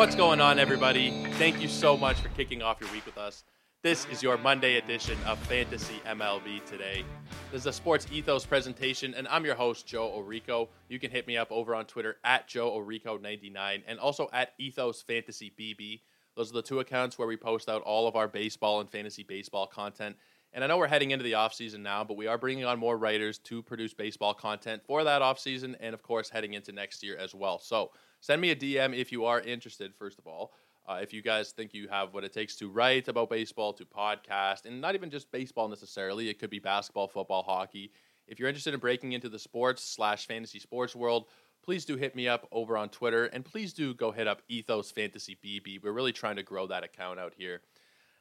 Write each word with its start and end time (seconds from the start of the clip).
What's 0.00 0.16
going 0.16 0.40
on, 0.40 0.58
everybody? 0.58 1.10
Thank 1.32 1.60
you 1.60 1.68
so 1.68 1.94
much 1.94 2.20
for 2.20 2.30
kicking 2.30 2.62
off 2.62 2.80
your 2.80 2.90
week 2.90 3.04
with 3.04 3.18
us. 3.18 3.44
This 3.82 4.06
is 4.06 4.22
your 4.22 4.38
Monday 4.38 4.76
edition 4.78 5.18
of 5.26 5.38
Fantasy 5.40 6.00
MLB 6.06 6.64
Today. 6.64 7.04
This 7.52 7.60
is 7.60 7.66
a 7.66 7.72
Sports 7.74 8.06
Ethos 8.10 8.46
presentation, 8.46 9.12
and 9.12 9.28
I'm 9.28 9.44
your 9.44 9.56
host, 9.56 9.86
Joe 9.86 10.08
Orico. 10.08 10.68
You 10.88 10.98
can 10.98 11.10
hit 11.10 11.26
me 11.26 11.36
up 11.36 11.52
over 11.52 11.74
on 11.74 11.84
Twitter 11.84 12.16
at 12.24 12.48
Joe 12.48 12.70
Orico99 12.80 13.82
and 13.86 13.98
also 13.98 14.30
at 14.32 14.54
Ethos 14.58 15.02
Fantasy 15.02 15.52
BB. 15.60 16.00
Those 16.34 16.48
are 16.48 16.54
the 16.54 16.62
two 16.62 16.80
accounts 16.80 17.18
where 17.18 17.28
we 17.28 17.36
post 17.36 17.68
out 17.68 17.82
all 17.82 18.08
of 18.08 18.16
our 18.16 18.26
baseball 18.26 18.80
and 18.80 18.88
fantasy 18.88 19.22
baseball 19.22 19.66
content. 19.66 20.16
And 20.54 20.64
I 20.64 20.66
know 20.66 20.78
we're 20.78 20.88
heading 20.88 21.10
into 21.10 21.24
the 21.24 21.32
offseason 21.32 21.80
now, 21.80 22.04
but 22.04 22.16
we 22.16 22.26
are 22.26 22.38
bringing 22.38 22.64
on 22.64 22.78
more 22.78 22.96
writers 22.96 23.36
to 23.40 23.62
produce 23.62 23.92
baseball 23.92 24.32
content 24.32 24.82
for 24.86 25.04
that 25.04 25.20
offseason 25.20 25.76
and, 25.78 25.92
of 25.92 26.02
course, 26.02 26.30
heading 26.30 26.54
into 26.54 26.72
next 26.72 27.02
year 27.02 27.18
as 27.18 27.34
well. 27.34 27.58
So 27.58 27.90
send 28.20 28.40
me 28.40 28.50
a 28.50 28.56
DM 28.56 28.96
if 28.96 29.12
you 29.12 29.24
are 29.24 29.40
interested, 29.40 29.94
first 29.94 30.18
of 30.18 30.26
all. 30.26 30.52
Uh, 30.88 30.98
if 31.02 31.12
you 31.12 31.22
guys 31.22 31.52
think 31.52 31.72
you 31.72 31.88
have 31.88 32.14
what 32.14 32.24
it 32.24 32.32
takes 32.32 32.56
to 32.56 32.68
write 32.68 33.06
about 33.08 33.30
baseball, 33.30 33.72
to 33.72 33.84
podcast, 33.84 34.64
and 34.64 34.80
not 34.80 34.94
even 34.94 35.10
just 35.10 35.30
baseball 35.30 35.68
necessarily, 35.68 36.28
it 36.28 36.38
could 36.38 36.50
be 36.50 36.58
basketball, 36.58 37.06
football, 37.06 37.42
hockey. 37.42 37.92
If 38.26 38.38
you're 38.38 38.48
interested 38.48 38.74
in 38.74 38.80
breaking 38.80 39.12
into 39.12 39.28
the 39.28 39.38
sports 39.38 39.82
slash 39.84 40.26
fantasy 40.26 40.58
sports 40.58 40.96
world, 40.96 41.26
please 41.62 41.84
do 41.84 41.96
hit 41.96 42.16
me 42.16 42.26
up 42.28 42.48
over 42.50 42.76
on 42.76 42.88
Twitter, 42.88 43.26
and 43.26 43.44
please 43.44 43.72
do 43.72 43.94
go 43.94 44.10
hit 44.10 44.26
up 44.26 44.42
Ethos 44.48 44.90
Fantasy 44.90 45.36
BB. 45.44 45.82
We're 45.82 45.92
really 45.92 46.12
trying 46.12 46.36
to 46.36 46.42
grow 46.42 46.66
that 46.68 46.84
account 46.84 47.20
out 47.20 47.34
here. 47.36 47.60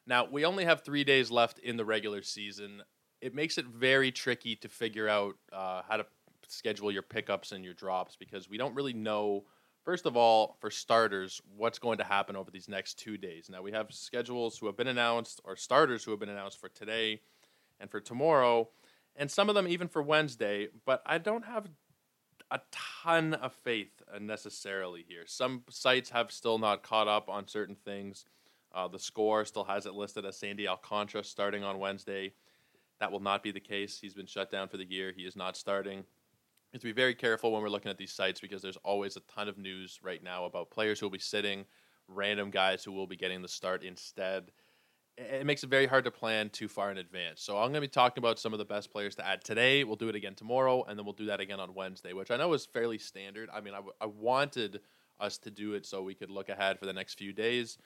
Now, 0.05 0.25
we 0.25 0.45
only 0.45 0.66
have 0.66 0.81
three 0.81 1.03
days 1.03 1.30
left 1.30 1.59
in 1.59 1.77
the 1.77 1.86
regular 1.86 2.22
season. 2.23 2.81
It 3.22 3.36
makes 3.36 3.58
it 3.58 3.66
very 3.66 4.11
tricky 4.11 4.55
to 4.58 4.67
figure 4.67 5.08
out 5.08 5.36
uh, 5.53 5.83
how 5.88 5.97
to 5.97 6.05
schedule 6.47 6.92
your 6.92 7.03
pickups 7.03 7.52
and 7.52 7.64
your 7.64 7.73
drops 7.73 8.16
because 8.16 8.50
we 8.50 8.58
don't 8.58 8.75
really 8.75 8.94
know, 8.94 9.44
first 9.83 10.05
of 10.05 10.16
all, 10.16 10.58
for 10.59 10.69
starters, 10.69 11.41
what's 11.55 11.80
going 11.80 11.97
to 11.97 12.03
happen 12.03 12.35
over 12.35 12.52
these 12.52 12.69
next 12.69 12.99
two 12.99 13.17
days. 13.17 13.49
Now, 13.49 13.61
we 13.61 13.72
have 13.72 13.91
schedules 13.91 14.58
who 14.58 14.66
have 14.67 14.77
been 14.77 14.88
announced, 14.88 15.41
or 15.44 15.55
starters 15.55 16.03
who 16.03 16.11
have 16.11 16.19
been 16.19 16.30
announced 16.30 16.59
for 16.59 16.69
today 16.69 17.21
and 17.80 17.89
for 17.89 17.99
tomorrow, 17.99 18.69
and 19.16 19.30
some 19.30 19.49
of 19.49 19.55
them 19.55 19.67
even 19.67 19.88
for 19.88 20.02
Wednesday, 20.02 20.67
but 20.86 21.02
I 21.05 21.17
don't 21.17 21.45
have 21.45 21.67
a 22.52 22.59
ton 22.71 23.33
of 23.36 23.53
faith 23.53 24.02
uh, 24.13 24.19
necessarily 24.19 25.05
here. 25.08 25.23
Some 25.25 25.63
sites 25.69 26.09
have 26.09 26.31
still 26.31 26.58
not 26.58 26.83
caught 26.83 27.08
up 27.08 27.30
on 27.30 27.47
certain 27.47 27.75
things. 27.75 28.25
Uh, 28.73 28.88
the 28.88 28.99
score 28.99 29.45
still 29.45 29.64
has 29.64 29.86
it 29.86 29.93
listed 29.93 30.25
as 30.25 30.38
Sandy 30.38 30.67
Alcantara 30.67 31.23
starting 31.23 31.64
on 31.64 31.80
Wednesday. 31.80 32.33
That 32.99 33.11
will 33.11 33.19
not 33.19 33.43
be 33.43 33.52
the 33.52 33.59
case. 33.59 33.99
He's 33.99 34.14
been 34.14 34.25
shut 34.25 34.52
down 34.52 34.67
for 34.67 34.77
the 34.77 34.86
year. 34.86 35.14
He 35.16 35.23
is 35.23 35.36
not 35.36 35.58
starting. 35.58 36.03
You 36.72 36.78
have 36.78 36.81
to 36.81 36.88
be 36.88 36.92
very 36.92 37.16
careful 37.16 37.52
when 37.52 37.64
we're 37.64 37.70
looking 37.70 37.89
at 37.89 37.98
these 37.98 38.12
sites 38.12 38.39
because 38.39 38.62
there's 38.62 38.78
always 38.84 39.17
a 39.17 39.22
ton 39.22 39.48
of 39.48 39.58
news 39.58 40.00
right 40.03 40.23
now 40.23 40.45
about 40.45 40.70
players 40.70 41.00
who 41.00 41.08
will 41.08 41.11
be 41.11 41.17
sitting, 41.17 41.66
random 42.08 42.52
guys 42.52 42.84
who 42.84 42.92
will 42.92 43.08
be 43.08 43.16
getting 43.16 43.42
the 43.42 43.48
start 43.48 43.84
instead. 43.84 44.52
It 45.17 45.48
makes 45.48 45.64
it 45.64 45.72
very 45.72 45.88
hard 45.88 46.03
to 46.03 46.11
plan 46.11 46.52
too 46.52 46.67
far 46.67 46.92
in 46.92 47.00
advance. 47.00 47.42
So 47.42 47.58
I'm 47.58 47.72
going 47.72 47.73
to 47.73 47.81
be 47.81 47.88
talking 47.88 48.22
about 48.22 48.38
some 48.38 48.53
of 48.53 48.59
the 48.59 48.66
best 48.66 48.92
players 48.92 49.16
to 49.16 49.28
add 49.28 49.44
today. 49.44 49.84
We'll 49.84 49.95
do 49.95 50.09
it 50.09 50.16
again 50.16 50.36
tomorrow, 50.36 50.84
and 50.84 50.98
then 50.98 51.08
we'll 51.08 51.14
do 51.14 51.26
that 51.26 51.39
again 51.39 51.59
on 51.59 51.73
Wednesday, 51.73 52.14
which 52.14 52.30
I 52.30 52.38
know 52.38 52.53
is 52.53 52.67
fairly 52.67 53.00
standard. 53.00 53.50
I 53.52 53.61
mean, 53.61 53.73
I, 53.73 53.78
w- 53.78 53.95
I 54.00 54.06
wanted 54.06 54.80
us 55.20 55.39
to 55.39 55.50
do 55.50 55.73
it 55.73 55.88
so 55.88 56.04
we 56.04 56.14
could 56.14 56.30
look 56.30 56.50
ahead 56.50 56.78
for 56.78 56.86
the 56.86 56.94
next 56.94 57.16
few 57.16 57.33
days. 57.33 57.80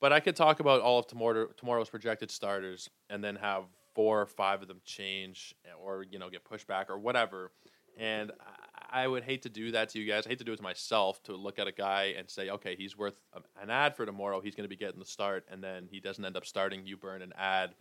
But 0.00 0.12
I 0.12 0.20
could 0.20 0.36
talk 0.36 0.60
about 0.60 0.82
all 0.82 1.00
of 1.00 1.08
tomorrow, 1.08 1.48
tomorrow's 1.56 1.90
projected 1.90 2.30
starters 2.30 2.88
and 3.10 3.24
then 3.24 3.34
have 3.36 3.64
four 3.92 4.20
or 4.20 4.26
five 4.26 4.62
of 4.62 4.68
them 4.68 4.80
change 4.84 5.54
or 5.82 6.04
you 6.10 6.18
know 6.18 6.30
get 6.30 6.44
pushed 6.44 6.66
back 6.66 6.90
or 6.90 6.98
whatever. 6.98 7.50
And 7.98 8.32
I 8.90 9.08
would 9.08 9.24
hate 9.24 9.42
to 9.42 9.48
do 9.48 9.72
that 9.72 9.88
to 9.90 9.98
you 9.98 10.10
guys. 10.10 10.24
I 10.26 10.30
hate 10.30 10.38
to 10.38 10.44
do 10.44 10.52
it 10.52 10.58
to 10.58 10.62
myself 10.62 11.22
to 11.24 11.34
look 11.36 11.58
at 11.58 11.66
a 11.66 11.72
guy 11.72 12.14
and 12.16 12.30
say, 12.30 12.50
okay, 12.50 12.76
he's 12.76 12.96
worth 12.96 13.20
an 13.60 13.70
ad 13.70 13.96
for 13.96 14.06
tomorrow. 14.06 14.40
He's 14.40 14.54
going 14.54 14.64
to 14.64 14.68
be 14.68 14.76
getting 14.76 15.00
the 15.00 15.04
start, 15.04 15.44
and 15.50 15.62
then 15.62 15.88
he 15.90 15.98
doesn't 16.00 16.24
end 16.24 16.36
up 16.36 16.46
starting. 16.46 16.86
You 16.86 16.96
burn 16.96 17.20
an 17.22 17.32
ad, 17.36 17.74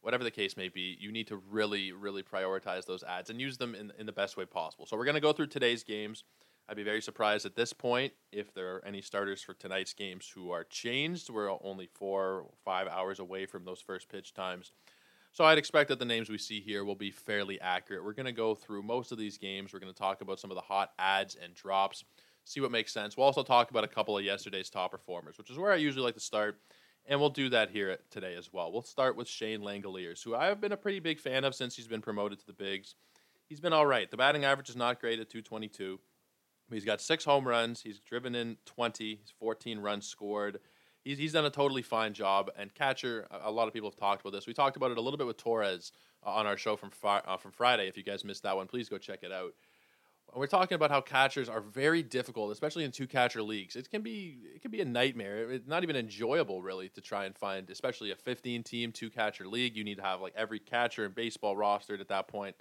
whatever 0.00 0.22
the 0.22 0.30
case 0.30 0.56
may 0.56 0.68
be. 0.68 0.96
You 1.00 1.10
need 1.10 1.26
to 1.26 1.42
really, 1.50 1.92
really 1.92 2.22
prioritize 2.22 2.86
those 2.86 3.02
ads 3.02 3.30
and 3.30 3.40
use 3.40 3.58
them 3.58 3.74
in 3.74 3.92
in 3.98 4.06
the 4.06 4.12
best 4.12 4.36
way 4.36 4.44
possible. 4.44 4.86
So 4.86 4.96
we're 4.96 5.06
going 5.06 5.14
to 5.16 5.20
go 5.20 5.32
through 5.32 5.48
today's 5.48 5.82
games. 5.82 6.22
I'd 6.68 6.76
be 6.76 6.84
very 6.84 7.02
surprised 7.02 7.46
at 7.46 7.56
this 7.56 7.72
point 7.72 8.12
if 8.30 8.54
there 8.54 8.76
are 8.76 8.84
any 8.86 9.00
starters 9.00 9.42
for 9.42 9.54
tonight's 9.54 9.92
games 9.92 10.30
who 10.32 10.52
are 10.52 10.62
changed. 10.62 11.28
We're 11.28 11.50
only 11.64 11.88
four 11.94 12.42
or 12.42 12.50
five 12.64 12.86
hours 12.86 13.18
away 13.18 13.46
from 13.46 13.64
those 13.64 13.80
first 13.80 14.08
pitch 14.08 14.34
times. 14.34 14.70
So 15.32 15.44
I'd 15.44 15.58
expect 15.58 15.88
that 15.88 15.98
the 15.98 16.04
names 16.04 16.28
we 16.28 16.38
see 16.38 16.60
here 16.60 16.84
will 16.84 16.96
be 16.96 17.10
fairly 17.10 17.60
accurate. 17.60 18.04
We're 18.04 18.14
going 18.14 18.26
to 18.26 18.32
go 18.32 18.54
through 18.54 18.82
most 18.82 19.12
of 19.12 19.18
these 19.18 19.38
games. 19.38 19.72
We're 19.72 19.78
going 19.78 19.92
to 19.92 19.98
talk 19.98 20.22
about 20.22 20.40
some 20.40 20.50
of 20.50 20.56
the 20.56 20.62
hot 20.62 20.90
ads 20.98 21.36
and 21.36 21.54
drops, 21.54 22.04
see 22.44 22.60
what 22.60 22.72
makes 22.72 22.92
sense. 22.92 23.16
We'll 23.16 23.26
also 23.26 23.44
talk 23.44 23.70
about 23.70 23.84
a 23.84 23.88
couple 23.88 24.18
of 24.18 24.24
yesterday's 24.24 24.70
top 24.70 24.90
performers, 24.90 25.38
which 25.38 25.50
is 25.50 25.58
where 25.58 25.72
I 25.72 25.76
usually 25.76 26.04
like 26.04 26.14
to 26.14 26.20
start. 26.20 26.58
And 27.06 27.20
we'll 27.20 27.30
do 27.30 27.48
that 27.50 27.70
here 27.70 27.96
today 28.10 28.34
as 28.36 28.52
well. 28.52 28.70
We'll 28.72 28.82
start 28.82 29.16
with 29.16 29.28
Shea 29.28 29.56
Langeliers, 29.56 30.22
who 30.22 30.34
I 30.34 30.46
have 30.46 30.60
been 30.60 30.72
a 30.72 30.76
pretty 30.76 31.00
big 31.00 31.18
fan 31.18 31.44
of 31.44 31.54
since 31.54 31.74
he's 31.74 31.88
been 31.88 32.02
promoted 32.02 32.40
to 32.40 32.46
the 32.46 32.52
bigs. 32.52 32.94
He's 33.48 33.60
been 33.60 33.72
all 33.72 33.86
right. 33.86 34.10
The 34.10 34.16
batting 34.16 34.44
average 34.44 34.68
is 34.68 34.76
not 34.76 35.00
great 35.00 35.18
at 35.18 35.30
222. 35.30 35.98
He's 36.70 36.84
got 36.84 37.00
six 37.00 37.24
home 37.24 37.46
runs. 37.46 37.82
He's 37.82 37.98
driven 37.98 38.34
in 38.34 38.58
20. 38.66 39.16
He's 39.16 39.32
14 39.38 39.78
runs 39.80 40.06
scored. 40.06 40.60
He's, 41.04 41.18
he's 41.18 41.32
done 41.32 41.46
a 41.46 41.50
totally 41.50 41.82
fine 41.82 42.14
job. 42.14 42.50
And 42.58 42.74
catcher, 42.74 43.26
a 43.30 43.50
lot 43.50 43.68
of 43.68 43.74
people 43.74 43.90
have 43.90 43.96
talked 43.96 44.20
about 44.20 44.32
this. 44.32 44.46
We 44.46 44.54
talked 44.54 44.76
about 44.76 44.90
it 44.90 44.98
a 44.98 45.00
little 45.00 45.18
bit 45.18 45.26
with 45.26 45.38
Torres 45.38 45.92
uh, 46.24 46.30
on 46.30 46.46
our 46.46 46.56
show 46.56 46.76
from 46.76 46.90
uh, 47.04 47.36
from 47.36 47.52
Friday. 47.52 47.88
If 47.88 47.96
you 47.96 48.02
guys 48.02 48.24
missed 48.24 48.42
that 48.42 48.56
one, 48.56 48.66
please 48.66 48.88
go 48.88 48.98
check 48.98 49.20
it 49.22 49.32
out. 49.32 49.54
We're 50.34 50.46
talking 50.46 50.76
about 50.76 50.92
how 50.92 51.00
catchers 51.00 51.48
are 51.48 51.60
very 51.60 52.04
difficult, 52.04 52.52
especially 52.52 52.84
in 52.84 52.92
two 52.92 53.08
catcher 53.08 53.42
leagues. 53.42 53.74
It 53.74 53.90
can 53.90 54.02
be 54.02 54.38
it 54.54 54.62
can 54.62 54.70
be 54.70 54.80
a 54.80 54.84
nightmare. 54.84 55.50
It's 55.50 55.66
not 55.66 55.82
even 55.82 55.96
enjoyable 55.96 56.62
really 56.62 56.88
to 56.90 57.00
try 57.00 57.24
and 57.24 57.36
find, 57.36 57.68
especially 57.70 58.12
a 58.12 58.16
15 58.16 58.62
team 58.62 58.92
two 58.92 59.10
catcher 59.10 59.48
league. 59.48 59.76
You 59.76 59.84
need 59.84 59.96
to 59.96 60.04
have 60.04 60.20
like 60.20 60.34
every 60.36 60.60
catcher 60.60 61.04
in 61.04 61.12
baseball 61.12 61.56
rostered 61.56 62.00
at 62.00 62.08
that 62.08 62.28
point 62.28 62.54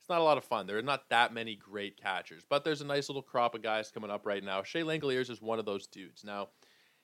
It's 0.00 0.08
not 0.08 0.20
a 0.20 0.24
lot 0.24 0.38
of 0.38 0.44
fun. 0.44 0.66
There 0.66 0.78
are 0.78 0.82
not 0.82 1.10
that 1.10 1.34
many 1.34 1.56
great 1.56 2.00
catchers, 2.00 2.44
but 2.48 2.64
there's 2.64 2.80
a 2.80 2.86
nice 2.86 3.08
little 3.10 3.22
crop 3.22 3.54
of 3.54 3.62
guys 3.62 3.90
coming 3.90 4.10
up 4.10 4.24
right 4.26 4.42
now. 4.42 4.62
Shea 4.62 4.82
Langeliers 4.82 5.30
is 5.30 5.42
one 5.42 5.58
of 5.58 5.66
those 5.66 5.86
dudes. 5.86 6.24
Now, 6.24 6.48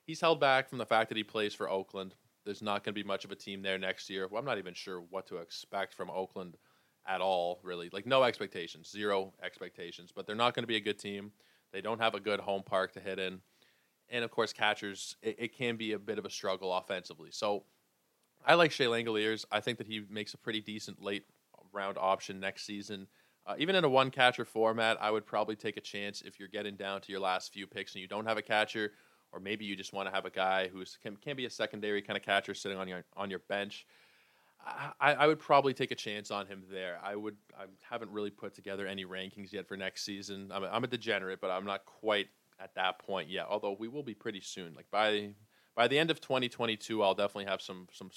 he's 0.06 0.21
held 0.21 0.41
back 0.41 0.69
from 0.69 0.78
the 0.78 0.87
fact 0.87 1.09
that 1.11 1.19
he 1.19 1.25
plays 1.25 1.55
for 1.55 1.69
Oakland. 1.69 2.15
There's 2.44 2.62
not 2.62 2.84
going 2.84 2.94
to 2.94 3.03
be 3.03 3.06
much 3.06 3.25
of 3.25 3.33
a 3.33 3.37
team 3.37 3.61
there 3.61 3.78
next 3.78 4.09
year. 4.09 4.28
Well, 4.28 4.39
I'm 4.39 4.47
not 4.47 4.59
even 4.59 4.75
sure 4.75 5.00
what 5.00 5.27
to 5.27 5.39
expect 5.39 5.94
from 5.94 6.11
Oakland 6.11 6.56
at 7.06 7.21
all, 7.21 7.61
really. 7.62 7.91
Like, 7.93 8.06
no 8.06 8.22
expectations, 8.22 8.91
zero 8.91 9.33
expectations, 9.43 10.12
but 10.15 10.27
they're 10.27 10.37
not 10.37 10.55
going 10.55 10.62
to 10.62 10.69
be 10.69 10.77
a 10.77 10.81
good 10.81 10.99
team. 10.99 11.33
They 11.72 11.81
don't 11.81 12.00
have 12.00 12.15
a 12.15 12.21
good 12.21 12.41
home 12.41 12.62
park 12.62 12.93
to 12.93 13.00
hit 13.00 13.19
in. 13.19 13.41
And 14.09 14.25
of 14.25 14.31
course, 14.31 14.53
catchers, 14.53 15.17
it, 15.22 15.37
it 15.39 15.56
can 15.56 15.77
be 15.77 15.93
a 15.93 15.99
bit 15.99 16.19
of 16.19 16.25
a 16.25 16.31
struggle 16.31 16.73
offensively. 16.73 17.31
So 17.33 17.65
I 18.44 18.55
like 18.55 18.71
Shea 18.71 18.87
Langeliers. 18.87 19.44
I 19.50 19.61
think 19.61 19.78
that 19.78 19.88
he 19.88 20.05
makes 20.09 20.33
a 20.34 20.38
pretty 20.38 20.61
decent 20.61 21.03
late 21.03 21.25
round 21.73 21.99
option 21.99 22.38
next 22.38 22.65
season. 22.65 23.09
Uh, 23.44 23.55
even 23.59 23.75
in 23.75 23.84
a 23.84 23.88
one 23.88 24.11
catcher 24.11 24.44
format, 24.44 24.97
I 25.00 25.11
would 25.11 25.27
probably 25.27 25.56
take 25.56 25.77
a 25.77 25.81
chance 25.81 26.23
if 26.23 26.38
you're 26.38 26.49
getting 26.49 26.77
down 26.77 27.00
to 27.03 27.12
your 27.12 27.21
last 27.21 27.53
few 27.53 27.67
picks 27.67 27.94
and 27.94 28.03
you 28.03 28.09
don't 28.09 28.27
have 28.27 28.38
a 28.38 28.43
catcher, 28.43 28.93
or 29.32 29.41
maybe 29.41 29.64
you 29.64 29.76
just 29.76 29.92
want 29.92 30.09
to 30.09 30.14
have 30.14 30.25
a 30.25 30.31
guy 30.31 30.69
who 30.69 30.84
can, 31.03 31.16
can 31.16 31.37
be 31.37 31.47
a 31.47 31.50
secondary 31.50 32.03
kind 32.03 32.16
of 32.16 32.22
catcher 32.22 32.54
sitting 32.54 32.78
on 32.78 32.88
your 32.88 33.04
on 33.16 33.31
your 33.31 33.41
bench. 33.41 33.87
I, 35.00 35.14
I 35.14 35.26
would 35.26 35.38
probably 35.38 35.75
take 35.75 35.91
a 35.91 35.94
chance 35.94 36.31
on 36.31 36.47
him 36.47 36.64
there. 36.70 36.98
I 37.03 37.14
would. 37.14 37.37
I 37.56 37.64
haven't 37.88 38.10
really 38.10 38.31
put 38.31 38.54
together 38.54 38.87
any 38.87 39.04
rankings 39.04 39.53
yet 39.53 39.69
for 39.69 39.76
next 39.76 40.04
season. 40.04 40.50
I'm 40.53 40.64
a, 40.64 40.67
I'm 40.67 40.84
a 40.84 40.88
degenerate, 40.88 41.40
but 41.40 41.50
I'm 41.50 41.64
not 41.64 41.84
quite 41.84 42.28
at 42.58 42.75
that 42.75 42.99
point 42.99 43.28
yet. 43.28 43.46
Although 43.49 43.76
we 43.78 43.88
will 43.88 44.02
be 44.02 44.14
pretty 44.14 44.40
soon. 44.40 44.75
Like 44.75 44.90
by 44.90 45.31
by 45.75 45.88
the 45.88 45.99
end 45.99 46.11
of 46.11 46.20
2022, 46.20 47.02
I'll 47.02 47.14
definitely 47.14 47.44
have 47.46 47.62
some 47.62 47.87
some. 47.93 48.11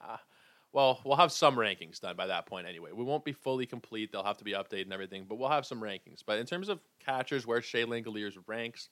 Uh, 0.00 0.18
well, 0.72 1.00
we'll 1.04 1.16
have 1.16 1.32
some 1.32 1.56
rankings 1.56 2.00
done 2.00 2.16
by 2.16 2.26
that 2.26 2.44
point 2.44 2.66
anyway. 2.66 2.90
We 2.92 3.02
won't 3.02 3.24
be 3.24 3.32
fully 3.32 3.66
complete; 3.66 4.12
they'll 4.12 4.22
have 4.22 4.38
to 4.38 4.44
be 4.44 4.52
updated 4.52 4.82
and 4.82 4.92
everything, 4.92 5.24
but 5.28 5.36
we'll 5.36 5.48
have 5.48 5.66
some 5.66 5.80
rankings. 5.80 6.22
But 6.24 6.38
in 6.38 6.46
terms 6.46 6.68
of 6.68 6.80
catchers, 7.04 7.46
where 7.46 7.62
Shea 7.62 7.84
Langeliers 7.84 8.36
ranks, 8.46 8.90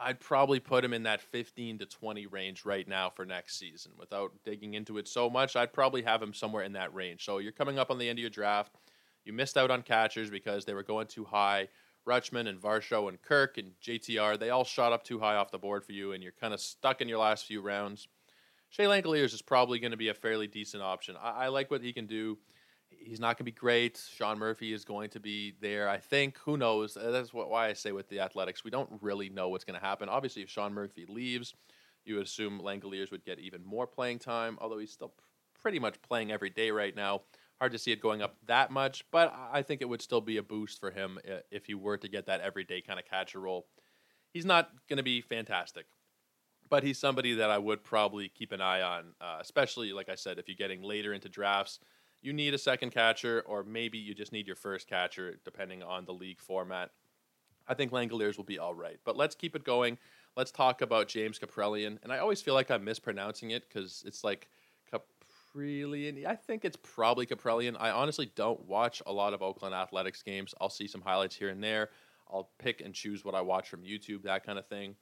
I'd 0.00 0.20
probably 0.20 0.60
put 0.60 0.84
him 0.84 0.92
in 0.92 1.04
that 1.04 1.20
15 1.20 1.78
to 1.78 1.86
20 1.86 2.26
range 2.26 2.64
right 2.64 2.86
now 2.86 3.10
for 3.10 3.24
next 3.24 3.58
season. 3.58 3.92
Without 3.98 4.32
digging 4.44 4.74
into 4.74 4.98
it 4.98 5.08
so 5.08 5.30
much, 5.30 5.56
I'd 5.56 5.72
probably 5.72 6.02
have 6.02 6.22
him 6.22 6.34
somewhere 6.34 6.64
in 6.64 6.72
that 6.72 6.94
range. 6.94 7.24
So 7.24 7.38
you're 7.38 7.52
coming 7.52 7.78
up 7.78 7.90
on 7.90 7.98
the 7.98 8.08
end 8.08 8.18
of 8.18 8.20
your 8.20 8.30
draft. 8.30 8.74
You 9.24 9.32
missed 9.32 9.56
out 9.56 9.70
on 9.70 9.82
catchers 9.82 10.30
because 10.30 10.64
they 10.64 10.74
were 10.74 10.82
going 10.82 11.06
too 11.06 11.24
high. 11.24 11.68
Rutschman 12.06 12.48
and 12.48 12.60
Varsho 12.60 13.08
and 13.08 13.20
Kirk 13.20 13.58
and 13.58 13.72
JTR, 13.82 14.38
they 14.38 14.50
all 14.50 14.64
shot 14.64 14.92
up 14.92 15.02
too 15.02 15.18
high 15.18 15.34
off 15.34 15.50
the 15.50 15.58
board 15.58 15.84
for 15.84 15.92
you, 15.92 16.12
and 16.12 16.22
you're 16.22 16.32
kind 16.32 16.54
of 16.54 16.60
stuck 16.60 17.00
in 17.00 17.08
your 17.08 17.18
last 17.18 17.46
few 17.46 17.60
rounds. 17.60 18.06
Shea 18.68 18.84
Langeliers 18.84 19.34
is 19.34 19.42
probably 19.42 19.78
going 19.78 19.90
to 19.90 19.96
be 19.96 20.08
a 20.08 20.14
fairly 20.14 20.46
decent 20.46 20.82
option. 20.82 21.16
I, 21.20 21.30
I 21.30 21.48
like 21.48 21.70
what 21.70 21.82
he 21.82 21.92
can 21.92 22.06
do. 22.06 22.38
He's 22.88 23.20
not 23.20 23.36
going 23.36 23.44
to 23.44 23.44
be 23.44 23.52
great. 23.52 24.02
Sean 24.16 24.38
Murphy 24.38 24.72
is 24.72 24.84
going 24.84 25.10
to 25.10 25.20
be 25.20 25.54
there. 25.60 25.88
I 25.88 25.98
think. 25.98 26.38
Who 26.38 26.56
knows? 26.56 26.96
Uh, 26.96 27.10
that's 27.10 27.32
what, 27.32 27.50
why 27.50 27.68
I 27.68 27.72
say 27.72 27.92
with 27.92 28.08
the 28.08 28.20
Athletics, 28.20 28.64
we 28.64 28.70
don't 28.70 28.90
really 29.00 29.28
know 29.28 29.48
what's 29.48 29.64
going 29.64 29.78
to 29.78 29.84
happen. 29.84 30.08
Obviously, 30.08 30.42
if 30.42 30.50
Sean 30.50 30.72
Murphy 30.72 31.06
leaves, 31.08 31.54
you 32.04 32.16
would 32.16 32.26
assume 32.26 32.60
Langeliers 32.60 33.10
would 33.10 33.24
get 33.24 33.38
even 33.38 33.64
more 33.64 33.86
playing 33.86 34.18
time. 34.18 34.58
Although 34.60 34.78
he's 34.78 34.92
still 34.92 35.12
pretty 35.60 35.78
much 35.78 36.00
playing 36.02 36.32
every 36.32 36.50
day 36.50 36.70
right 36.70 36.94
now. 36.94 37.22
Hard 37.58 37.72
to 37.72 37.78
see 37.78 37.90
it 37.90 38.02
going 38.02 38.20
up 38.20 38.36
that 38.46 38.70
much, 38.70 39.04
but 39.10 39.34
I 39.50 39.62
think 39.62 39.80
it 39.80 39.88
would 39.88 40.02
still 40.02 40.20
be 40.20 40.36
a 40.36 40.42
boost 40.42 40.78
for 40.78 40.90
him 40.90 41.18
uh, 41.26 41.36
if 41.50 41.64
he 41.64 41.74
were 41.74 41.96
to 41.96 42.08
get 42.08 42.26
that 42.26 42.42
everyday 42.42 42.82
kind 42.82 42.98
of 42.98 43.06
catcher 43.06 43.40
role 43.40 43.66
He's 44.36 44.44
not 44.44 44.70
going 44.86 44.98
to 44.98 45.02
be 45.02 45.22
fantastic, 45.22 45.86
but 46.68 46.82
he's 46.82 46.98
somebody 46.98 47.36
that 47.36 47.48
I 47.48 47.56
would 47.56 47.82
probably 47.82 48.28
keep 48.28 48.52
an 48.52 48.60
eye 48.60 48.82
on, 48.82 49.14
uh, 49.18 49.38
especially, 49.40 49.94
like 49.94 50.10
I 50.10 50.14
said, 50.14 50.38
if 50.38 50.46
you're 50.46 50.58
getting 50.58 50.82
later 50.82 51.14
into 51.14 51.30
drafts. 51.30 51.80
You 52.26 52.32
need 52.32 52.54
a 52.54 52.58
second 52.58 52.90
catcher, 52.90 53.44
or 53.46 53.62
maybe 53.62 53.98
you 53.98 54.12
just 54.12 54.32
need 54.32 54.48
your 54.48 54.56
first 54.56 54.88
catcher, 54.88 55.36
depending 55.44 55.84
on 55.84 56.06
the 56.06 56.12
league 56.12 56.40
format. 56.40 56.90
I 57.68 57.74
think 57.74 57.92
Langeliers 57.92 58.36
will 58.36 58.42
be 58.42 58.58
all 58.58 58.74
right. 58.74 58.98
But 59.04 59.16
let's 59.16 59.36
keep 59.36 59.54
it 59.54 59.62
going. 59.62 59.96
Let's 60.36 60.50
talk 60.50 60.82
about 60.82 61.06
James 61.06 61.38
Kaprielian. 61.38 61.98
And 62.02 62.12
I 62.12 62.18
always 62.18 62.42
feel 62.42 62.54
like 62.54 62.68
I'm 62.68 62.82
mispronouncing 62.82 63.52
it 63.52 63.68
because 63.68 64.02
it's 64.04 64.24
like 64.24 64.48
Caprellian. 64.92 66.26
I 66.26 66.34
think 66.34 66.64
it's 66.64 66.76
probably 66.82 67.26
Caprellian. 67.26 67.76
I 67.78 67.90
honestly 67.92 68.32
don't 68.34 68.66
watch 68.66 69.00
a 69.06 69.12
lot 69.12 69.32
of 69.32 69.40
Oakland 69.40 69.76
Athletics 69.76 70.24
games. 70.24 70.52
I'll 70.60 70.68
see 70.68 70.88
some 70.88 71.02
highlights 71.02 71.36
here 71.36 71.50
and 71.50 71.62
there. 71.62 71.90
I'll 72.28 72.50
pick 72.58 72.80
and 72.80 72.92
choose 72.92 73.24
what 73.24 73.36
I 73.36 73.40
watch 73.40 73.68
from 73.68 73.82
YouTube, 73.84 74.24
that 74.24 74.44
kind 74.44 74.58
of 74.58 74.66
thing. 74.66 74.96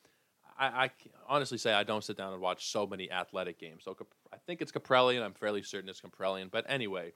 I, 0.59 0.67
I 0.85 0.91
honestly 1.29 1.59
say 1.59 1.73
I 1.73 1.85
don't 1.85 2.05
sit 2.05 2.17
down 2.17 2.33
and 2.33 2.41
watch 2.41 2.71
so 2.71 2.87
many 2.87 3.11
athletic 3.11 3.59
games. 3.59 3.85
So 3.85 3.97
I 4.33 4.37
think 4.47 4.63
it's 4.63 4.73
Kaprielian. 4.73 5.23
I'm 5.23 5.33
fairly 5.33 5.63
certain 5.63 5.89
it's 5.89 6.01
Kaprielian. 6.01 6.51
But 6.51 6.65
anyway, 6.69 7.13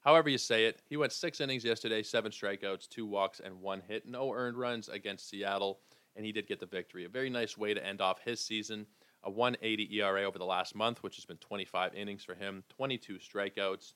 however 0.00 0.28
you 0.28 0.38
say 0.38 0.66
it, 0.66 0.82
he 0.88 0.96
went 0.96 1.12
six 1.12 1.40
innings 1.40 1.64
yesterday, 1.64 2.02
seven 2.02 2.32
strikeouts, 2.32 2.88
two 2.88 3.06
walks, 3.06 3.40
and 3.40 3.60
one 3.60 3.82
hit. 3.86 4.06
No 4.06 4.32
earned 4.32 4.58
runs 4.58 4.88
against 4.88 5.28
Seattle, 5.28 5.80
and 6.16 6.24
he 6.24 6.32
did 6.32 6.46
get 6.46 6.60
the 6.60 6.66
victory. 6.66 7.04
A 7.04 7.08
very 7.08 7.30
nice 7.30 7.56
way 7.56 7.74
to 7.74 7.84
end 7.84 8.00
off 8.00 8.20
his 8.24 8.40
season. 8.40 8.86
A 9.24 9.30
180 9.30 9.94
ERA 9.98 10.22
over 10.22 10.38
the 10.38 10.44
last 10.44 10.74
month, 10.74 11.02
which 11.02 11.16
has 11.16 11.26
been 11.26 11.36
25 11.36 11.94
innings 11.94 12.24
for 12.24 12.34
him, 12.34 12.64
22 12.70 13.18
strikeouts. 13.18 13.92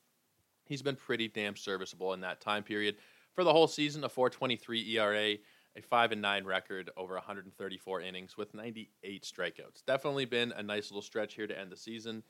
He's 0.67 0.82
been 0.82 0.96
pretty 0.96 1.29
damn 1.29 1.56
serviceable 1.56 2.12
in 2.12 2.20
that 2.20 2.41
time 2.41 2.62
period. 2.62 2.96
For 3.35 3.43
the 3.43 3.52
whole 3.52 3.67
season, 3.67 4.05
a 4.05 4.08
423 4.08 4.96
ERA, 4.96 5.37
a 5.76 5.82
5 5.82 6.12
and 6.12 6.23
9 6.23 6.44
record 6.44 6.91
over 6.97 7.15
134 7.15 8.00
innings 8.00 8.37
with 8.37 8.55
98 8.55 9.23
strikeouts. 9.23 9.85
Definitely 9.87 10.25
been 10.25 10.53
a 10.53 10.62
nice 10.62 10.91
little 10.91 11.03
stretch 11.03 11.35
here 11.35 11.47
to 11.47 11.59
end 11.59 11.71
the 11.71 11.76
season. 11.76 12.23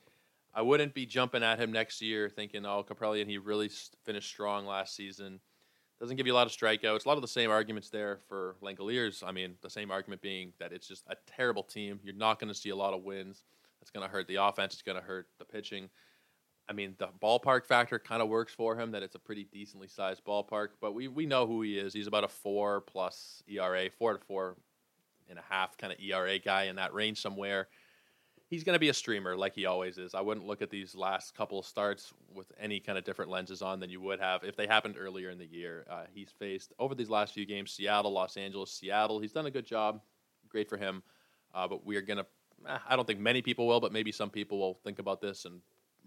I 0.53 0.61
wouldn't 0.61 0.93
be 0.93 1.05
jumping 1.05 1.43
at 1.43 1.59
him 1.59 1.71
next 1.71 2.01
year 2.01 2.29
thinking, 2.29 2.65
oh, 2.65 2.85
and 3.01 3.29
he 3.29 3.37
really 3.37 3.69
finished 4.03 4.29
strong 4.29 4.65
last 4.65 4.95
season. 4.95 5.39
Doesn't 5.99 6.17
give 6.17 6.27
you 6.27 6.33
a 6.33 6.35
lot 6.35 6.47
of 6.47 6.53
strikeouts. 6.53 7.05
A 7.05 7.07
lot 7.07 7.17
of 7.17 7.21
the 7.21 7.27
same 7.27 7.51
arguments 7.51 7.89
there 7.89 8.19
for 8.27 8.55
Langeliers. 8.61 9.23
I 9.25 9.31
mean, 9.31 9.55
the 9.61 9.69
same 9.69 9.91
argument 9.91 10.21
being 10.21 10.53
that 10.59 10.73
it's 10.73 10.87
just 10.87 11.03
a 11.07 11.15
terrible 11.25 11.63
team. 11.63 11.99
You're 12.03 12.15
not 12.15 12.39
going 12.39 12.49
to 12.49 12.57
see 12.57 12.69
a 12.69 12.75
lot 12.75 12.93
of 12.93 13.03
wins. 13.03 13.43
That's 13.79 13.91
going 13.91 14.05
to 14.05 14.11
hurt 14.11 14.27
the 14.27 14.35
offense. 14.35 14.73
It's 14.73 14.81
going 14.81 14.97
to 14.97 15.03
hurt 15.03 15.27
the 15.39 15.45
pitching. 15.45 15.89
I 16.67 16.73
mean, 16.73 16.95
the 16.97 17.09
ballpark 17.21 17.65
factor 17.65 17.99
kind 17.99 18.21
of 18.21 18.27
works 18.27 18.53
for 18.53 18.79
him. 18.79 18.91
That 18.91 19.03
it's 19.03 19.15
a 19.15 19.19
pretty 19.19 19.45
decently 19.51 19.87
sized 19.87 20.23
ballpark. 20.25 20.69
But 20.81 20.93
we 20.93 21.07
we 21.07 21.25
know 21.25 21.45
who 21.45 21.61
he 21.61 21.77
is. 21.77 21.93
He's 21.93 22.07
about 22.07 22.23
a 22.23 22.27
four 22.27 22.81
plus 22.81 23.43
ERA, 23.47 23.89
four 23.89 24.17
to 24.17 24.25
four 24.25 24.55
and 25.29 25.39
a 25.39 25.43
half 25.49 25.77
kind 25.77 25.91
of 25.91 25.99
ERA 25.99 26.37
guy 26.39 26.63
in 26.65 26.75
that 26.75 26.93
range 26.93 27.19
somewhere 27.21 27.67
he's 28.47 28.63
going 28.63 28.75
to 28.75 28.79
be 28.79 28.89
a 28.89 28.93
streamer 28.93 29.35
like 29.35 29.53
he 29.53 29.65
always 29.65 29.97
is. 29.97 30.13
I 30.13 30.21
wouldn't 30.21 30.45
look 30.45 30.61
at 30.61 30.69
these 30.69 30.95
last 30.95 31.35
couple 31.35 31.59
of 31.59 31.65
starts 31.65 32.13
with 32.33 32.51
any 32.59 32.79
kind 32.79 32.97
of 32.97 33.03
different 33.03 33.31
lenses 33.31 33.61
on 33.61 33.79
than 33.79 33.89
you 33.89 33.99
would 34.01 34.19
have 34.19 34.43
if 34.43 34.55
they 34.55 34.67
happened 34.67 34.95
earlier 34.99 35.29
in 35.29 35.37
the 35.37 35.45
year. 35.45 35.85
Uh, 35.89 36.03
he's 36.13 36.29
faced 36.29 36.73
over 36.79 36.95
these 36.95 37.09
last 37.09 37.33
few 37.33 37.45
games 37.45 37.71
Seattle, 37.71 38.11
Los 38.11 38.37
Angeles, 38.37 38.71
Seattle. 38.71 39.19
He's 39.19 39.31
done 39.31 39.45
a 39.45 39.51
good 39.51 39.65
job. 39.65 40.01
Great 40.49 40.69
for 40.69 40.77
him. 40.77 41.03
Uh, 41.53 41.67
but 41.67 41.85
we 41.85 41.95
are 41.95 42.01
going 42.01 42.17
to, 42.17 42.25
eh, 42.69 42.77
I 42.87 42.95
don't 42.95 43.05
think 43.05 43.19
many 43.19 43.41
people 43.41 43.67
will, 43.67 43.79
but 43.79 43.91
maybe 43.91 44.11
some 44.11 44.29
people 44.29 44.59
will 44.59 44.79
think 44.83 44.99
about 44.99 45.21
this 45.21 45.45
and 45.45 45.61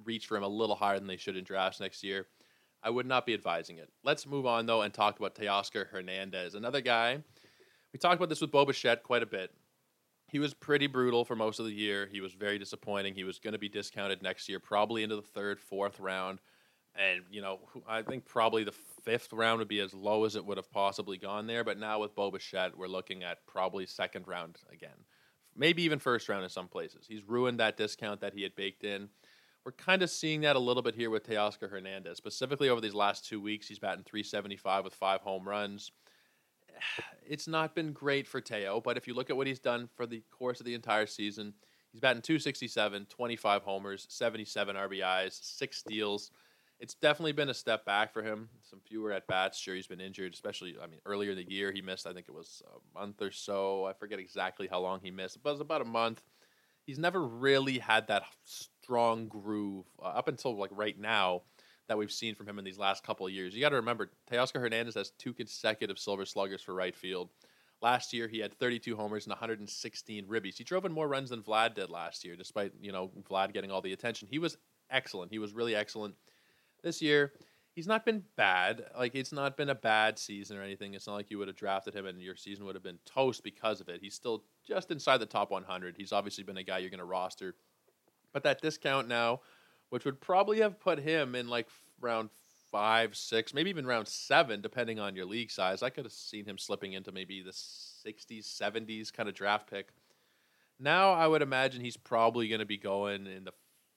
reach 0.04 0.26
for 0.26 0.36
him 0.36 0.42
a 0.42 0.48
little 0.48 0.76
higher 0.76 0.98
than 0.98 1.08
they 1.08 1.16
should 1.16 1.36
in 1.36 1.44
drafts 1.44 1.80
next 1.80 2.02
year. 2.02 2.26
I 2.82 2.90
would 2.90 3.06
not 3.06 3.26
be 3.26 3.34
advising 3.34 3.78
it. 3.78 3.90
Let's 4.04 4.26
move 4.26 4.46
on, 4.46 4.66
though, 4.66 4.82
and 4.82 4.94
talk 4.94 5.18
about 5.18 5.34
Teoscar 5.34 5.88
Hernandez, 5.88 6.54
another 6.54 6.80
guy. 6.80 7.18
We 7.92 7.98
talked 7.98 8.16
about 8.16 8.28
this 8.28 8.40
with 8.40 8.52
Bo 8.52 8.64
Bichette 8.64 9.02
quite 9.02 9.22
a 9.22 9.26
bit 9.26 9.50
he 10.28 10.38
was 10.38 10.54
pretty 10.54 10.86
brutal 10.86 11.24
for 11.24 11.34
most 11.34 11.58
of 11.58 11.66
the 11.66 11.72
year. 11.72 12.06
He 12.10 12.20
was 12.20 12.34
very 12.34 12.58
disappointing. 12.58 13.14
He 13.14 13.24
was 13.24 13.38
going 13.38 13.52
to 13.52 13.58
be 13.58 13.68
discounted 13.68 14.22
next 14.22 14.48
year, 14.48 14.60
probably 14.60 15.02
into 15.02 15.16
the 15.16 15.22
third, 15.22 15.58
fourth 15.58 15.98
round. 15.98 16.40
And, 16.94 17.22
you 17.30 17.40
know, 17.40 17.60
I 17.88 18.02
think 18.02 18.26
probably 18.26 18.64
the 18.64 18.74
fifth 19.04 19.32
round 19.32 19.58
would 19.58 19.68
be 19.68 19.80
as 19.80 19.94
low 19.94 20.24
as 20.24 20.36
it 20.36 20.44
would 20.44 20.58
have 20.58 20.70
possibly 20.70 21.16
gone 21.16 21.46
there. 21.46 21.64
But 21.64 21.78
now 21.78 22.00
with 22.00 22.14
Bo 22.14 22.30
Bichette, 22.30 22.76
we're 22.76 22.88
looking 22.88 23.22
at 23.22 23.46
probably 23.46 23.86
second 23.86 24.28
round 24.28 24.58
again. 24.70 25.04
Maybe 25.56 25.82
even 25.82 25.98
first 25.98 26.28
round 26.28 26.44
in 26.44 26.50
some 26.50 26.68
places. 26.68 27.06
He's 27.08 27.26
ruined 27.26 27.60
that 27.60 27.76
discount 27.76 28.20
that 28.20 28.34
he 28.34 28.42
had 28.42 28.54
baked 28.54 28.84
in. 28.84 29.08
We're 29.64 29.72
kind 29.72 30.02
of 30.02 30.10
seeing 30.10 30.40
that 30.42 30.56
a 30.56 30.58
little 30.60 30.82
bit 30.82 30.94
here 30.94 31.10
with 31.10 31.28
Teoscar 31.28 31.70
Hernandez. 31.70 32.16
Specifically 32.16 32.68
over 32.68 32.80
these 32.80 32.94
last 32.94 33.26
two 33.26 33.40
weeks, 33.40 33.68
he's 33.68 33.78
batting 33.78 34.04
375 34.04 34.84
with 34.84 34.94
five 34.94 35.20
home 35.20 35.46
runs 35.46 35.90
it's 37.26 37.48
not 37.48 37.74
been 37.74 37.92
great 37.92 38.26
for 38.26 38.40
Teo, 38.40 38.80
but 38.80 38.96
if 38.96 39.06
you 39.06 39.14
look 39.14 39.30
at 39.30 39.36
what 39.36 39.46
he's 39.46 39.60
done 39.60 39.88
for 39.94 40.06
the 40.06 40.22
course 40.30 40.60
of 40.60 40.66
the 40.66 40.74
entire 40.74 41.06
season, 41.06 41.54
he's 41.92 42.00
batting 42.00 42.22
267, 42.22 43.06
25 43.06 43.62
homers, 43.62 44.06
77 44.08 44.76
RBIs, 44.76 45.38
six 45.42 45.78
steals. 45.78 46.30
It's 46.80 46.94
definitely 46.94 47.32
been 47.32 47.48
a 47.48 47.54
step 47.54 47.84
back 47.84 48.12
for 48.12 48.22
him. 48.22 48.48
Some 48.62 48.80
fewer 48.86 49.12
at 49.12 49.26
bats. 49.26 49.58
Sure, 49.58 49.74
he's 49.74 49.88
been 49.88 50.00
injured, 50.00 50.32
especially, 50.32 50.76
I 50.80 50.86
mean, 50.86 51.00
earlier 51.06 51.32
in 51.32 51.36
the 51.36 51.50
year, 51.50 51.72
he 51.72 51.82
missed, 51.82 52.06
I 52.06 52.12
think 52.12 52.26
it 52.28 52.34
was 52.34 52.62
a 52.66 52.98
month 52.98 53.20
or 53.20 53.32
so. 53.32 53.84
I 53.84 53.92
forget 53.92 54.20
exactly 54.20 54.68
how 54.68 54.78
long 54.80 55.00
he 55.02 55.10
missed, 55.10 55.42
but 55.42 55.50
it 55.50 55.54
was 55.54 55.60
about 55.60 55.82
a 55.82 55.86
month. 55.86 56.22
He's 56.88 56.98
never 56.98 57.22
really 57.22 57.76
had 57.76 58.08
that 58.08 58.22
strong 58.44 59.28
groove 59.28 59.84
uh, 60.02 60.06
up 60.06 60.26
until 60.26 60.56
like 60.56 60.70
right 60.72 60.98
now 60.98 61.42
that 61.86 61.98
we've 61.98 62.10
seen 62.10 62.34
from 62.34 62.48
him 62.48 62.58
in 62.58 62.64
these 62.64 62.78
last 62.78 63.04
couple 63.04 63.26
of 63.26 63.32
years. 63.34 63.54
You 63.54 63.60
got 63.60 63.68
to 63.68 63.76
remember, 63.76 64.10
Teoscar 64.32 64.58
Hernandez 64.58 64.94
has 64.94 65.10
two 65.18 65.34
consecutive 65.34 65.98
Silver 65.98 66.24
Sluggers 66.24 66.62
for 66.62 66.74
right 66.74 66.96
field. 66.96 67.28
Last 67.82 68.14
year, 68.14 68.26
he 68.26 68.38
had 68.38 68.58
32 68.58 68.96
homers 68.96 69.26
and 69.26 69.32
116 69.32 70.24
ribbies. 70.24 70.56
He 70.56 70.64
drove 70.64 70.86
in 70.86 70.92
more 70.92 71.06
runs 71.06 71.28
than 71.28 71.42
Vlad 71.42 71.74
did 71.74 71.90
last 71.90 72.24
year, 72.24 72.36
despite 72.36 72.72
you 72.80 72.90
know 72.90 73.10
Vlad 73.30 73.52
getting 73.52 73.70
all 73.70 73.82
the 73.82 73.92
attention. 73.92 74.26
He 74.30 74.38
was 74.38 74.56
excellent. 74.88 75.30
He 75.30 75.38
was 75.38 75.52
really 75.52 75.76
excellent. 75.76 76.14
This 76.82 77.02
year, 77.02 77.34
he's 77.78 77.86
not 77.86 78.04
been 78.04 78.24
bad. 78.34 78.86
Like 78.98 79.14
it's 79.14 79.30
not 79.30 79.56
been 79.56 79.68
a 79.68 79.74
bad 79.74 80.18
season 80.18 80.56
or 80.56 80.62
anything. 80.62 80.94
It's 80.94 81.06
not 81.06 81.14
like 81.14 81.30
you 81.30 81.38
would 81.38 81.46
have 81.46 81.56
drafted 81.56 81.94
him 81.94 82.06
and 82.06 82.20
your 82.20 82.34
season 82.34 82.66
would 82.66 82.74
have 82.74 82.82
been 82.82 82.98
toast 83.04 83.44
because 83.44 83.80
of 83.80 83.88
it. 83.88 84.00
He's 84.02 84.14
still 84.14 84.42
just 84.66 84.90
inside 84.90 85.18
the 85.18 85.26
top 85.26 85.52
100. 85.52 85.94
He's 85.96 86.10
obviously 86.10 86.42
been 86.42 86.56
a 86.56 86.64
guy 86.64 86.78
you're 86.78 86.90
going 86.90 86.98
to 86.98 87.04
roster, 87.04 87.54
but 88.32 88.42
that 88.42 88.60
discount 88.60 89.06
now 89.06 89.42
which 89.90 90.04
would 90.04 90.20
probably 90.20 90.58
have 90.58 90.80
put 90.80 90.98
him 90.98 91.36
in 91.36 91.48
like 91.48 91.68
round 92.00 92.30
five, 92.72 93.16
six, 93.16 93.54
maybe 93.54 93.70
even 93.70 93.86
round 93.86 94.08
seven, 94.08 94.60
depending 94.60 94.98
on 94.98 95.14
your 95.14 95.24
league 95.24 95.52
size. 95.52 95.80
I 95.80 95.90
could 95.90 96.04
have 96.04 96.12
seen 96.12 96.46
him 96.46 96.58
slipping 96.58 96.94
into 96.94 97.12
maybe 97.12 97.42
the 97.42 97.52
60s, 97.52 98.44
70s 98.44 99.12
kind 99.12 99.28
of 99.28 99.36
draft 99.36 99.70
pick. 99.70 99.90
Now 100.80 101.12
I 101.12 101.28
would 101.28 101.42
imagine 101.42 101.80
he's 101.80 101.96
probably 101.96 102.48
going 102.48 102.58
to 102.58 102.66
be 102.66 102.76
going 102.76 103.26
in 103.26 103.44
the 103.44 103.52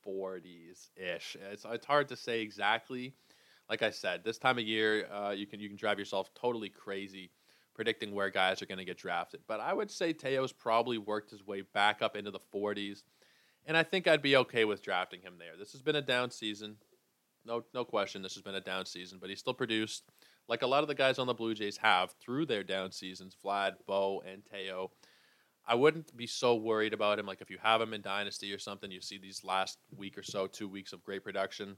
40s 0.08 0.90
ish. 0.96 1.36
It's, 1.52 1.66
it's 1.68 1.86
hard 1.86 2.10
to 2.10 2.16
say 2.16 2.42
exactly. 2.42 3.16
Like 3.72 3.82
I 3.82 3.90
said, 3.90 4.24
this 4.24 4.38
time 4.38 4.60
of 4.60 4.66
year, 4.66 5.08
uh, 5.12 5.32
you 5.32 5.48
can 5.48 5.60
you 5.60 5.68
can 5.68 5.78
drive 5.78 5.98
yourself 5.98 6.30
totally 6.36 6.70
crazy 6.70 7.32
predicting 7.74 8.14
where 8.14 8.30
guys 8.30 8.62
are 8.62 8.68
going 8.68 8.78
to 8.78 8.86
get 8.86 8.98
drafted. 8.98 9.40
But 9.48 9.62
I 9.62 9.74
would 9.74 9.90
say 9.90 10.14
Teo's 10.14 10.52
probably 10.52 11.00
worked 11.00 11.32
his 11.32 11.48
way 11.48 11.62
back 11.62 12.04
up 12.04 12.18
into 12.18 12.30
the 12.30 12.42
40s 12.54 13.04
and 13.66 13.78
I 13.78 13.84
think 13.84 14.08
I'd 14.08 14.22
be 14.22 14.36
okay 14.38 14.66
with 14.66 14.82
drafting 14.82 15.22
him 15.22 15.36
there. 15.38 15.58
This 15.58 15.72
has 15.74 15.82
been 15.82 15.96
a 15.96 16.02
down 16.02 16.32
season, 16.32 16.78
no 17.46 17.64
no 17.74 17.86
question. 17.86 18.22
This 18.22 18.34
has 18.34 18.44
been 18.44 18.56
a 18.56 18.62
down 18.62 18.86
season, 18.86 19.20
but 19.20 19.30
he's 19.30 19.40
still 19.40 19.54
produced 19.54 20.04
like 20.48 20.64
a 20.64 20.68
lot 20.68 20.84
of 20.84 20.88
the 20.88 20.96
guys 20.96 21.20
on 21.20 21.28
the 21.28 21.34
Blue 21.34 21.54
Jays 21.54 21.78
have 21.78 22.12
through 22.20 22.46
their 22.46 22.64
down 22.64 22.92
seasons. 22.92 23.36
Vlad, 23.44 23.74
Bo, 23.88 24.22
and 24.28 24.44
Teo. 24.46 24.92
I 25.66 25.76
wouldn't 25.76 26.16
be 26.18 26.26
so 26.26 26.56
worried 26.56 26.94
about 26.94 27.20
him. 27.20 27.28
Like 27.28 27.42
if 27.42 27.52
you 27.52 27.60
have 27.62 27.82
him 27.82 27.94
in 27.94 28.02
Dynasty 28.02 28.52
or 28.52 28.58
something, 28.58 28.92
you 28.92 29.00
see 29.00 29.20
these 29.20 29.44
last 29.44 29.78
week 29.96 30.18
or 30.18 30.24
so, 30.24 30.48
two 30.48 30.68
weeks 30.68 30.92
of 30.92 31.04
great 31.04 31.24
production. 31.24 31.78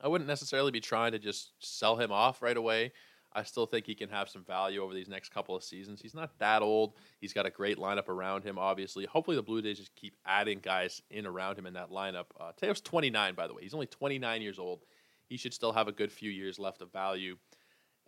I 0.00 0.08
wouldn't 0.08 0.28
necessarily 0.28 0.70
be 0.70 0.80
trying 0.80 1.12
to 1.12 1.18
just 1.18 1.52
sell 1.58 1.96
him 1.96 2.12
off 2.12 2.42
right 2.42 2.56
away. 2.56 2.92
I 3.32 3.42
still 3.42 3.66
think 3.66 3.86
he 3.86 3.94
can 3.94 4.08
have 4.08 4.28
some 4.28 4.42
value 4.44 4.82
over 4.82 4.94
these 4.94 5.08
next 5.08 5.30
couple 5.30 5.54
of 5.54 5.62
seasons. 5.62 6.00
He's 6.00 6.14
not 6.14 6.38
that 6.38 6.62
old. 6.62 6.94
He's 7.20 7.32
got 7.32 7.46
a 7.46 7.50
great 7.50 7.76
lineup 7.76 8.08
around 8.08 8.42
him, 8.42 8.58
obviously. 8.58 9.04
Hopefully, 9.04 9.36
the 9.36 9.42
Blue 9.42 9.60
Jays 9.60 9.78
just 9.78 9.94
keep 9.94 10.16
adding 10.24 10.60
guys 10.60 11.02
in 11.10 11.26
around 11.26 11.58
him 11.58 11.66
in 11.66 11.74
that 11.74 11.90
lineup. 11.90 12.26
Uh, 12.40 12.52
Teo's 12.60 12.80
29, 12.80 13.34
by 13.34 13.46
the 13.46 13.54
way. 13.54 13.62
He's 13.62 13.74
only 13.74 13.86
29 13.86 14.42
years 14.42 14.58
old. 14.58 14.84
He 15.28 15.36
should 15.36 15.52
still 15.52 15.72
have 15.72 15.88
a 15.88 15.92
good 15.92 16.10
few 16.10 16.30
years 16.30 16.58
left 16.58 16.80
of 16.80 16.90
value. 16.90 17.36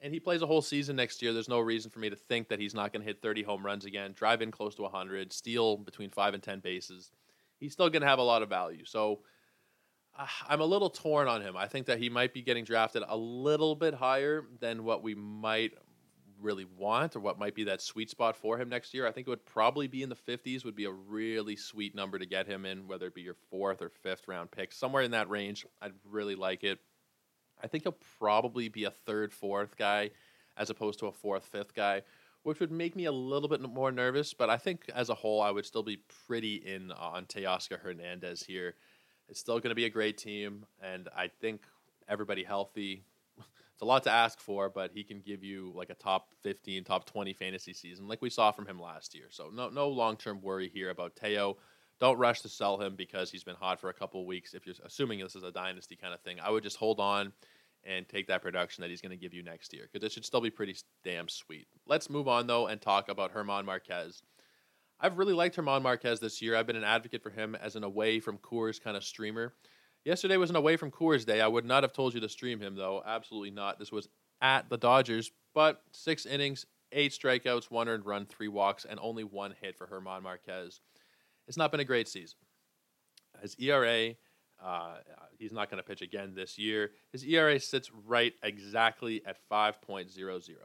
And 0.03 0.15
he 0.15 0.21
plays 0.21 0.41
a 0.41 0.47
whole 0.47 0.63
season 0.63 0.97
next 0.97 1.21
year. 1.21 1.35
There's 1.35 1.49
no 1.49 1.61
reason 1.61 1.91
for 1.91 1.99
me 1.99 2.09
to 2.09 2.17
think 2.17 2.49
that 2.49 2.59
he's 2.59 2.75
not 2.75 2.91
going 2.93 3.03
to 3.03 3.07
hit 3.07 3.21
30 3.21 3.43
home 3.43 3.65
runs 3.65 3.85
again, 3.85 4.15
drive 4.15 4.41
in 4.41 4.51
close 4.51 4.75
to 4.77 4.83
100, 4.83 5.33
steal 5.33 5.77
between 5.77 6.09
5 6.09 6.33
and 6.33 6.43
10 6.43 6.61
bases. 6.61 7.11
He's 7.59 7.75
still 7.75 7.91
going 7.91 8.01
to 8.01 8.09
have 8.09 8.19
a 8.19 8.23
lot 8.23 8.41
of 8.41 8.49
value. 8.49 8.87
So, 8.87 9.21
Ah, 10.17 10.47
I'm 10.49 10.61
a 10.61 10.67
little 10.67 10.91
torn 10.91 11.29
on 11.29 11.41
him. 11.41 11.57
I 11.57 11.67
think 11.67 11.87
that 11.87 11.99
he 11.99 12.09
might 12.11 12.35
be 12.35 12.43
getting 12.43 12.65
drafted 12.65 13.03
a 13.09 13.17
little 13.17 13.75
bit 13.75 13.95
higher 13.95 14.45
than 14.61 14.85
what 14.85 15.03
we 15.03 15.15
might 15.15 15.73
really 16.41 16.67
want 16.77 17.17
or 17.17 17.21
what 17.21 17.39
might 17.39 17.55
be 17.55 17.65
that 17.65 17.83
sweet 17.83 18.11
spot 18.11 18.37
for 18.37 18.59
him 18.59 18.69
next 18.69 18.95
year. 18.95 19.07
I 19.07 19.13
think 19.13 19.27
it 19.27 19.31
would 19.31 19.45
probably 19.47 19.87
be 19.89 20.03
in 20.03 20.09
the 20.09 20.17
50s 20.17 20.65
would 20.65 20.75
be 20.75 20.87
a 20.87 20.91
really 20.91 21.57
sweet 21.57 21.95
number 21.95 22.19
to 22.19 22.27
get 22.27 22.47
him 22.47 22.65
in 22.65 22.87
whether 22.87 23.07
it 23.07 23.15
be 23.15 23.23
your 23.23 23.37
fourth 23.51 23.83
or 23.83 23.89
fifth 23.89 24.27
round 24.27 24.51
pick. 24.51 24.73
Somewhere 24.73 25.03
in 25.03 25.11
that 25.13 25.29
range, 25.29 25.67
I'd 25.81 25.93
really 26.05 26.35
like 26.35 26.65
it. 26.65 26.79
I 27.63 27.67
think 27.67 27.85
he'll 27.85 27.97
probably 28.19 28.69
be 28.69 28.85
a 28.85 28.91
third, 28.91 29.33
fourth 29.33 29.77
guy 29.77 30.11
as 30.57 30.71
opposed 30.71 30.99
to 31.01 31.07
a 31.07 31.13
fourth, 31.13 31.45
fifth 31.45 31.75
guy, 31.75 32.03
which 32.43 32.59
would 32.61 32.73
make 32.73 32.97
me 32.97 33.05
a 33.05 33.13
little 33.13 33.49
bit 33.49 33.61
more 33.61 33.93
nervous. 33.93 34.35
But 34.35 34.51
I 34.51 34.57
think 34.57 34.85
as 34.95 35.09
a 35.11 35.15
whole, 35.15 35.43
I 35.43 35.51
would 35.51 35.67
still 35.67 35.83
be 35.83 36.03
pretty 36.27 36.57
in 36.57 36.91
on 36.93 37.27
Teoscar 37.27 37.81
Hernandez 37.81 38.43
here. 38.43 38.75
It's 39.31 39.41
still 39.41 39.61
going 39.61 39.71
to 39.71 39.77
be 39.77 39.85
a 39.85 39.91
great 39.91 40.19
team, 40.19 40.67
and 40.83 41.09
I 41.17 41.31
think 41.41 41.63
everybody 42.09 42.45
healthy. 42.45 43.05
It's 43.73 43.83
a 43.83 43.87
lot 43.87 44.03
to 44.03 44.11
ask 44.11 44.39
for, 44.41 44.69
but 44.69 44.91
he 44.93 45.03
can 45.03 45.21
give 45.21 45.43
you 45.43 45.73
like 45.75 45.89
a 45.89 45.95
top 45.95 46.29
15, 46.43 46.85
top 46.85 47.07
20 47.07 47.33
fantasy 47.33 47.73
season, 47.73 48.09
like 48.09 48.21
we 48.21 48.29
saw 48.29 48.53
from 48.53 48.67
him 48.67 48.79
last 48.79 49.15
year. 49.15 49.29
So 49.31 49.49
no 49.51 49.71
no 49.71 49.89
long 49.89 50.19
term 50.19 50.43
worry 50.43 50.69
here 50.69 50.91
about 50.91 51.17
Teo. 51.17 51.57
Don't 51.99 52.19
rush 52.19 52.43
to 52.43 52.51
sell 52.51 52.79
him 52.79 52.95
because 52.95 53.31
he's 53.31 53.43
been 53.43 53.57
hot 53.57 53.81
for 53.81 53.89
a 53.89 53.95
couple 53.95 54.27
weeks. 54.27 54.53
If 54.53 54.67
you're 54.67 54.75
assuming 54.85 55.21
this 55.21 55.35
is 55.35 55.45
a 55.45 55.51
dynasty 55.51 55.97
kind 55.97 56.13
of 56.13 56.21
thing, 56.21 56.41
I 56.41 56.51
would 56.51 56.63
just 56.63 56.77
hold 56.77 57.01
on 57.01 57.33
and 57.83 58.07
take 58.07 58.27
that 58.27 58.43
production 58.43 58.83
that 58.83 58.91
he's 58.91 59.01
going 59.01 59.11
to 59.11 59.17
give 59.17 59.33
you 59.33 59.43
next 59.43 59.73
year 59.73 59.89
because 59.91 60.05
it 60.05 60.13
should 60.13 60.27
still 60.27 60.43
be 60.43 60.51
pretty 60.51 60.77
damn 61.03 61.29
sweet. 61.31 61.67
Let's 61.87 62.11
move 62.11 62.29
on 62.29 62.47
though 62.47 62.67
and 62.67 62.83
talk 62.83 63.09
about 63.09 63.33
German 63.33 63.65
Marquez. 63.65 64.23
I've 65.01 65.19
really 65.19 65.33
liked 65.33 65.57
German 65.57 65.83
Marquez 65.83 66.21
this 66.21 66.43
year. 66.43 66.57
I've 66.57 66.67
been 66.67 66.77
an 66.77 66.85
advocate 66.85 67.23
for 67.23 67.31
him 67.31 67.55
as 67.55 67.77
an 67.77 67.85
away 67.85 68.21
from 68.21 68.39
Coors 68.39 68.81
kind 68.81 68.97
of 68.97 69.05
streamer. 69.05 69.55
Yesterday 70.05 70.37
was 70.37 70.51
an 70.51 70.57
away 70.57 70.77
from 70.77 70.91
Coors 70.91 71.25
day. 71.25 71.41
I 71.41 71.47
would 71.47 71.65
not 71.65 71.83
have 71.83 71.93
told 71.93 72.15
you 72.15 72.21
to 72.21 72.29
stream 72.29 72.61
him 72.61 72.75
though. 72.75 73.03
Absolutely 73.05 73.51
not. 73.51 73.79
This 73.79 73.93
was 73.93 74.09
at 74.41 74.69
the 74.69 74.79
Dodgers, 74.79 75.31
but 75.55 75.83
six 75.93 76.27
innings, 76.27 76.67
eight 76.93 77.13
strikeouts, 77.13 77.71
one 77.71 77.89
earned 77.89 78.07
run, 78.07 78.27
three 78.27 78.49
walks, 78.49 78.85
and 78.85 78.99
only 79.03 79.25
one 79.25 79.55
hit 79.61 79.77
for 79.77 79.87
German 79.87 80.23
Marquez. 80.23 80.81
It's 81.49 81.57
not 81.57 81.71
been 81.71 81.81
a 81.81 81.85
great 81.85 82.09
season. 82.09 82.39
His 83.41 83.57
ERA 83.59 84.15
uh, 84.63 84.97
he's 85.39 85.53
not 85.53 85.71
going 85.71 85.83
to 85.83 85.89
pitch 85.89 86.03
again 86.03 86.35
this 86.35 86.59
year. 86.59 86.91
His 87.13 87.25
ERA 87.25 87.59
sits 87.59 87.91
right 88.07 88.35
exactly 88.43 89.23
at 89.27 89.39
5.00. 89.51 90.57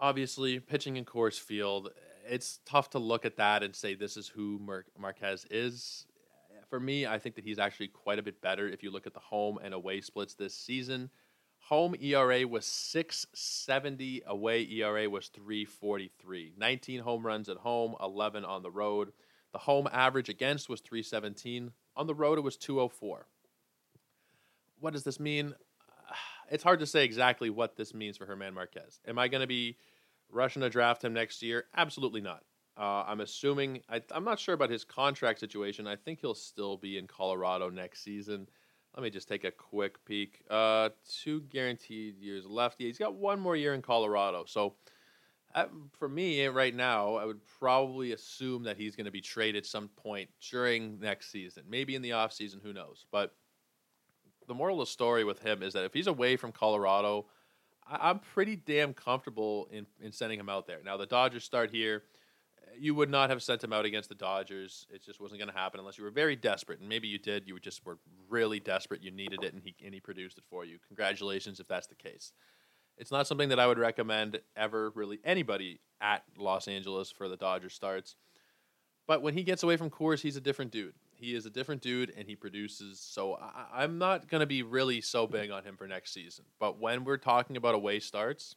Obviously, 0.00 0.60
pitching 0.60 0.96
in 0.96 1.04
Coors 1.04 1.38
Field, 1.38 1.90
it's 2.28 2.60
tough 2.64 2.90
to 2.90 2.98
look 2.98 3.24
at 3.24 3.36
that 3.36 3.62
and 3.62 3.74
say 3.74 3.94
this 3.94 4.16
is 4.16 4.28
who 4.28 4.58
Mar- 4.58 4.86
Marquez 4.98 5.46
is. 5.50 6.06
For 6.68 6.80
me, 6.80 7.06
I 7.06 7.18
think 7.18 7.36
that 7.36 7.44
he's 7.44 7.58
actually 7.58 7.88
quite 7.88 8.18
a 8.18 8.22
bit 8.22 8.40
better 8.40 8.68
if 8.68 8.82
you 8.82 8.90
look 8.90 9.06
at 9.06 9.14
the 9.14 9.20
home 9.20 9.58
and 9.62 9.74
away 9.74 10.00
splits 10.00 10.34
this 10.34 10.54
season. 10.54 11.10
Home 11.68 11.94
ERA 12.00 12.46
was 12.46 12.66
670, 12.66 14.22
away 14.26 14.68
ERA 14.70 15.08
was 15.08 15.28
343. 15.28 16.54
19 16.58 17.00
home 17.00 17.24
runs 17.24 17.48
at 17.48 17.56
home, 17.58 17.94
11 18.02 18.44
on 18.44 18.62
the 18.62 18.70
road. 18.70 19.12
The 19.52 19.58
home 19.58 19.88
average 19.92 20.28
against 20.28 20.68
was 20.68 20.80
317. 20.80 21.70
On 21.96 22.06
the 22.06 22.14
road, 22.14 22.38
it 22.38 22.42
was 22.42 22.56
204. 22.56 23.26
What 24.80 24.92
does 24.92 25.04
this 25.04 25.20
mean? 25.20 25.54
It's 26.50 26.62
hard 26.62 26.80
to 26.80 26.86
say 26.86 27.06
exactly 27.06 27.48
what 27.48 27.74
this 27.74 27.94
means 27.94 28.18
for 28.18 28.26
German 28.26 28.52
Marquez. 28.52 29.00
Am 29.08 29.18
I 29.18 29.28
going 29.28 29.40
to 29.40 29.46
be 29.46 29.78
rushing 30.30 30.62
to 30.62 30.70
draft 30.70 31.04
him 31.04 31.12
next 31.12 31.42
year? 31.42 31.64
Absolutely 31.76 32.20
not. 32.20 32.42
Uh, 32.76 33.04
I'm 33.06 33.20
assuming, 33.20 33.82
I, 33.88 34.02
am 34.12 34.24
not 34.24 34.40
sure 34.40 34.54
about 34.54 34.70
his 34.70 34.84
contract 34.84 35.38
situation. 35.38 35.86
I 35.86 35.96
think 35.96 36.20
he'll 36.20 36.34
still 36.34 36.76
be 36.76 36.98
in 36.98 37.06
Colorado 37.06 37.70
next 37.70 38.02
season. 38.02 38.48
Let 38.96 39.02
me 39.02 39.10
just 39.10 39.28
take 39.28 39.44
a 39.44 39.50
quick 39.50 40.04
peek. 40.04 40.42
Uh, 40.50 40.90
two 41.22 41.42
guaranteed 41.42 42.18
years 42.18 42.46
left. 42.46 42.80
Yeah, 42.80 42.88
he's 42.88 42.98
got 42.98 43.14
one 43.14 43.38
more 43.38 43.56
year 43.56 43.74
in 43.74 43.82
Colorado. 43.82 44.44
So, 44.46 44.74
for 45.92 46.08
me 46.08 46.44
right 46.46 46.74
now, 46.74 47.14
I 47.14 47.24
would 47.24 47.40
probably 47.60 48.12
assume 48.12 48.64
that 48.64 48.76
he's 48.76 48.96
going 48.96 49.04
to 49.04 49.12
be 49.12 49.20
traded 49.20 49.64
some 49.64 49.88
point 49.88 50.28
during 50.50 50.98
next 50.98 51.30
season, 51.30 51.62
maybe 51.68 51.94
in 51.94 52.02
the 52.02 52.10
offseason, 52.10 52.60
who 52.60 52.72
knows. 52.72 53.06
But 53.12 53.34
the 54.48 54.54
moral 54.54 54.80
of 54.80 54.88
the 54.88 54.90
story 54.90 55.24
with 55.24 55.40
him 55.40 55.62
is 55.62 55.72
that 55.74 55.84
if 55.84 55.94
he's 55.94 56.08
away 56.08 56.36
from 56.36 56.50
Colorado, 56.50 57.26
I- 57.86 58.10
am 58.10 58.20
pretty 58.20 58.56
damn 58.56 58.94
comfortable 58.94 59.68
in, 59.70 59.86
in 60.00 60.12
sending 60.12 60.38
him 60.38 60.48
out 60.48 60.66
there. 60.66 60.80
Now, 60.84 60.96
the 60.96 61.06
Dodgers 61.06 61.44
start 61.44 61.70
here. 61.70 62.04
You 62.76 62.94
would 62.94 63.10
not 63.10 63.30
have 63.30 63.42
sent 63.42 63.62
him 63.62 63.72
out 63.72 63.84
against 63.84 64.08
the 64.08 64.14
Dodgers. 64.14 64.86
It 64.90 65.04
just 65.04 65.20
wasn't 65.20 65.40
going 65.40 65.52
to 65.52 65.58
happen 65.58 65.78
unless 65.78 65.96
you 65.96 66.04
were 66.04 66.10
very 66.10 66.34
desperate. 66.34 66.80
And 66.80 66.88
maybe 66.88 67.06
you 67.06 67.18
did. 67.18 67.46
You 67.46 67.58
just 67.60 67.84
were 67.86 67.98
really 68.28 68.58
desperate. 68.58 69.02
You 69.02 69.10
needed 69.10 69.44
it, 69.44 69.52
and 69.52 69.62
he, 69.62 69.74
and 69.84 69.94
he 69.94 70.00
produced 70.00 70.38
it 70.38 70.44
for 70.48 70.64
you. 70.64 70.78
Congratulations 70.88 71.60
if 71.60 71.68
that's 71.68 71.86
the 71.86 71.94
case. 71.94 72.32
It's 72.96 73.10
not 73.10 73.26
something 73.26 73.48
that 73.48 73.60
I 73.60 73.66
would 73.66 73.78
recommend 73.78 74.40
ever 74.56 74.90
really 74.90 75.18
anybody 75.24 75.80
at 76.00 76.24
Los 76.38 76.68
Angeles 76.68 77.10
for 77.10 77.28
the 77.28 77.36
Dodgers 77.36 77.74
starts. 77.74 78.16
But 79.06 79.22
when 79.22 79.34
he 79.34 79.42
gets 79.42 79.62
away 79.62 79.76
from 79.76 79.90
Coors, 79.90 80.20
he's 80.20 80.36
a 80.36 80.40
different 80.40 80.70
dude. 80.70 80.94
He 81.24 81.34
is 81.34 81.46
a 81.46 81.50
different 81.50 81.80
dude, 81.80 82.12
and 82.18 82.28
he 82.28 82.36
produces. 82.36 83.00
So 83.00 83.38
I, 83.72 83.82
am 83.82 83.96
not 83.96 84.28
going 84.28 84.40
to 84.40 84.46
be 84.46 84.62
really 84.62 85.00
so 85.00 85.26
big 85.26 85.50
on 85.50 85.64
him 85.64 85.74
for 85.76 85.86
next 85.88 86.12
season. 86.12 86.44
But 86.60 86.78
when 86.78 87.04
we're 87.04 87.16
talking 87.16 87.56
about 87.56 87.74
away 87.74 88.00
starts, 88.00 88.56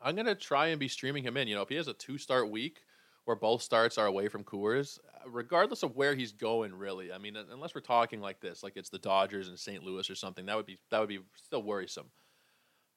I'm 0.00 0.14
going 0.14 0.26
to 0.26 0.34
try 0.34 0.68
and 0.68 0.80
be 0.80 0.88
streaming 0.88 1.24
him 1.24 1.36
in. 1.36 1.46
You 1.46 1.56
know, 1.56 1.62
if 1.62 1.68
he 1.68 1.74
has 1.74 1.88
a 1.88 1.92
two 1.92 2.16
start 2.16 2.50
week 2.50 2.80
where 3.26 3.36
both 3.36 3.60
starts 3.60 3.98
are 3.98 4.06
away 4.06 4.28
from 4.28 4.44
Coors, 4.44 4.98
uh, 4.98 5.28
regardless 5.28 5.82
of 5.82 5.94
where 5.94 6.14
he's 6.14 6.32
going, 6.32 6.74
really. 6.74 7.12
I 7.12 7.18
mean, 7.18 7.36
unless 7.36 7.74
we're 7.74 7.82
talking 7.82 8.22
like 8.22 8.40
this, 8.40 8.62
like 8.62 8.76
it's 8.76 8.88
the 8.88 8.98
Dodgers 8.98 9.48
and 9.48 9.58
St. 9.58 9.82
Louis 9.82 10.08
or 10.08 10.14
something, 10.14 10.46
that 10.46 10.56
would 10.56 10.66
be 10.66 10.78
that 10.90 11.00
would 11.00 11.10
be 11.10 11.20
still 11.34 11.62
worrisome. 11.62 12.06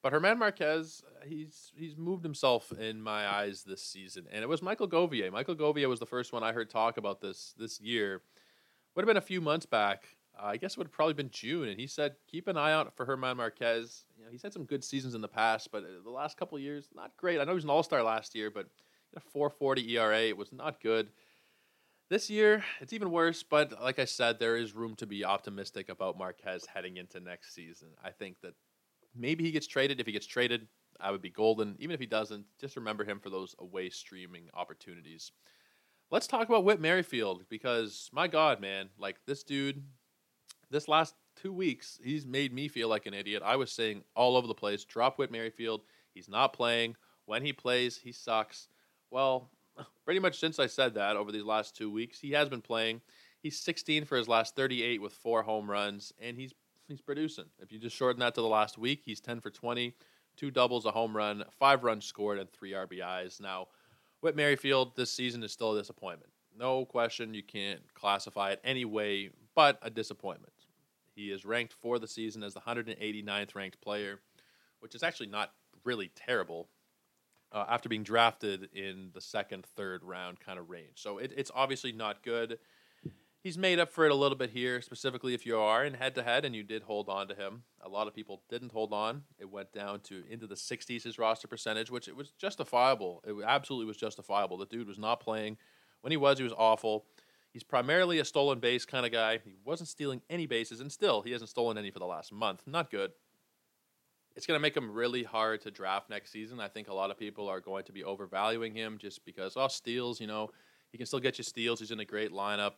But 0.02 0.12
German 0.12 0.38
Marquez, 0.38 1.02
uh, 1.06 1.26
he's 1.26 1.72
he's 1.76 1.96
moved 1.96 2.24
himself 2.24 2.72
in 2.72 3.02
my 3.02 3.26
eyes 3.26 3.64
this 3.64 3.82
season, 3.82 4.26
and 4.32 4.42
it 4.42 4.48
was 4.48 4.62
Michael 4.62 4.88
Govier. 4.88 5.30
Michael 5.30 5.56
Govier 5.56 5.88
was 5.88 6.00
the 6.00 6.06
first 6.06 6.32
one 6.32 6.42
I 6.42 6.52
heard 6.52 6.70
talk 6.70 6.96
about 6.96 7.20
this 7.20 7.54
this 7.58 7.80
year. 7.80 8.22
Would 8.98 9.04
have 9.04 9.14
been 9.14 9.16
a 9.16 9.20
few 9.20 9.40
months 9.40 9.64
back. 9.64 10.08
Uh, 10.36 10.46
I 10.46 10.56
guess 10.56 10.72
it 10.72 10.78
would 10.78 10.88
have 10.88 10.92
probably 10.92 11.14
been 11.14 11.30
June, 11.30 11.68
and 11.68 11.78
he 11.78 11.86
said 11.86 12.16
keep 12.26 12.48
an 12.48 12.56
eye 12.56 12.72
out 12.72 12.96
for 12.96 13.06
German 13.06 13.36
Marquez. 13.36 14.04
You 14.18 14.24
know, 14.24 14.30
he's 14.32 14.42
had 14.42 14.52
some 14.52 14.64
good 14.64 14.82
seasons 14.82 15.14
in 15.14 15.20
the 15.20 15.28
past, 15.28 15.70
but 15.70 15.84
the 16.02 16.10
last 16.10 16.36
couple 16.36 16.58
years 16.58 16.88
not 16.92 17.16
great. 17.16 17.38
I 17.38 17.44
know 17.44 17.52
he 17.52 17.54
was 17.54 17.62
an 17.62 17.70
All 17.70 17.84
Star 17.84 18.02
last 18.02 18.34
year, 18.34 18.50
but 18.50 18.66
a 19.14 19.20
4.40 19.38 19.88
ERA 19.90 20.22
it 20.22 20.36
was 20.36 20.52
not 20.52 20.80
good. 20.80 21.10
This 22.10 22.28
year, 22.28 22.64
it's 22.80 22.92
even 22.92 23.12
worse, 23.12 23.44
but 23.44 23.80
like 23.80 24.00
I 24.00 24.04
said, 24.04 24.40
there 24.40 24.56
is 24.56 24.74
room 24.74 24.96
to 24.96 25.06
be 25.06 25.24
optimistic 25.24 25.90
about 25.90 26.18
Marquez 26.18 26.66
heading 26.66 26.96
into 26.96 27.20
next 27.20 27.54
season. 27.54 27.90
I 28.02 28.10
think 28.10 28.40
that 28.42 28.54
maybe 29.14 29.44
he 29.44 29.52
gets 29.52 29.68
traded. 29.68 30.00
If 30.00 30.06
he 30.06 30.12
gets 30.12 30.26
traded, 30.26 30.66
I 30.98 31.12
would 31.12 31.22
be 31.22 31.30
golden. 31.30 31.76
Even 31.78 31.94
if 31.94 32.00
he 32.00 32.06
doesn't, 32.06 32.46
just 32.60 32.74
remember 32.74 33.04
him 33.04 33.20
for 33.20 33.30
those 33.30 33.54
away 33.60 33.90
streaming 33.90 34.48
opportunities. 34.54 35.30
Let's 36.10 36.26
talk 36.26 36.48
about 36.48 36.64
Whit 36.64 36.80
Merrifield 36.80 37.44
because 37.50 38.08
my 38.14 38.28
God, 38.28 38.62
man, 38.62 38.88
like 38.98 39.16
this 39.26 39.42
dude, 39.42 39.82
this 40.70 40.88
last 40.88 41.14
two 41.36 41.52
weeks, 41.52 42.00
he's 42.02 42.24
made 42.24 42.50
me 42.50 42.66
feel 42.68 42.88
like 42.88 43.04
an 43.04 43.12
idiot. 43.12 43.42
I 43.44 43.56
was 43.56 43.70
saying 43.70 44.04
all 44.16 44.34
over 44.34 44.46
the 44.46 44.54
place, 44.54 44.84
drop 44.84 45.18
Whit 45.18 45.30
Merrifield. 45.30 45.82
He's 46.14 46.28
not 46.28 46.54
playing. 46.54 46.96
When 47.26 47.42
he 47.42 47.52
plays, 47.52 47.98
he 47.98 48.12
sucks. 48.12 48.68
Well, 49.10 49.50
pretty 50.06 50.18
much 50.18 50.40
since 50.40 50.58
I 50.58 50.66
said 50.66 50.94
that 50.94 51.16
over 51.16 51.30
these 51.30 51.44
last 51.44 51.76
two 51.76 51.90
weeks, 51.90 52.18
he 52.18 52.30
has 52.30 52.48
been 52.48 52.62
playing. 52.62 53.02
He's 53.42 53.60
16 53.60 54.06
for 54.06 54.16
his 54.16 54.28
last 54.28 54.56
38 54.56 55.02
with 55.02 55.12
four 55.12 55.42
home 55.42 55.70
runs, 55.70 56.14
and 56.18 56.38
he's 56.38 56.54
he's 56.88 57.02
producing. 57.02 57.44
If 57.58 57.70
you 57.70 57.78
just 57.78 57.94
shorten 57.94 58.20
that 58.20 58.34
to 58.36 58.40
the 58.40 58.48
last 58.48 58.78
week, 58.78 59.02
he's 59.04 59.20
10 59.20 59.40
for 59.40 59.50
20, 59.50 59.94
two 60.38 60.50
doubles, 60.50 60.86
a 60.86 60.90
home 60.90 61.14
run, 61.14 61.44
five 61.58 61.84
runs 61.84 62.06
scored, 62.06 62.38
and 62.38 62.50
three 62.50 62.72
RBIs. 62.72 63.42
Now, 63.42 63.68
Whit 64.20 64.36
Merrifield 64.36 64.96
this 64.96 65.12
season 65.12 65.42
is 65.42 65.52
still 65.52 65.74
a 65.74 65.78
disappointment. 65.78 66.32
No 66.56 66.84
question, 66.84 67.34
you 67.34 67.42
can't 67.42 67.82
classify 67.94 68.50
it 68.50 68.60
any 68.64 68.84
way 68.84 69.30
but 69.54 69.78
a 69.82 69.90
disappointment. 69.90 70.52
He 71.14 71.30
is 71.30 71.44
ranked 71.44 71.72
for 71.72 71.98
the 71.98 72.06
season 72.08 72.42
as 72.42 72.54
the 72.54 72.60
189th 72.60 73.54
ranked 73.54 73.80
player, 73.80 74.20
which 74.80 74.94
is 74.94 75.02
actually 75.02 75.28
not 75.28 75.52
really 75.84 76.10
terrible 76.14 76.68
uh, 77.52 77.64
after 77.68 77.88
being 77.88 78.02
drafted 78.02 78.68
in 78.74 79.10
the 79.14 79.20
second, 79.20 79.64
third 79.64 80.02
round 80.04 80.38
kind 80.40 80.58
of 80.58 80.68
range. 80.68 80.96
So 80.96 81.18
it, 81.18 81.32
it's 81.36 81.50
obviously 81.54 81.92
not 81.92 82.22
good 82.22 82.58
he's 83.42 83.58
made 83.58 83.78
up 83.78 83.92
for 83.92 84.04
it 84.04 84.12
a 84.12 84.14
little 84.14 84.36
bit 84.36 84.50
here, 84.50 84.80
specifically 84.80 85.34
if 85.34 85.46
you 85.46 85.58
are 85.58 85.84
in 85.84 85.94
head 85.94 86.14
to 86.16 86.22
head 86.22 86.44
and 86.44 86.54
you 86.54 86.62
did 86.62 86.82
hold 86.82 87.08
on 87.08 87.28
to 87.28 87.34
him. 87.34 87.62
A 87.80 87.88
lot 87.88 88.06
of 88.06 88.14
people 88.14 88.42
didn't 88.48 88.72
hold 88.72 88.92
on. 88.92 89.22
It 89.38 89.50
went 89.50 89.72
down 89.72 90.00
to 90.00 90.24
into 90.28 90.46
the 90.46 90.54
60s 90.54 91.04
his 91.04 91.18
roster 91.18 91.48
percentage, 91.48 91.90
which 91.90 92.08
it 92.08 92.16
was 92.16 92.30
justifiable. 92.32 93.22
It 93.26 93.34
absolutely 93.46 93.86
was 93.86 93.96
justifiable. 93.96 94.56
The 94.56 94.66
dude 94.66 94.88
was 94.88 94.98
not 94.98 95.20
playing. 95.20 95.56
When 96.00 96.10
he 96.10 96.16
was, 96.16 96.38
he 96.38 96.44
was 96.44 96.54
awful. 96.56 97.06
He's 97.52 97.64
primarily 97.64 98.18
a 98.18 98.24
stolen 98.24 98.60
base 98.60 98.84
kind 98.84 99.06
of 99.06 99.12
guy. 99.12 99.38
He 99.44 99.56
wasn't 99.64 99.88
stealing 99.88 100.22
any 100.28 100.46
bases, 100.46 100.80
and 100.80 100.92
still, 100.92 101.22
he 101.22 101.32
hasn't 101.32 101.50
stolen 101.50 101.78
any 101.78 101.90
for 101.90 101.98
the 101.98 102.06
last 102.06 102.30
month. 102.30 102.62
Not 102.66 102.90
good. 102.90 103.12
It's 104.36 104.46
going 104.46 104.56
to 104.56 104.62
make 104.62 104.76
him 104.76 104.92
really 104.92 105.24
hard 105.24 105.62
to 105.62 105.70
draft 105.70 106.10
next 106.10 106.30
season. 106.30 106.60
I 106.60 106.68
think 106.68 106.88
a 106.88 106.94
lot 106.94 107.10
of 107.10 107.18
people 107.18 107.48
are 107.48 107.60
going 107.60 107.84
to 107.84 107.92
be 107.92 108.04
overvaluing 108.04 108.74
him 108.74 108.98
just 108.98 109.24
because, 109.24 109.54
oh, 109.56 109.66
steals, 109.66 110.20
you 110.20 110.28
know, 110.28 110.50
he 110.92 110.98
can 110.98 111.06
still 111.06 111.18
get 111.18 111.38
you 111.38 111.44
steals. 111.44 111.80
He's 111.80 111.90
in 111.90 111.98
a 111.98 112.04
great 112.04 112.30
lineup. 112.30 112.74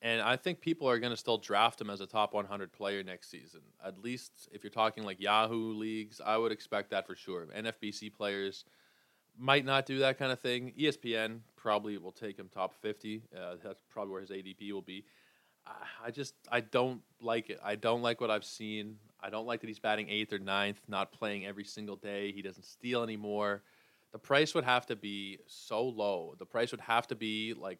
And 0.00 0.22
I 0.22 0.36
think 0.36 0.60
people 0.60 0.88
are 0.88 0.98
going 0.98 1.10
to 1.12 1.16
still 1.16 1.38
draft 1.38 1.80
him 1.80 1.90
as 1.90 2.00
a 2.00 2.06
top 2.06 2.32
100 2.32 2.72
player 2.72 3.02
next 3.02 3.30
season. 3.30 3.60
At 3.84 3.98
least 3.98 4.48
if 4.52 4.62
you're 4.62 4.70
talking 4.70 5.02
like 5.04 5.20
Yahoo 5.20 5.72
leagues, 5.72 6.20
I 6.24 6.36
would 6.36 6.52
expect 6.52 6.90
that 6.90 7.06
for 7.06 7.16
sure. 7.16 7.46
NFBC 7.46 8.14
players 8.14 8.64
might 9.36 9.64
not 9.64 9.86
do 9.86 9.98
that 9.98 10.18
kind 10.18 10.30
of 10.30 10.40
thing. 10.40 10.72
ESPN 10.78 11.40
probably 11.56 11.98
will 11.98 12.12
take 12.12 12.38
him 12.38 12.48
top 12.48 12.74
50. 12.74 13.22
Uh, 13.36 13.56
that's 13.62 13.82
probably 13.90 14.12
where 14.12 14.20
his 14.20 14.30
ADP 14.30 14.72
will 14.72 14.82
be. 14.82 15.04
I 16.02 16.10
just 16.10 16.34
I 16.50 16.60
don't 16.60 17.02
like 17.20 17.50
it. 17.50 17.60
I 17.62 17.74
don't 17.76 18.00
like 18.02 18.20
what 18.20 18.30
I've 18.30 18.44
seen. 18.44 18.96
I 19.20 19.30
don't 19.30 19.46
like 19.46 19.60
that 19.60 19.66
he's 19.66 19.78
batting 19.78 20.08
eighth 20.08 20.32
or 20.32 20.38
ninth, 20.38 20.80
not 20.88 21.12
playing 21.12 21.44
every 21.44 21.64
single 21.64 21.96
day. 21.96 22.32
He 22.32 22.40
doesn't 22.42 22.64
steal 22.64 23.02
anymore. 23.02 23.62
the 24.12 24.18
price 24.18 24.54
would 24.54 24.64
have 24.64 24.86
to 24.86 24.96
be 24.96 25.38
so 25.46 25.82
low. 25.84 26.34
The 26.38 26.46
price 26.46 26.70
would 26.70 26.80
have 26.80 27.06
to 27.08 27.14
be 27.14 27.54
like 27.54 27.78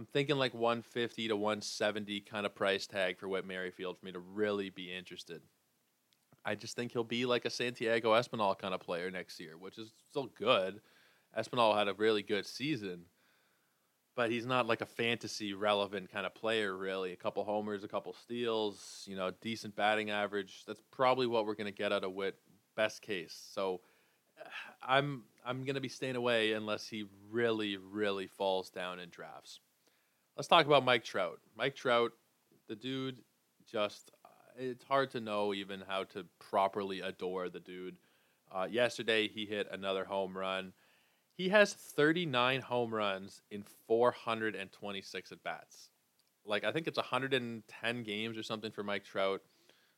I'm 0.00 0.06
thinking 0.06 0.36
like 0.36 0.54
150 0.54 1.28
to 1.28 1.36
170 1.36 2.20
kind 2.22 2.46
of 2.46 2.54
price 2.54 2.86
tag 2.86 3.18
for 3.18 3.28
Whit 3.28 3.44
Merrifield 3.44 3.98
for 3.98 4.06
me 4.06 4.12
to 4.12 4.18
really 4.18 4.70
be 4.70 4.90
interested. 4.90 5.42
I 6.42 6.54
just 6.54 6.74
think 6.74 6.92
he'll 6.92 7.04
be 7.04 7.26
like 7.26 7.44
a 7.44 7.50
Santiago 7.50 8.12
Espinal 8.12 8.58
kind 8.58 8.72
of 8.72 8.80
player 8.80 9.10
next 9.10 9.38
year, 9.38 9.58
which 9.58 9.76
is 9.76 9.92
still 10.08 10.30
good. 10.38 10.80
Espinal 11.38 11.76
had 11.76 11.86
a 11.86 11.92
really 11.92 12.22
good 12.22 12.46
season, 12.46 13.02
but 14.16 14.30
he's 14.30 14.46
not 14.46 14.66
like 14.66 14.80
a 14.80 14.86
fantasy 14.86 15.52
relevant 15.52 16.10
kind 16.10 16.24
of 16.24 16.34
player, 16.34 16.74
really. 16.74 17.12
A 17.12 17.16
couple 17.16 17.44
homers, 17.44 17.84
a 17.84 17.88
couple 17.88 18.14
steals, 18.14 19.04
you 19.06 19.16
know, 19.16 19.30
decent 19.42 19.76
batting 19.76 20.08
average. 20.08 20.62
That's 20.66 20.80
probably 20.90 21.26
what 21.26 21.44
we're 21.44 21.56
going 21.56 21.70
to 21.70 21.78
get 21.78 21.92
out 21.92 22.04
of 22.04 22.14
Whit, 22.14 22.36
best 22.74 23.02
case. 23.02 23.38
So 23.52 23.82
I'm 24.82 25.24
I'm 25.44 25.64
going 25.64 25.74
to 25.74 25.82
be 25.82 25.88
staying 25.90 26.16
away 26.16 26.54
unless 26.54 26.88
he 26.88 27.04
really, 27.30 27.76
really 27.76 28.28
falls 28.28 28.70
down 28.70 28.98
in 28.98 29.10
drafts. 29.10 29.60
Let's 30.40 30.48
talk 30.48 30.64
about 30.64 30.86
Mike 30.86 31.04
Trout. 31.04 31.38
Mike 31.54 31.76
Trout, 31.76 32.12
the 32.66 32.74
dude, 32.74 33.18
just 33.70 34.10
it's 34.58 34.82
hard 34.84 35.10
to 35.10 35.20
know 35.20 35.52
even 35.52 35.82
how 35.86 36.04
to 36.04 36.24
properly 36.38 37.02
adore 37.02 37.50
the 37.50 37.60
dude. 37.60 37.98
Uh, 38.50 38.66
yesterday, 38.70 39.28
he 39.28 39.44
hit 39.44 39.68
another 39.70 40.06
home 40.06 40.34
run. 40.34 40.72
He 41.36 41.50
has 41.50 41.74
39 41.74 42.62
home 42.62 42.94
runs 42.94 43.42
in 43.50 43.64
426 43.86 45.30
at 45.30 45.42
bats. 45.42 45.90
Like, 46.46 46.64
I 46.64 46.72
think 46.72 46.88
it's 46.88 46.96
110 46.96 48.02
games 48.02 48.38
or 48.38 48.42
something 48.42 48.72
for 48.72 48.82
Mike 48.82 49.04
Trout. 49.04 49.42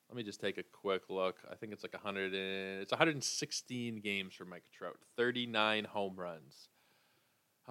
Let 0.08 0.16
me 0.16 0.24
just 0.24 0.40
take 0.40 0.58
a 0.58 0.64
quick 0.64 1.02
look. 1.08 1.36
I 1.48 1.54
think 1.54 1.72
it's 1.72 1.84
like 1.84 1.94
100 1.94 2.34
and, 2.34 2.82
it's 2.82 2.90
116 2.90 4.00
games 4.00 4.34
for 4.34 4.44
Mike 4.44 4.64
Trout. 4.76 4.96
39 5.16 5.84
home 5.84 6.16
runs. 6.16 6.68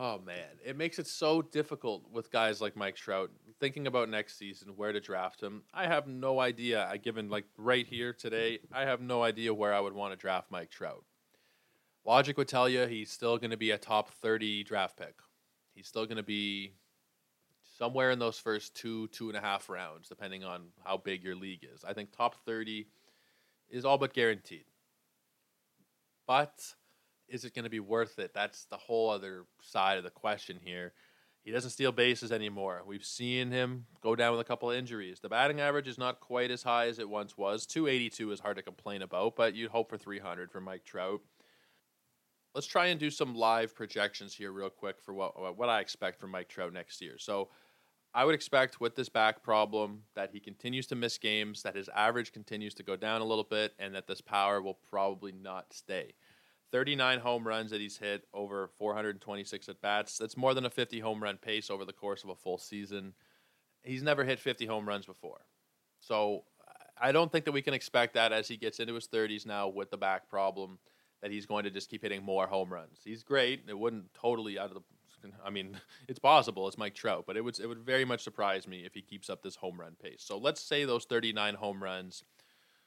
Oh 0.03 0.19
man, 0.25 0.57
it 0.65 0.75
makes 0.75 0.97
it 0.97 1.05
so 1.05 1.43
difficult 1.43 2.11
with 2.11 2.31
guys 2.31 2.59
like 2.59 2.75
Mike 2.75 2.95
Trout 2.95 3.29
thinking 3.59 3.85
about 3.85 4.09
next 4.09 4.35
season 4.35 4.69
where 4.75 4.91
to 4.91 4.99
draft 4.99 5.39
him. 5.39 5.61
I 5.75 5.85
have 5.85 6.07
no 6.07 6.39
idea. 6.39 6.87
I 6.89 6.97
given 6.97 7.29
like 7.29 7.45
right 7.55 7.85
here 7.85 8.11
today, 8.11 8.57
I 8.73 8.85
have 8.85 8.99
no 8.99 9.21
idea 9.21 9.53
where 9.53 9.75
I 9.75 9.79
would 9.79 9.93
want 9.93 10.11
to 10.11 10.17
draft 10.17 10.49
Mike 10.49 10.71
Trout. 10.71 11.05
Logic 12.03 12.35
would 12.35 12.47
tell 12.47 12.67
you 12.67 12.87
he's 12.87 13.11
still 13.11 13.37
going 13.37 13.51
to 13.51 13.57
be 13.57 13.69
a 13.69 13.77
top 13.77 14.09
30 14.09 14.63
draft 14.63 14.97
pick. 14.97 15.13
He's 15.75 15.87
still 15.87 16.07
going 16.07 16.17
to 16.17 16.23
be 16.23 16.73
somewhere 17.77 18.09
in 18.09 18.17
those 18.17 18.39
first 18.39 18.75
two, 18.75 19.07
two 19.09 19.27
and 19.27 19.37
a 19.37 19.41
half 19.41 19.69
rounds, 19.69 20.09
depending 20.09 20.43
on 20.43 20.69
how 20.83 20.97
big 20.97 21.23
your 21.23 21.35
league 21.35 21.63
is. 21.75 21.85
I 21.87 21.93
think 21.93 22.11
top 22.11 22.43
30 22.43 22.87
is 23.69 23.85
all 23.85 23.99
but 23.99 24.15
guaranteed. 24.15 24.65
But 26.25 26.73
is 27.31 27.45
it 27.45 27.55
going 27.55 27.63
to 27.63 27.69
be 27.69 27.79
worth 27.79 28.19
it? 28.19 28.33
That's 28.33 28.65
the 28.65 28.77
whole 28.77 29.09
other 29.09 29.45
side 29.61 29.97
of 29.97 30.03
the 30.03 30.09
question 30.09 30.59
here. 30.63 30.93
He 31.43 31.51
doesn't 31.51 31.71
steal 31.71 31.91
bases 31.91 32.31
anymore. 32.31 32.83
We've 32.85 33.03
seen 33.03 33.49
him 33.49 33.85
go 34.01 34.15
down 34.15 34.31
with 34.31 34.41
a 34.41 34.45
couple 34.45 34.69
of 34.69 34.77
injuries. 34.77 35.19
The 35.19 35.29
batting 35.29 35.59
average 35.59 35.87
is 35.87 35.97
not 35.97 36.19
quite 36.19 36.51
as 36.51 36.61
high 36.61 36.87
as 36.87 36.99
it 36.99 37.09
once 37.09 37.35
was. 37.35 37.65
282 37.65 38.31
is 38.31 38.39
hard 38.39 38.57
to 38.57 38.63
complain 38.63 39.01
about, 39.01 39.35
but 39.35 39.55
you'd 39.55 39.71
hope 39.71 39.89
for 39.89 39.97
300 39.97 40.51
for 40.51 40.61
Mike 40.61 40.85
Trout. 40.85 41.21
Let's 42.53 42.67
try 42.67 42.87
and 42.87 42.99
do 42.99 43.09
some 43.09 43.33
live 43.33 43.73
projections 43.73 44.35
here, 44.35 44.51
real 44.51 44.69
quick, 44.69 45.01
for 45.01 45.13
what 45.13 45.57
what 45.57 45.69
I 45.69 45.79
expect 45.79 46.19
from 46.19 46.31
Mike 46.31 46.49
Trout 46.49 46.73
next 46.73 47.01
year. 47.01 47.17
So, 47.17 47.49
I 48.13 48.25
would 48.25 48.35
expect 48.35 48.81
with 48.81 48.95
this 48.95 49.07
back 49.07 49.41
problem 49.41 50.03
that 50.15 50.31
he 50.33 50.41
continues 50.41 50.85
to 50.87 50.95
miss 50.95 51.17
games, 51.17 51.63
that 51.63 51.77
his 51.77 51.89
average 51.95 52.33
continues 52.33 52.73
to 52.75 52.83
go 52.83 52.97
down 52.97 53.21
a 53.21 53.25
little 53.25 53.45
bit, 53.45 53.73
and 53.79 53.95
that 53.95 54.05
this 54.05 54.19
power 54.19 54.61
will 54.61 54.77
probably 54.89 55.31
not 55.31 55.73
stay. 55.73 56.13
39 56.71 57.19
home 57.19 57.47
runs 57.47 57.71
that 57.71 57.81
he's 57.81 57.97
hit 57.97 58.23
over 58.33 58.69
426 58.77 59.69
at 59.69 59.81
bats. 59.81 60.17
That's 60.17 60.37
more 60.37 60.53
than 60.53 60.65
a 60.65 60.69
50 60.69 60.99
home 60.99 61.21
run 61.21 61.37
pace 61.37 61.69
over 61.69 61.85
the 61.85 61.93
course 61.93 62.23
of 62.23 62.29
a 62.29 62.35
full 62.35 62.57
season. 62.57 63.13
He's 63.83 64.03
never 64.03 64.23
hit 64.23 64.39
50 64.39 64.65
home 64.65 64.87
runs 64.87 65.05
before. 65.05 65.41
So 65.99 66.43
I 66.99 67.11
don't 67.11 67.31
think 67.31 67.45
that 67.45 67.51
we 67.51 67.61
can 67.61 67.73
expect 67.73 68.13
that 68.13 68.31
as 68.31 68.47
he 68.47 68.57
gets 68.57 68.79
into 68.79 68.93
his 68.93 69.07
30s 69.07 69.45
now 69.45 69.67
with 69.67 69.91
the 69.91 69.97
back 69.97 70.29
problem 70.29 70.79
that 71.21 71.31
he's 71.31 71.45
going 71.45 71.63
to 71.63 71.71
just 71.71 71.89
keep 71.89 72.01
hitting 72.03 72.23
more 72.23 72.47
home 72.47 72.71
runs. 72.71 72.99
He's 73.03 73.23
great. 73.23 73.63
It 73.67 73.77
wouldn't 73.77 74.13
totally 74.13 74.57
out 74.57 74.69
of 74.69 74.75
the 74.75 74.81
I 75.45 75.51
mean, 75.51 75.79
it's 76.07 76.19
possible. 76.19 76.67
It's 76.67 76.77
Mike 76.77 76.95
Trout, 76.95 77.25
but 77.27 77.37
it 77.37 77.43
would 77.43 77.59
it 77.59 77.67
would 77.67 77.79
very 77.79 78.05
much 78.05 78.23
surprise 78.23 78.67
me 78.67 78.85
if 78.85 78.93
he 78.93 79.01
keeps 79.01 79.29
up 79.29 79.43
this 79.43 79.55
home 79.55 79.79
run 79.79 79.95
pace. 80.01 80.23
So 80.25 80.37
let's 80.37 80.61
say 80.61 80.85
those 80.85 81.05
39 81.05 81.55
home 81.55 81.81
runs 81.83 82.23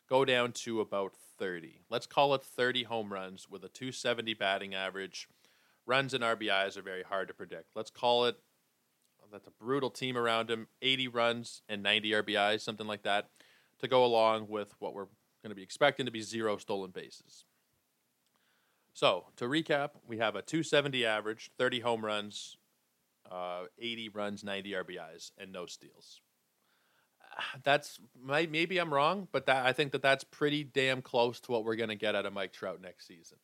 go 0.08 0.24
down 0.24 0.52
to 0.52 0.80
about 0.80 1.14
30. 1.38 1.80
Let's 1.90 2.06
call 2.06 2.34
it 2.34 2.42
30 2.42 2.84
home 2.84 3.12
runs 3.12 3.48
with 3.48 3.64
a 3.64 3.68
270 3.68 4.34
batting 4.34 4.74
average. 4.74 5.28
Runs 5.86 6.14
and 6.14 6.24
RBIs 6.24 6.76
are 6.76 6.82
very 6.82 7.02
hard 7.02 7.28
to 7.28 7.34
predict. 7.34 7.70
Let's 7.74 7.90
call 7.90 8.24
it 8.24 8.38
that's 9.34 9.48
a 9.48 9.64
brutal 9.64 9.90
team 9.90 10.16
around 10.16 10.48
him 10.48 10.68
80 10.80 11.08
runs 11.08 11.62
and 11.68 11.82
90 11.82 12.12
RBIs, 12.12 12.60
something 12.60 12.86
like 12.86 13.02
that, 13.02 13.30
to 13.80 13.88
go 13.88 14.04
along 14.04 14.46
with 14.48 14.72
what 14.78 14.94
we're 14.94 15.08
going 15.42 15.50
to 15.50 15.56
be 15.56 15.62
expecting 15.62 16.06
to 16.06 16.12
be 16.12 16.22
zero 16.22 16.56
stolen 16.56 16.92
bases. 16.92 17.44
So, 18.92 19.24
to 19.36 19.46
recap, 19.46 19.90
we 20.06 20.18
have 20.18 20.36
a 20.36 20.42
270 20.42 21.04
average, 21.04 21.50
30 21.58 21.80
home 21.80 22.04
runs, 22.04 22.56
uh, 23.28 23.64
80 23.76 24.10
runs, 24.10 24.44
90 24.44 24.70
RBIs, 24.70 25.32
and 25.36 25.52
no 25.52 25.66
steals 25.66 26.20
that's 27.62 27.98
maybe 28.22 28.78
I'm 28.78 28.92
wrong, 28.92 29.28
but 29.32 29.46
that 29.46 29.66
I 29.66 29.72
think 29.72 29.92
that 29.92 30.02
that's 30.02 30.24
pretty 30.24 30.64
damn 30.64 31.02
close 31.02 31.40
to 31.40 31.52
what 31.52 31.64
we're 31.64 31.76
going 31.76 31.88
to 31.88 31.96
get 31.96 32.14
out 32.14 32.26
of 32.26 32.32
Mike 32.32 32.52
Trout 32.52 32.80
next 32.80 33.06
season. 33.06 33.38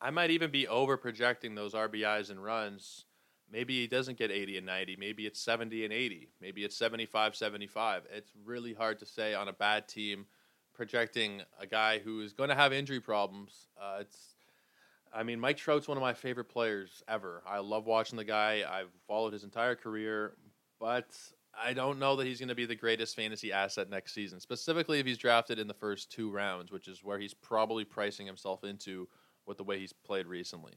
I 0.00 0.10
might 0.10 0.30
even 0.30 0.50
be 0.50 0.66
over 0.66 0.96
projecting 0.96 1.54
those 1.54 1.74
RBIs 1.74 2.30
and 2.30 2.42
runs. 2.42 3.04
Maybe 3.52 3.80
he 3.80 3.86
doesn't 3.86 4.16
get 4.16 4.30
80 4.30 4.58
and 4.58 4.66
90. 4.66 4.96
Maybe 4.96 5.26
it's 5.26 5.40
70 5.40 5.84
and 5.84 5.92
80. 5.92 6.28
Maybe 6.40 6.64
it's 6.64 6.76
75 6.76 7.36
75. 7.36 8.04
It's 8.12 8.30
really 8.44 8.72
hard 8.72 8.98
to 9.00 9.06
say 9.06 9.34
on 9.34 9.48
a 9.48 9.52
bad 9.52 9.88
team 9.88 10.26
projecting 10.72 11.42
a 11.60 11.66
guy 11.66 11.98
who 11.98 12.22
is 12.22 12.32
going 12.32 12.48
to 12.48 12.54
have 12.54 12.72
injury 12.72 13.00
problems. 13.00 13.68
Uh, 13.80 13.98
it's 14.00 14.34
I 15.12 15.24
mean, 15.24 15.40
Mike 15.40 15.56
Trout's 15.56 15.88
one 15.88 15.96
of 15.96 16.02
my 16.02 16.14
favorite 16.14 16.48
players 16.48 17.02
ever. 17.08 17.42
I 17.46 17.58
love 17.58 17.86
watching 17.86 18.16
the 18.16 18.24
guy. 18.24 18.64
I've 18.68 18.90
followed 19.08 19.32
his 19.32 19.42
entire 19.42 19.74
career, 19.74 20.34
but 20.78 21.08
I 21.58 21.72
don't 21.72 21.98
know 21.98 22.16
that 22.16 22.26
he's 22.26 22.38
going 22.38 22.48
to 22.48 22.54
be 22.54 22.66
the 22.66 22.74
greatest 22.74 23.16
fantasy 23.16 23.52
asset 23.52 23.90
next 23.90 24.14
season, 24.14 24.40
specifically 24.40 25.00
if 25.00 25.06
he's 25.06 25.18
drafted 25.18 25.58
in 25.58 25.66
the 25.66 25.74
first 25.74 26.10
two 26.10 26.30
rounds, 26.30 26.70
which 26.70 26.88
is 26.88 27.02
where 27.02 27.18
he's 27.18 27.34
probably 27.34 27.84
pricing 27.84 28.26
himself 28.26 28.64
into 28.64 29.08
with 29.46 29.56
the 29.56 29.64
way 29.64 29.78
he's 29.78 29.92
played 29.92 30.26
recently. 30.26 30.74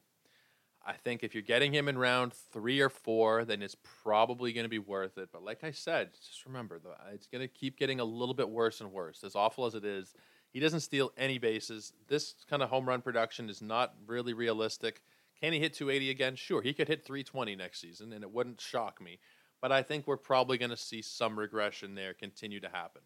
I 0.86 0.93
think 0.93 1.23
if 1.23 1.33
you're 1.33 1.43
getting 1.43 1.73
him 1.73 1.88
in 1.88 1.97
round 1.97 2.33
three 2.33 2.81
or 2.81 2.89
four, 2.89 3.45
then 3.45 3.62
it's 3.62 3.77
probably 4.03 4.51
going 4.51 4.65
to 4.65 4.69
be 4.69 4.79
worth 4.79 5.17
it. 5.17 5.29
But 5.31 5.43
like 5.43 5.63
I 5.63 5.71
said, 5.71 6.09
just 6.13 6.45
remember, 6.45 6.81
uh, 6.86 7.12
it's 7.13 7.27
going 7.27 7.41
to 7.41 7.47
keep 7.47 7.77
getting 7.77 8.01
a 8.01 8.05
little 8.05 8.33
bit 8.33 8.49
worse 8.49 8.81
and 8.81 8.91
worse. 8.91 9.23
As 9.23 9.36
awful 9.36 9.65
as 9.65 9.75
it 9.75 9.86
is, 9.86 10.13
he 10.51 10.59
doesn't 10.59 10.81
steal 10.81 11.13
any 11.17 11.38
bases. 11.38 11.93
This 12.07 12.36
kind 12.49 12.62
of 12.62 12.69
home 12.69 12.88
run 12.88 13.01
production 13.01 13.49
is 13.49 13.62
not 13.62 13.93
really 14.05 14.33
realistic. 14.33 15.01
Can 15.39 15.53
he 15.53 15.59
hit 15.59 15.73
280 15.73 16.09
again? 16.09 16.36
Sure, 16.36 16.62
he 16.62 16.73
could 16.73 16.89
hit 16.89 17.05
320 17.05 17.55
next 17.55 17.79
season, 17.79 18.12
and 18.12 18.23
it 18.23 18.31
wouldn't 18.31 18.59
shock 18.59 19.01
me 19.01 19.19
but 19.63 19.71
I 19.71 19.82
think 19.82 20.06
we're 20.06 20.17
probably 20.17 20.58
going 20.58 20.71
to 20.71 20.78
see 20.78 21.02
some 21.02 21.39
regression 21.39 21.95
there 21.95 22.13
continue 22.13 22.60
to 22.60 22.67
happen. 22.67 23.02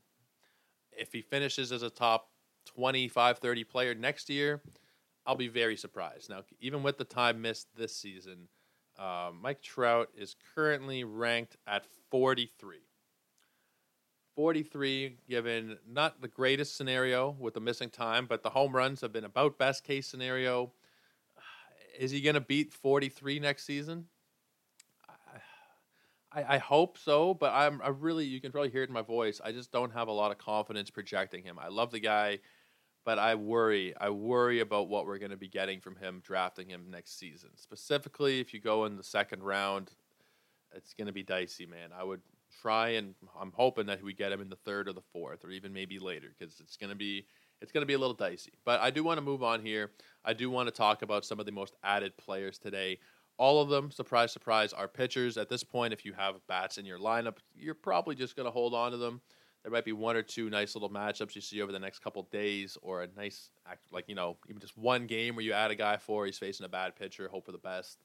If 0.92 1.14
he 1.14 1.22
finishes 1.22 1.72
as 1.72 1.84
a 1.84 1.90
top 1.92 2.32
25, 2.66 3.38
30 3.38 3.64
player 3.64 3.94
next 3.94 4.28
year, 4.28 4.64
I'll 5.24 5.36
be 5.36 5.50
very 5.50 5.78
surprised. 5.78 6.32
Now, 6.32 6.42
even 6.60 6.82
with 6.82 6.98
the 6.98 7.04
time 7.04 7.44
missed 7.44 7.68
this 7.76 7.96
season, 7.96 8.48
uh, 8.98 9.30
Mike 9.40 9.62
Trout 9.62 10.10
is 10.18 10.36
currently 10.56 11.04
ranked 11.04 11.58
at 11.68 11.86
43. 12.10 12.80
43, 14.36 15.18
given 15.30 15.78
not 15.88 16.22
the 16.22 16.28
greatest 16.28 16.76
scenario 16.76 17.38
with 17.40 17.54
the 17.54 17.60
missing 17.60 17.92
time, 17.92 18.26
but 18.26 18.42
the 18.42 18.50
home 18.50 18.76
runs 18.76 19.02
have 19.02 19.14
been 19.14 19.26
about 19.26 19.60
best 19.60 19.84
case 19.84 20.08
scenario. 20.08 20.72
Is 22.00 22.10
he 22.10 22.20
going 22.20 22.34
to 22.34 22.42
beat 22.42 22.74
43 22.74 23.42
next 23.42 23.64
season? 23.66 24.06
I, 26.32 26.56
I 26.56 26.58
hope 26.58 26.98
so, 26.98 27.34
but 27.34 27.54
I'm 27.54 27.82
I 27.82 27.90
really 27.90 28.26
you 28.26 28.42
can 28.42 28.52
probably 28.52 28.70
hear 28.70 28.84
it 28.84 28.90
in 28.90 28.94
my 28.94 29.02
voice. 29.02 29.40
I 29.44 29.52
just 29.52 29.72
don't 29.72 29.94
have 29.94 30.08
a 30.08 30.12
lot 30.12 30.32
of 30.32 30.38
confidence 30.38 30.90
projecting 30.90 31.44
him. 31.44 31.58
I 31.60 31.70
love 31.70 31.92
the 31.92 32.00
guy, 32.00 32.40
but 33.06 33.18
I 33.18 33.36
worry. 33.36 33.94
I 34.00 34.10
worry 34.10 34.60
about 34.60 34.90
what 34.90 35.06
we're 35.06 35.20
going 35.20 35.32
to 35.32 35.38
be 35.38 35.48
getting 35.48 35.80
from 35.80 35.96
him 35.96 36.22
drafting 36.26 36.70
him 36.70 36.88
next 36.90 37.18
season. 37.18 37.52
Specifically, 37.56 38.40
if 38.40 38.54
you 38.54 38.60
go 38.60 38.86
in 38.86 38.98
the 38.98 39.04
second 39.04 39.44
round, 39.44 39.92
it's 40.76 40.94
going 40.94 41.08
to 41.08 41.14
be 41.14 41.24
dicey, 41.24 41.66
man. 41.66 41.90
I 41.98 42.04
would 42.04 42.22
try 42.62 42.90
and 42.90 43.16
I'm 43.40 43.54
hoping 43.56 43.86
that 43.88 44.04
we 44.04 44.14
get 44.14 44.32
him 44.32 44.42
in 44.42 44.50
the 44.50 44.58
third 44.58 44.88
or 44.88 44.94
the 44.94 45.02
fourth, 45.14 45.46
or 45.46 45.52
even 45.52 45.72
maybe 45.74 46.00
later, 46.00 46.36
because 46.38 46.60
it's 46.60 46.76
going 46.76 46.90
to 46.90 46.96
be 46.96 47.26
it's 47.62 47.72
going 47.72 47.82
to 47.82 47.88
be 47.88 47.94
a 47.94 48.00
little 48.00 48.14
dicey. 48.16 48.54
But 48.66 48.82
I 48.82 48.90
do 48.90 49.04
want 49.04 49.18
to 49.18 49.24
move 49.24 49.44
on 49.44 49.62
here. 49.62 49.92
I 50.24 50.34
do 50.34 50.50
want 50.50 50.68
to 50.68 50.74
talk 50.74 51.02
about 51.02 51.26
some 51.26 51.40
of 51.40 51.46
the 51.46 51.52
most 51.52 51.76
added 51.84 52.18
players 52.18 52.58
today. 52.60 53.00
All 53.38 53.62
of 53.62 53.70
them, 53.70 53.92
surprise, 53.92 54.32
surprise, 54.32 54.74
are 54.74 54.88
pitchers. 54.88 55.38
At 55.38 55.48
this 55.50 55.64
point, 55.64 55.94
if 55.94 56.06
you 56.06 56.14
have 56.14 56.36
bats 56.48 56.78
in 56.78 56.86
your 56.86 56.98
lineup, 56.98 57.38
you're 57.56 57.76
probably 57.76 58.16
just 58.16 58.36
going 58.36 58.48
to 58.48 58.52
hold 58.52 58.74
on 58.74 58.92
to 58.92 58.98
them. 58.98 59.22
there 59.68 59.72
might 59.72 59.86
be 59.86 59.92
one 59.92 60.16
or 60.16 60.22
two 60.22 60.50
nice 60.50 60.76
little 60.76 60.90
matchups 60.90 61.36
you 61.36 61.42
see 61.42 61.62
over 61.62 61.74
the 61.74 61.80
next 61.80 62.00
couple 62.00 62.24
days, 62.32 62.78
or 62.82 63.04
a 63.04 63.08
nice, 63.18 63.50
like, 63.92 64.06
you 64.08 64.16
know, 64.16 64.38
even 64.50 64.62
just 64.62 64.78
one 64.78 65.08
game 65.08 65.36
where 65.36 65.44
you 65.44 65.52
add 65.52 65.72
a 65.72 65.76
guy 65.76 65.98
for, 65.98 66.26
he's 66.26 66.38
facing 66.38 66.66
a 66.66 66.70
bad 66.70 66.96
pitcher, 66.96 67.28
hope 67.28 67.46
for 67.46 67.52
the 67.52 67.58
best. 67.58 68.00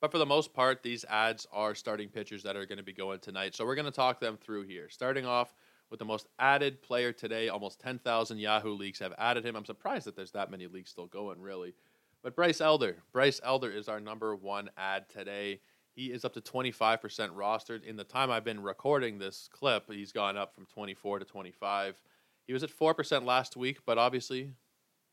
But 0.00 0.12
for 0.12 0.18
the 0.18 0.26
most 0.26 0.54
part, 0.54 0.82
these 0.82 1.04
ads 1.08 1.46
are 1.52 1.74
starting 1.74 2.08
pitchers 2.08 2.42
that 2.44 2.56
are 2.56 2.64
going 2.66 2.78
to 2.78 2.84
be 2.84 2.92
going 2.92 3.20
tonight. 3.20 3.54
So 3.54 3.64
we're 3.64 3.74
going 3.74 3.86
to 3.86 3.90
talk 3.90 4.20
them 4.20 4.36
through 4.36 4.62
here. 4.62 4.88
Starting 4.88 5.26
off 5.26 5.52
with 5.90 5.98
the 5.98 6.04
most 6.04 6.26
added 6.38 6.80
player 6.80 7.12
today, 7.12 7.48
almost 7.48 7.80
10,000 7.80 8.38
Yahoo 8.38 8.74
leagues 8.74 8.98
have 9.00 9.14
added 9.18 9.44
him. 9.44 9.56
I'm 9.56 9.64
surprised 9.64 10.06
that 10.06 10.16
there's 10.16 10.32
that 10.32 10.50
many 10.50 10.66
leagues 10.66 10.90
still 10.90 11.06
going, 11.06 11.40
really. 11.40 11.74
But 12.22 12.36
Bryce 12.36 12.60
Elder. 12.60 12.98
Bryce 13.12 13.40
Elder 13.42 13.70
is 13.70 13.88
our 13.88 13.98
number 13.98 14.36
one 14.36 14.70
ad 14.76 15.08
today. 15.08 15.60
He 15.94 16.06
is 16.12 16.24
up 16.24 16.34
to 16.34 16.40
25% 16.40 17.00
rostered. 17.30 17.84
In 17.84 17.96
the 17.96 18.04
time 18.04 18.30
I've 18.30 18.44
been 18.44 18.62
recording 18.62 19.18
this 19.18 19.48
clip, 19.52 19.90
he's 19.90 20.12
gone 20.12 20.36
up 20.36 20.54
from 20.54 20.66
24 20.66 21.18
to 21.18 21.24
25. 21.24 22.00
He 22.46 22.52
was 22.52 22.62
at 22.62 22.70
4% 22.70 23.24
last 23.24 23.56
week, 23.56 23.80
but 23.84 23.98
obviously 23.98 24.52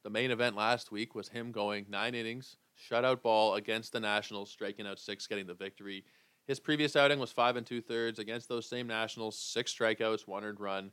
the 0.03 0.09
main 0.09 0.29
event 0.29 0.55
last 0.55 0.91
week 0.91 1.15
was 1.15 1.29
him 1.29 1.51
going 1.51 1.87
nine 1.89 2.13
innings, 2.13 2.57
shutout 2.89 3.23
ball 3.23 3.55
against 3.55 3.91
the 3.91 3.99
Nationals, 3.99 4.51
striking 4.51 4.85
out 4.87 4.99
six, 4.99 5.25
getting 5.25 5.47
the 5.47 5.53
victory. 5.53 6.05
His 6.47 6.59
previous 6.59 6.95
outing 6.95 7.19
was 7.19 7.31
five 7.31 7.55
and 7.55 7.65
two 7.65 7.81
thirds 7.81 8.19
against 8.19 8.47
those 8.47 8.69
same 8.69 8.87
Nationals, 8.87 9.37
six 9.37 9.73
strikeouts, 9.73 10.27
one 10.27 10.43
earned 10.43 10.59
run. 10.59 10.91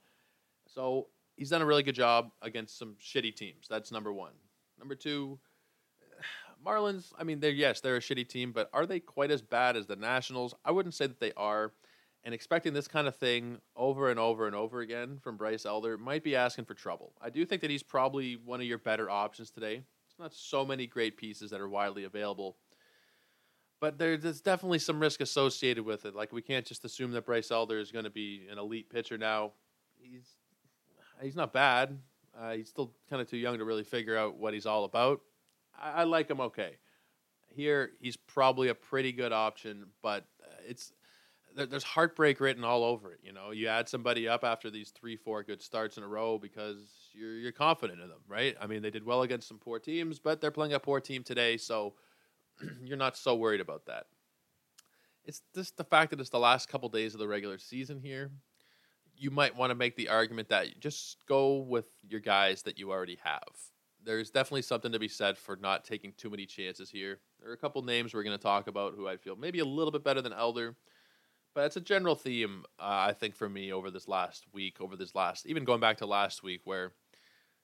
So 0.67 1.09
he's 1.37 1.51
done 1.51 1.63
a 1.63 1.67
really 1.67 1.83
good 1.83 1.95
job 1.95 2.31
against 2.43 2.79
some 2.79 2.97
shitty 3.01 3.37
teams. 3.37 3.67
That's 3.69 3.93
number 3.93 4.13
one. 4.13 4.33
Number 4.79 4.95
two, 4.95 5.39
Marlins. 6.67 7.13
I 7.19 7.25
mean, 7.25 7.41
they're 7.41 7.51
yes, 7.51 7.81
they're 7.81 7.97
a 7.97 8.01
shitty 8.01 8.29
team, 8.29 8.53
but 8.53 8.69
are 8.73 8.87
they 8.87 9.01
quite 9.01 9.31
as 9.31 9.43
bad 9.43 9.77
as 9.77 9.87
the 9.87 9.97
Nationals? 9.97 10.55
I 10.65 10.71
wouldn't 10.71 10.95
say 10.95 11.07
that 11.07 11.21
they 11.21 11.33
are. 11.37 11.73
And 12.25 12.35
expecting 12.35 12.73
this 12.73 12.89
kind 12.89 13.07
of 13.07 13.15
thing 13.15 13.59
over 13.77 14.11
and 14.11 14.19
over 14.19 14.49
and 14.49 14.57
over 14.57 14.81
again 14.81 15.19
from 15.23 15.37
Bryce 15.37 15.65
Elder 15.65 15.97
might 15.97 16.25
be 16.25 16.35
asking 16.35 16.65
for 16.65 16.75
trouble. 16.75 17.13
I 17.23 17.31
do 17.31 17.47
think 17.47 17.63
that 17.63 17.71
he's 17.71 17.85
probably 17.85 18.35
one 18.35 18.61
of 18.61 18.67
your 18.67 18.79
better 18.79 19.09
options 19.09 19.53
today. 19.53 19.83
It's 20.09 20.19
not 20.19 20.35
so 20.35 20.65
many 20.65 20.89
great 20.89 21.17
pieces 21.17 21.53
that 21.53 21.61
are 21.61 21.69
widely 21.69 22.03
available 22.03 22.57
but 23.81 23.99
there's 23.99 24.41
definitely 24.41 24.79
some 24.79 25.01
risk 25.01 25.21
associated 25.21 25.85
with 25.85 26.05
it. 26.05 26.15
Like 26.15 26.33
we 26.33 26.43
can't 26.43 26.67
just 26.67 26.85
assume 26.85 27.13
that 27.13 27.27
Bryce 27.27 27.51
Elder 27.51 27.79
is 27.79 27.93
going 27.93 28.05
to 28.05 28.11
be 28.11 28.47
an 28.51 28.59
elite 28.59 28.91
pitcher 28.91 29.19
now. 29.19 29.53
He's 29.99 30.37
he's 31.21 31.37
not 31.37 31.53
bad. 31.53 31.99
Uh, 32.39 32.53
he's 32.53 32.69
still 32.69 32.93
kind 33.09 33.23
of 33.23 33.29
too 33.29 33.37
young 33.37 33.59
to 33.59 33.65
really 33.65 33.85
figure 33.85 34.17
out 34.17 34.37
what 34.37 34.55
he's 34.55 34.67
all 34.67 34.85
about. 34.85 35.21
I, 35.81 35.91
I, 35.91 36.05
like 36.05 36.31
him 36.31 36.41
okay. 36.41 36.77
Here, 37.49 37.91
he's 38.01 38.17
probably 38.17 38.69
a 38.69 38.75
pretty 38.75 39.13
good 39.13 39.33
option, 39.33 39.87
but 40.03 40.25
uh, 40.43 40.55
it's 40.69 40.93
there, 41.57 41.67
there's 41.67 41.85
heartbreak 41.85 42.41
written 42.41 42.65
all 42.65 42.85
over 42.85 43.13
it. 43.13 43.21
You 43.23 43.33
know, 43.33 43.51
you 43.51 43.69
add 43.69 43.89
somebody 43.89 44.29
up 44.29 44.45
after 44.45 44.71
these 44.71 44.91
three, 44.91 45.17
four 45.17 45.43
good 45.43 45.63
starts 45.63 45.97
in 45.97 46.05
a 46.05 46.09
row 46.09 46.39
because 46.39 46.79
you're 47.13 47.35
you're 47.35 47.53
confident 47.53 48.01
in 48.01 48.09
them, 48.09 48.21
right? 48.29 48.55
I 48.61 48.67
mean, 48.67 48.83
they 48.83 48.91
did 48.91 49.05
well 49.05 49.23
against 49.23 49.49
some 49.49 49.59
poor 49.59 49.79
teams, 49.79 50.19
but 50.19 50.41
they're 50.41 50.51
playing 50.51 50.75
a 50.75 50.81
poor 50.81 51.01
team 51.01 51.23
today, 51.23 51.57
so 51.57 51.95
you're 52.83 52.97
not 52.97 53.17
so 53.17 53.35
worried 53.35 53.61
about 53.61 53.87
that. 53.87 54.07
It's 55.25 55.43
just 55.55 55.77
the 55.77 55.85
fact 55.85 56.11
that 56.11 56.21
it's 56.21 56.31
the 56.31 56.39
last 56.39 56.69
couple 56.69 56.89
days 56.89 57.15
of 57.15 57.21
the 57.21 57.27
regular 57.27 57.59
season 57.59 57.99
here. 57.99 58.31
You 59.19 59.31
might 59.31 59.57
want 59.57 59.71
to 59.71 59.75
make 59.75 59.97
the 59.97 60.11
argument 60.11 60.51
that 60.51 60.79
just 60.79 61.17
go 61.27 61.57
with 61.57 61.89
your 62.07 62.21
guys 62.21 62.63
that 62.63 62.79
you 62.79 62.93
already 62.93 63.19
have. 63.25 63.49
There's 64.07 64.31
definitely 64.31 64.63
something 64.63 64.93
to 64.93 65.01
be 65.01 65.09
said 65.09 65.37
for 65.37 65.57
not 65.57 65.85
taking 65.85 66.13
too 66.13 66.31
many 66.31 66.47
chances 66.47 66.89
here. 66.89 67.19
There 67.41 67.51
are 67.51 67.55
a 67.55 67.59
couple 67.59 67.83
names 67.83 68.15
we're 68.15 68.23
going 68.23 68.39
to 68.39 68.43
talk 68.43 68.69
about 68.69 68.95
who 68.95 69.09
I 69.09 69.17
feel 69.17 69.35
maybe 69.35 69.59
a 69.59 69.65
little 69.65 69.91
bit 69.91 70.05
better 70.05 70.23
than 70.23 70.33
Elder, 70.33 70.77
but 71.57 71.65
it's 71.65 71.77
a 71.77 71.81
general 71.81 72.15
theme, 72.15 72.65
uh, 72.79 73.09
I 73.09 73.13
think, 73.13 73.35
for 73.35 73.49
me 73.49 73.73
over 73.73 73.91
this 73.91 74.07
last 74.07 74.47
week, 74.53 74.81
over 74.81 74.95
this 74.95 75.17
last, 75.17 75.45
even 75.47 75.65
going 75.65 75.81
back 75.81 75.97
to 75.99 76.07
last 76.07 76.45
week, 76.45 76.61
where 76.65 76.93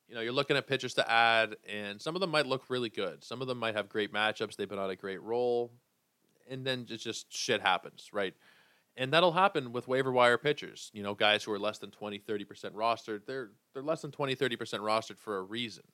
you 0.08 0.16
know, 0.16 0.20
you're 0.20 0.32
looking 0.32 0.56
at 0.56 0.66
pitchers 0.66 0.94
to 0.94 1.08
add, 1.08 1.56
and 1.66 2.02
some 2.02 2.16
of 2.16 2.20
them 2.20 2.30
might 2.30 2.46
look 2.46 2.68
really 2.68 2.90
good. 2.90 3.22
Some 3.22 3.40
of 3.40 3.46
them 3.46 3.58
might 3.58 3.76
have 3.76 3.88
great 3.88 4.12
matchups. 4.12 4.56
They've 4.56 4.68
been 4.68 4.80
on 4.80 4.90
a 4.90 4.96
great 4.96 5.22
roll, 5.22 5.72
and 6.50 6.66
then 6.66 6.86
it's 6.90 7.04
just 7.04 7.32
shit 7.32 7.60
happens, 7.60 8.10
right? 8.12 8.34
And 8.96 9.12
that'll 9.12 9.32
happen 9.32 9.72
with 9.72 9.88
waiver 9.88 10.12
wire 10.12 10.38
pitchers. 10.38 10.90
You 10.92 11.02
know, 11.02 11.14
guys 11.14 11.44
who 11.44 11.52
are 11.52 11.58
less 11.58 11.78
than 11.78 11.92
20, 11.92 12.18
30% 12.18 12.72
rostered, 12.72 13.26
they're 13.26 13.50
they're 13.72 13.82
less 13.82 14.02
than 14.02 14.10
20, 14.10 14.34
30% 14.36 14.56
rostered 14.80 15.18
for 15.18 15.38
a 15.38 15.42
reason. 15.42 15.84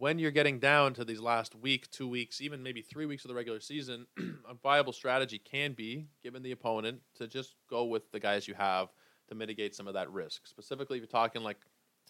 When 0.00 0.18
you're 0.18 0.30
getting 0.30 0.60
down 0.60 0.94
to 0.94 1.04
these 1.04 1.20
last 1.20 1.54
week, 1.54 1.90
two 1.90 2.08
weeks, 2.08 2.40
even 2.40 2.62
maybe 2.62 2.80
three 2.80 3.04
weeks 3.04 3.22
of 3.26 3.28
the 3.28 3.34
regular 3.34 3.60
season, 3.60 4.06
a 4.48 4.54
viable 4.54 4.94
strategy 4.94 5.38
can 5.38 5.74
be, 5.74 6.06
given 6.22 6.42
the 6.42 6.52
opponent, 6.52 7.02
to 7.16 7.28
just 7.28 7.54
go 7.68 7.84
with 7.84 8.10
the 8.10 8.18
guys 8.18 8.48
you 8.48 8.54
have 8.54 8.88
to 9.28 9.34
mitigate 9.34 9.74
some 9.74 9.86
of 9.86 9.92
that 9.92 10.10
risk. 10.10 10.46
Specifically, 10.46 10.96
if 10.96 11.02
you're 11.02 11.06
talking 11.06 11.42
like 11.42 11.58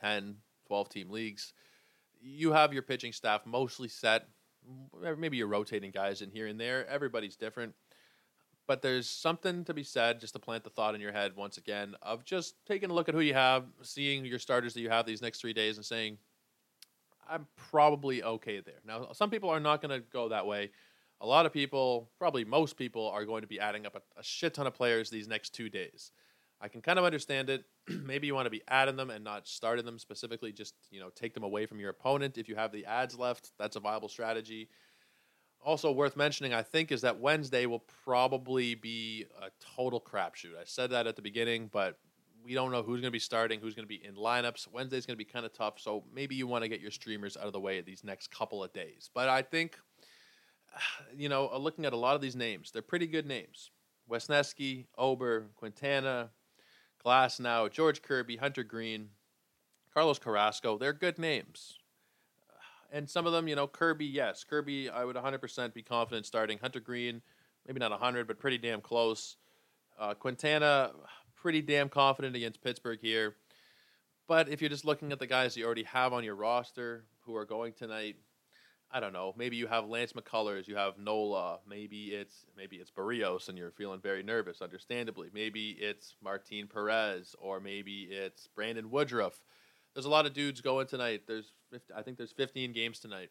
10, 0.00 0.36
12 0.68 0.88
team 0.88 1.10
leagues, 1.10 1.52
you 2.22 2.52
have 2.52 2.72
your 2.72 2.82
pitching 2.82 3.10
staff 3.10 3.44
mostly 3.44 3.88
set. 3.88 4.28
Maybe 5.18 5.38
you're 5.38 5.48
rotating 5.48 5.90
guys 5.90 6.22
in 6.22 6.30
here 6.30 6.46
and 6.46 6.60
there. 6.60 6.88
Everybody's 6.88 7.34
different. 7.34 7.74
But 8.68 8.82
there's 8.82 9.10
something 9.10 9.64
to 9.64 9.74
be 9.74 9.82
said, 9.82 10.20
just 10.20 10.34
to 10.34 10.38
plant 10.38 10.62
the 10.62 10.70
thought 10.70 10.94
in 10.94 11.00
your 11.00 11.10
head 11.10 11.34
once 11.34 11.56
again, 11.56 11.96
of 12.02 12.24
just 12.24 12.54
taking 12.66 12.90
a 12.90 12.94
look 12.94 13.08
at 13.08 13.16
who 13.16 13.20
you 13.20 13.34
have, 13.34 13.64
seeing 13.82 14.24
your 14.24 14.38
starters 14.38 14.74
that 14.74 14.80
you 14.80 14.90
have 14.90 15.06
these 15.06 15.22
next 15.22 15.40
three 15.40 15.52
days, 15.52 15.76
and 15.76 15.84
saying, 15.84 16.18
I'm 17.30 17.46
probably 17.70 18.22
okay 18.22 18.60
there. 18.60 18.80
Now, 18.84 19.08
some 19.12 19.30
people 19.30 19.50
are 19.50 19.60
not 19.60 19.80
going 19.80 19.98
to 19.98 20.04
go 20.12 20.28
that 20.30 20.46
way. 20.46 20.70
A 21.20 21.26
lot 21.26 21.46
of 21.46 21.52
people, 21.52 22.10
probably 22.18 22.44
most 22.44 22.76
people, 22.76 23.08
are 23.08 23.24
going 23.24 23.42
to 23.42 23.46
be 23.46 23.60
adding 23.60 23.86
up 23.86 23.94
a, 23.94 24.20
a 24.20 24.22
shit 24.22 24.54
ton 24.54 24.66
of 24.66 24.74
players 24.74 25.10
these 25.10 25.28
next 25.28 25.50
two 25.54 25.68
days. 25.68 26.12
I 26.60 26.68
can 26.68 26.82
kind 26.82 26.98
of 26.98 27.04
understand 27.04 27.48
it. 27.48 27.64
Maybe 27.88 28.26
you 28.26 28.34
want 28.34 28.46
to 28.46 28.50
be 28.50 28.62
adding 28.68 28.96
them 28.96 29.10
and 29.10 29.24
not 29.24 29.46
starting 29.46 29.84
them 29.84 29.98
specifically. 29.98 30.52
Just 30.52 30.74
you 30.90 31.00
know, 31.00 31.10
take 31.14 31.34
them 31.34 31.42
away 31.42 31.66
from 31.66 31.78
your 31.78 31.90
opponent. 31.90 32.36
If 32.36 32.48
you 32.48 32.56
have 32.56 32.72
the 32.72 32.84
ads 32.84 33.18
left, 33.18 33.52
that's 33.58 33.76
a 33.76 33.80
viable 33.80 34.08
strategy. 34.08 34.68
Also 35.62 35.92
worth 35.92 36.16
mentioning, 36.16 36.54
I 36.54 36.62
think, 36.62 36.90
is 36.90 37.02
that 37.02 37.20
Wednesday 37.20 37.66
will 37.66 37.84
probably 38.04 38.74
be 38.74 39.26
a 39.40 39.50
total 39.76 40.00
crapshoot. 40.00 40.56
I 40.58 40.64
said 40.64 40.90
that 40.90 41.06
at 41.06 41.16
the 41.16 41.22
beginning, 41.22 41.68
but 41.70 41.98
we 42.50 42.56
don't 42.56 42.72
know 42.72 42.82
who's 42.82 43.00
going 43.00 43.12
to 43.12 43.12
be 43.12 43.20
starting, 43.20 43.60
who's 43.60 43.76
going 43.76 43.84
to 43.84 43.88
be 43.88 44.04
in 44.04 44.16
lineups. 44.16 44.66
Wednesday's 44.72 45.06
going 45.06 45.14
to 45.14 45.24
be 45.24 45.24
kind 45.24 45.46
of 45.46 45.52
tough, 45.52 45.74
so 45.78 46.02
maybe 46.12 46.34
you 46.34 46.48
want 46.48 46.64
to 46.64 46.68
get 46.68 46.80
your 46.80 46.90
streamers 46.90 47.36
out 47.36 47.44
of 47.46 47.52
the 47.52 47.60
way 47.60 47.80
these 47.80 48.02
next 48.02 48.32
couple 48.32 48.64
of 48.64 48.72
days. 48.72 49.08
But 49.14 49.28
I 49.28 49.42
think, 49.42 49.78
you 51.16 51.28
know, 51.28 51.48
looking 51.56 51.84
at 51.84 51.92
a 51.92 51.96
lot 51.96 52.16
of 52.16 52.20
these 52.20 52.34
names, 52.34 52.72
they're 52.72 52.82
pretty 52.82 53.06
good 53.06 53.24
names. 53.24 53.70
Wesneski, 54.10 54.86
Ober, 54.98 55.46
Quintana, 55.54 56.30
Glasnow, 57.06 57.70
George 57.70 58.02
Kirby, 58.02 58.38
Hunter 58.38 58.64
Greene, 58.64 59.10
Carlos 59.94 60.18
Carrasco. 60.18 60.76
They're 60.76 60.92
good 60.92 61.20
names. 61.20 61.78
And 62.92 63.08
some 63.08 63.24
of 63.24 63.32
them, 63.32 63.46
you 63.46 63.54
know, 63.54 63.68
Kirby, 63.68 64.06
yes. 64.06 64.42
Kirby, 64.42 64.90
I 64.90 65.04
would 65.04 65.14
100% 65.14 65.72
be 65.72 65.84
confident 65.84 66.26
starting. 66.26 66.58
Hunter 66.58 66.80
Greene, 66.80 67.22
maybe 67.64 67.78
not 67.78 67.92
100, 67.92 68.26
but 68.26 68.40
pretty 68.40 68.58
damn 68.58 68.80
close. 68.80 69.36
Uh, 69.96 70.14
Quintana, 70.14 70.90
pretty 71.40 71.62
damn 71.62 71.88
confident 71.88 72.36
against 72.36 72.62
Pittsburgh 72.62 72.98
here. 73.00 73.34
But 74.28 74.48
if 74.48 74.60
you're 74.60 74.70
just 74.70 74.84
looking 74.84 75.10
at 75.10 75.18
the 75.18 75.26
guys 75.26 75.56
you 75.56 75.64
already 75.64 75.82
have 75.84 76.12
on 76.12 76.22
your 76.22 76.36
roster 76.36 77.04
who 77.22 77.34
are 77.34 77.44
going 77.44 77.72
tonight, 77.72 78.16
I 78.92 79.00
don't 79.00 79.12
know. 79.12 79.34
Maybe 79.36 79.56
you 79.56 79.66
have 79.68 79.88
Lance 79.88 80.12
McCullers, 80.12 80.66
you 80.66 80.76
have 80.76 80.98
Nola. 80.98 81.60
Maybe 81.68 82.06
it's 82.06 82.44
maybe 82.56 82.76
it's 82.76 82.90
Berrios, 82.90 83.48
and 83.48 83.56
you're 83.56 83.70
feeling 83.70 84.00
very 84.00 84.22
nervous, 84.22 84.62
understandably. 84.62 85.28
Maybe 85.32 85.70
it's 85.70 86.16
Martin 86.22 86.68
Perez, 86.72 87.34
or 87.38 87.60
maybe 87.60 88.08
it's 88.10 88.48
Brandon 88.48 88.90
Woodruff. 88.90 89.42
There's 89.94 90.06
a 90.06 90.10
lot 90.10 90.26
of 90.26 90.32
dudes 90.32 90.60
going 90.60 90.86
tonight. 90.86 91.22
There's 91.26 91.52
50, 91.70 91.94
I 91.94 92.02
think 92.02 92.16
there's 92.16 92.32
15 92.32 92.72
games 92.72 93.00
tonight. 93.00 93.30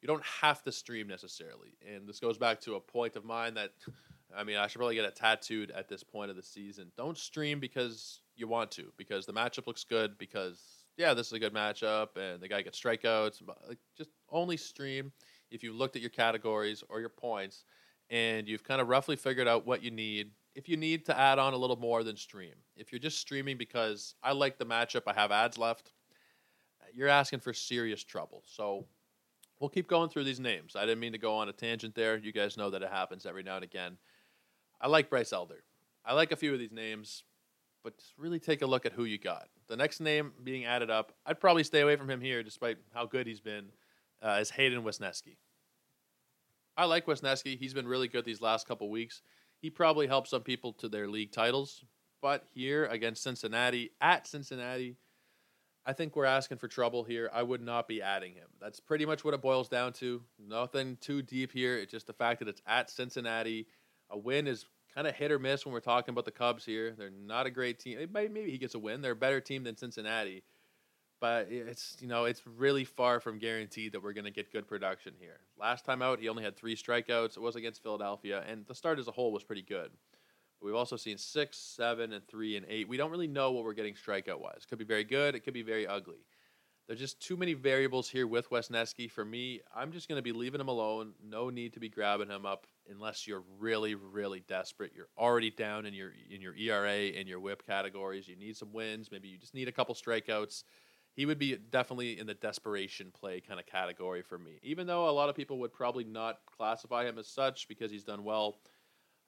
You 0.00 0.08
don't 0.08 0.24
have 0.42 0.62
to 0.64 0.72
stream 0.72 1.06
necessarily, 1.06 1.76
and 1.86 2.06
this 2.06 2.20
goes 2.20 2.36
back 2.36 2.60
to 2.62 2.74
a 2.74 2.80
point 2.80 3.16
of 3.16 3.24
mine 3.24 3.54
that 3.54 3.72
I 4.36 4.44
mean 4.44 4.56
I 4.56 4.66
should 4.66 4.78
probably 4.78 4.94
get 4.94 5.04
it 5.04 5.16
tattooed 5.16 5.70
at 5.70 5.88
this 5.88 6.02
point 6.02 6.30
of 6.30 6.36
the 6.36 6.42
season. 6.42 6.90
Don't 6.96 7.18
stream 7.18 7.60
because 7.60 8.20
you 8.36 8.48
want 8.48 8.70
to, 8.72 8.92
because 8.96 9.26
the 9.26 9.32
matchup 9.32 9.66
looks 9.66 9.84
good, 9.84 10.18
because 10.18 10.84
yeah, 10.96 11.14
this 11.14 11.26
is 11.28 11.32
a 11.32 11.38
good 11.38 11.54
matchup, 11.54 12.16
and 12.16 12.40
the 12.40 12.48
guy 12.48 12.62
gets 12.62 12.80
strikeouts. 12.80 13.42
Like, 13.68 13.78
just 13.96 14.10
only 14.30 14.56
stream 14.56 15.12
if 15.50 15.62
you 15.62 15.72
looked 15.72 15.96
at 15.96 16.02
your 16.02 16.10
categories 16.10 16.82
or 16.88 17.00
your 17.00 17.08
points, 17.08 17.64
and 18.10 18.48
you've 18.48 18.64
kind 18.64 18.80
of 18.80 18.88
roughly 18.88 19.16
figured 19.16 19.48
out 19.48 19.66
what 19.66 19.82
you 19.82 19.90
need. 19.90 20.30
If 20.54 20.68
you 20.68 20.76
need 20.76 21.04
to 21.06 21.18
add 21.18 21.40
on 21.40 21.52
a 21.52 21.56
little 21.56 21.76
more 21.76 22.04
than 22.04 22.16
stream, 22.16 22.54
if 22.76 22.92
you're 22.92 23.00
just 23.00 23.18
streaming 23.18 23.56
because 23.58 24.14
I 24.22 24.32
like 24.32 24.56
the 24.56 24.66
matchup, 24.66 25.02
I 25.06 25.12
have 25.14 25.32
ads 25.32 25.58
left, 25.58 25.92
you're 26.92 27.08
asking 27.08 27.40
for 27.40 27.52
serious 27.52 28.04
trouble. 28.04 28.44
So 28.46 28.86
we'll 29.58 29.70
keep 29.70 29.88
going 29.88 30.10
through 30.10 30.24
these 30.24 30.40
names. 30.40 30.76
I 30.76 30.82
didn't 30.82 31.00
mean 31.00 31.12
to 31.12 31.18
go 31.18 31.34
on 31.34 31.48
a 31.48 31.52
tangent 31.52 31.94
there. 31.94 32.16
You 32.16 32.32
guys 32.32 32.56
know 32.56 32.70
that 32.70 32.82
it 32.82 32.90
happens 32.90 33.26
every 33.26 33.42
now 33.42 33.56
and 33.56 33.64
again. 33.64 33.96
I 34.84 34.88
like 34.88 35.10
Bryce 35.10 35.32
Elder. 35.32 35.64
I 36.04 36.14
like 36.14 36.30
a 36.30 36.36
few 36.36 36.52
of 36.52 36.60
these 36.60 36.70
names 36.70 37.24
but 37.84 37.98
just 37.98 38.14
really 38.16 38.40
take 38.40 38.62
a 38.62 38.66
look 38.66 38.86
at 38.86 38.94
who 38.94 39.04
you 39.04 39.18
got. 39.18 39.46
The 39.68 39.76
next 39.76 40.00
name 40.00 40.32
being 40.42 40.64
added 40.64 40.90
up, 40.90 41.12
I'd 41.26 41.38
probably 41.38 41.62
stay 41.62 41.82
away 41.82 41.96
from 41.96 42.10
him 42.10 42.20
here, 42.20 42.42
despite 42.42 42.78
how 42.94 43.04
good 43.06 43.26
he's 43.26 43.40
been, 43.40 43.66
uh, 44.22 44.38
is 44.40 44.50
Hayden 44.50 44.82
Wesneski. 44.82 45.36
I 46.76 46.86
like 46.86 47.06
Wesneski. 47.06 47.58
He's 47.58 47.74
been 47.74 47.86
really 47.86 48.08
good 48.08 48.24
these 48.24 48.40
last 48.40 48.66
couple 48.66 48.90
weeks. 48.90 49.22
He 49.60 49.70
probably 49.70 50.06
helped 50.06 50.28
some 50.28 50.42
people 50.42 50.72
to 50.74 50.88
their 50.88 51.06
league 51.06 51.30
titles, 51.30 51.84
but 52.20 52.46
here 52.54 52.86
against 52.86 53.22
Cincinnati, 53.22 53.92
at 54.00 54.26
Cincinnati, 54.26 54.96
I 55.86 55.92
think 55.92 56.16
we're 56.16 56.24
asking 56.24 56.56
for 56.56 56.68
trouble 56.68 57.04
here. 57.04 57.30
I 57.32 57.42
would 57.42 57.60
not 57.60 57.86
be 57.86 58.00
adding 58.00 58.32
him. 58.32 58.48
That's 58.60 58.80
pretty 58.80 59.04
much 59.04 59.24
what 59.24 59.34
it 59.34 59.42
boils 59.42 59.68
down 59.68 59.92
to. 59.94 60.22
Nothing 60.38 60.96
too 61.02 61.20
deep 61.20 61.52
here. 61.52 61.76
It's 61.76 61.92
just 61.92 62.06
the 62.06 62.14
fact 62.14 62.38
that 62.38 62.48
it's 62.48 62.62
at 62.66 62.88
Cincinnati. 62.88 63.66
A 64.10 64.18
win 64.18 64.46
is 64.46 64.64
kind 64.94 65.06
of 65.06 65.14
hit 65.14 65.32
or 65.32 65.38
miss 65.38 65.64
when 65.64 65.72
we're 65.72 65.80
talking 65.80 66.12
about 66.12 66.24
the 66.24 66.30
Cubs 66.30 66.64
here. 66.64 66.94
They're 66.96 67.10
not 67.10 67.46
a 67.46 67.50
great 67.50 67.78
team. 67.78 67.98
Maybe 68.12 68.50
he 68.50 68.58
gets 68.58 68.74
a 68.74 68.78
win. 68.78 69.02
They're 69.02 69.12
a 69.12 69.16
better 69.16 69.40
team 69.40 69.64
than 69.64 69.76
Cincinnati. 69.76 70.44
But 71.20 71.48
it's 71.50 71.96
you 72.00 72.06
know 72.06 72.24
it's 72.24 72.42
really 72.46 72.84
far 72.84 73.18
from 73.18 73.38
guaranteed 73.38 73.92
that 73.92 74.02
we're 74.02 74.12
going 74.12 74.26
to 74.26 74.30
get 74.30 74.52
good 74.52 74.68
production 74.68 75.14
here. 75.18 75.40
Last 75.58 75.84
time 75.84 76.02
out, 76.02 76.20
he 76.20 76.28
only 76.28 76.44
had 76.44 76.56
three 76.56 76.76
strikeouts. 76.76 77.36
It 77.36 77.40
was 77.40 77.56
against 77.56 77.82
Philadelphia, 77.82 78.44
and 78.46 78.66
the 78.66 78.74
start 78.74 78.98
as 78.98 79.08
a 79.08 79.12
whole 79.12 79.32
was 79.32 79.42
pretty 79.42 79.62
good. 79.62 79.90
We've 80.60 80.74
also 80.74 80.96
seen 80.96 81.16
six, 81.16 81.56
seven, 81.56 82.12
and 82.12 82.26
three 82.26 82.56
and 82.56 82.66
eight. 82.68 82.88
We 82.88 82.96
don't 82.96 83.10
really 83.10 83.26
know 83.26 83.52
what 83.52 83.64
we're 83.64 83.74
getting 83.74 83.94
strikeout 83.94 84.40
wise. 84.40 84.66
Could 84.68 84.78
be 84.78 84.84
very 84.84 85.04
good. 85.04 85.34
It 85.34 85.40
could 85.40 85.54
be 85.54 85.62
very 85.62 85.86
ugly. 85.86 86.26
There's 86.86 87.00
just 87.00 87.20
too 87.20 87.36
many 87.36 87.54
variables 87.54 88.10
here 88.10 88.26
with 88.26 88.50
Wesneski. 88.50 89.10
For 89.10 89.24
me, 89.24 89.60
I'm 89.74 89.92
just 89.92 90.08
going 90.08 90.18
to 90.18 90.22
be 90.22 90.32
leaving 90.32 90.60
him 90.60 90.68
alone. 90.68 91.12
No 91.22 91.48
need 91.48 91.72
to 91.74 91.80
be 91.80 91.88
grabbing 91.88 92.28
him 92.28 92.44
up 92.44 92.66
unless 92.90 93.26
you're 93.26 93.44
really, 93.58 93.94
really 93.94 94.44
desperate. 94.46 94.92
You're 94.94 95.08
already 95.18 95.50
down 95.50 95.86
in 95.86 95.94
your 95.94 96.12
in 96.30 96.40
your 96.40 96.54
ERA 96.54 97.18
and 97.18 97.28
your 97.28 97.40
WHIP 97.40 97.66
categories. 97.66 98.28
You 98.28 98.36
need 98.36 98.56
some 98.56 98.72
wins. 98.72 99.10
Maybe 99.10 99.28
you 99.28 99.38
just 99.38 99.54
need 99.54 99.68
a 99.68 99.72
couple 99.72 99.94
strikeouts. 99.94 100.64
He 101.14 101.26
would 101.26 101.38
be 101.38 101.56
definitely 101.56 102.18
in 102.18 102.26
the 102.26 102.34
desperation 102.34 103.12
play 103.12 103.40
kind 103.40 103.60
of 103.60 103.66
category 103.66 104.22
for 104.22 104.36
me. 104.36 104.58
Even 104.62 104.86
though 104.86 105.08
a 105.08 105.12
lot 105.12 105.28
of 105.28 105.36
people 105.36 105.58
would 105.60 105.72
probably 105.72 106.04
not 106.04 106.38
classify 106.44 107.04
him 107.04 107.18
as 107.18 107.28
such 107.28 107.68
because 107.68 107.90
he's 107.90 108.02
done 108.02 108.24
well 108.24 108.58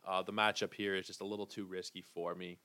uh, 0.06 0.22
the 0.22 0.32
matchup 0.32 0.72
here 0.72 0.94
is 0.94 1.06
just 1.06 1.20
a 1.20 1.26
little 1.26 1.46
too 1.46 1.66
risky 1.66 2.02
for 2.14 2.34
me. 2.34 2.58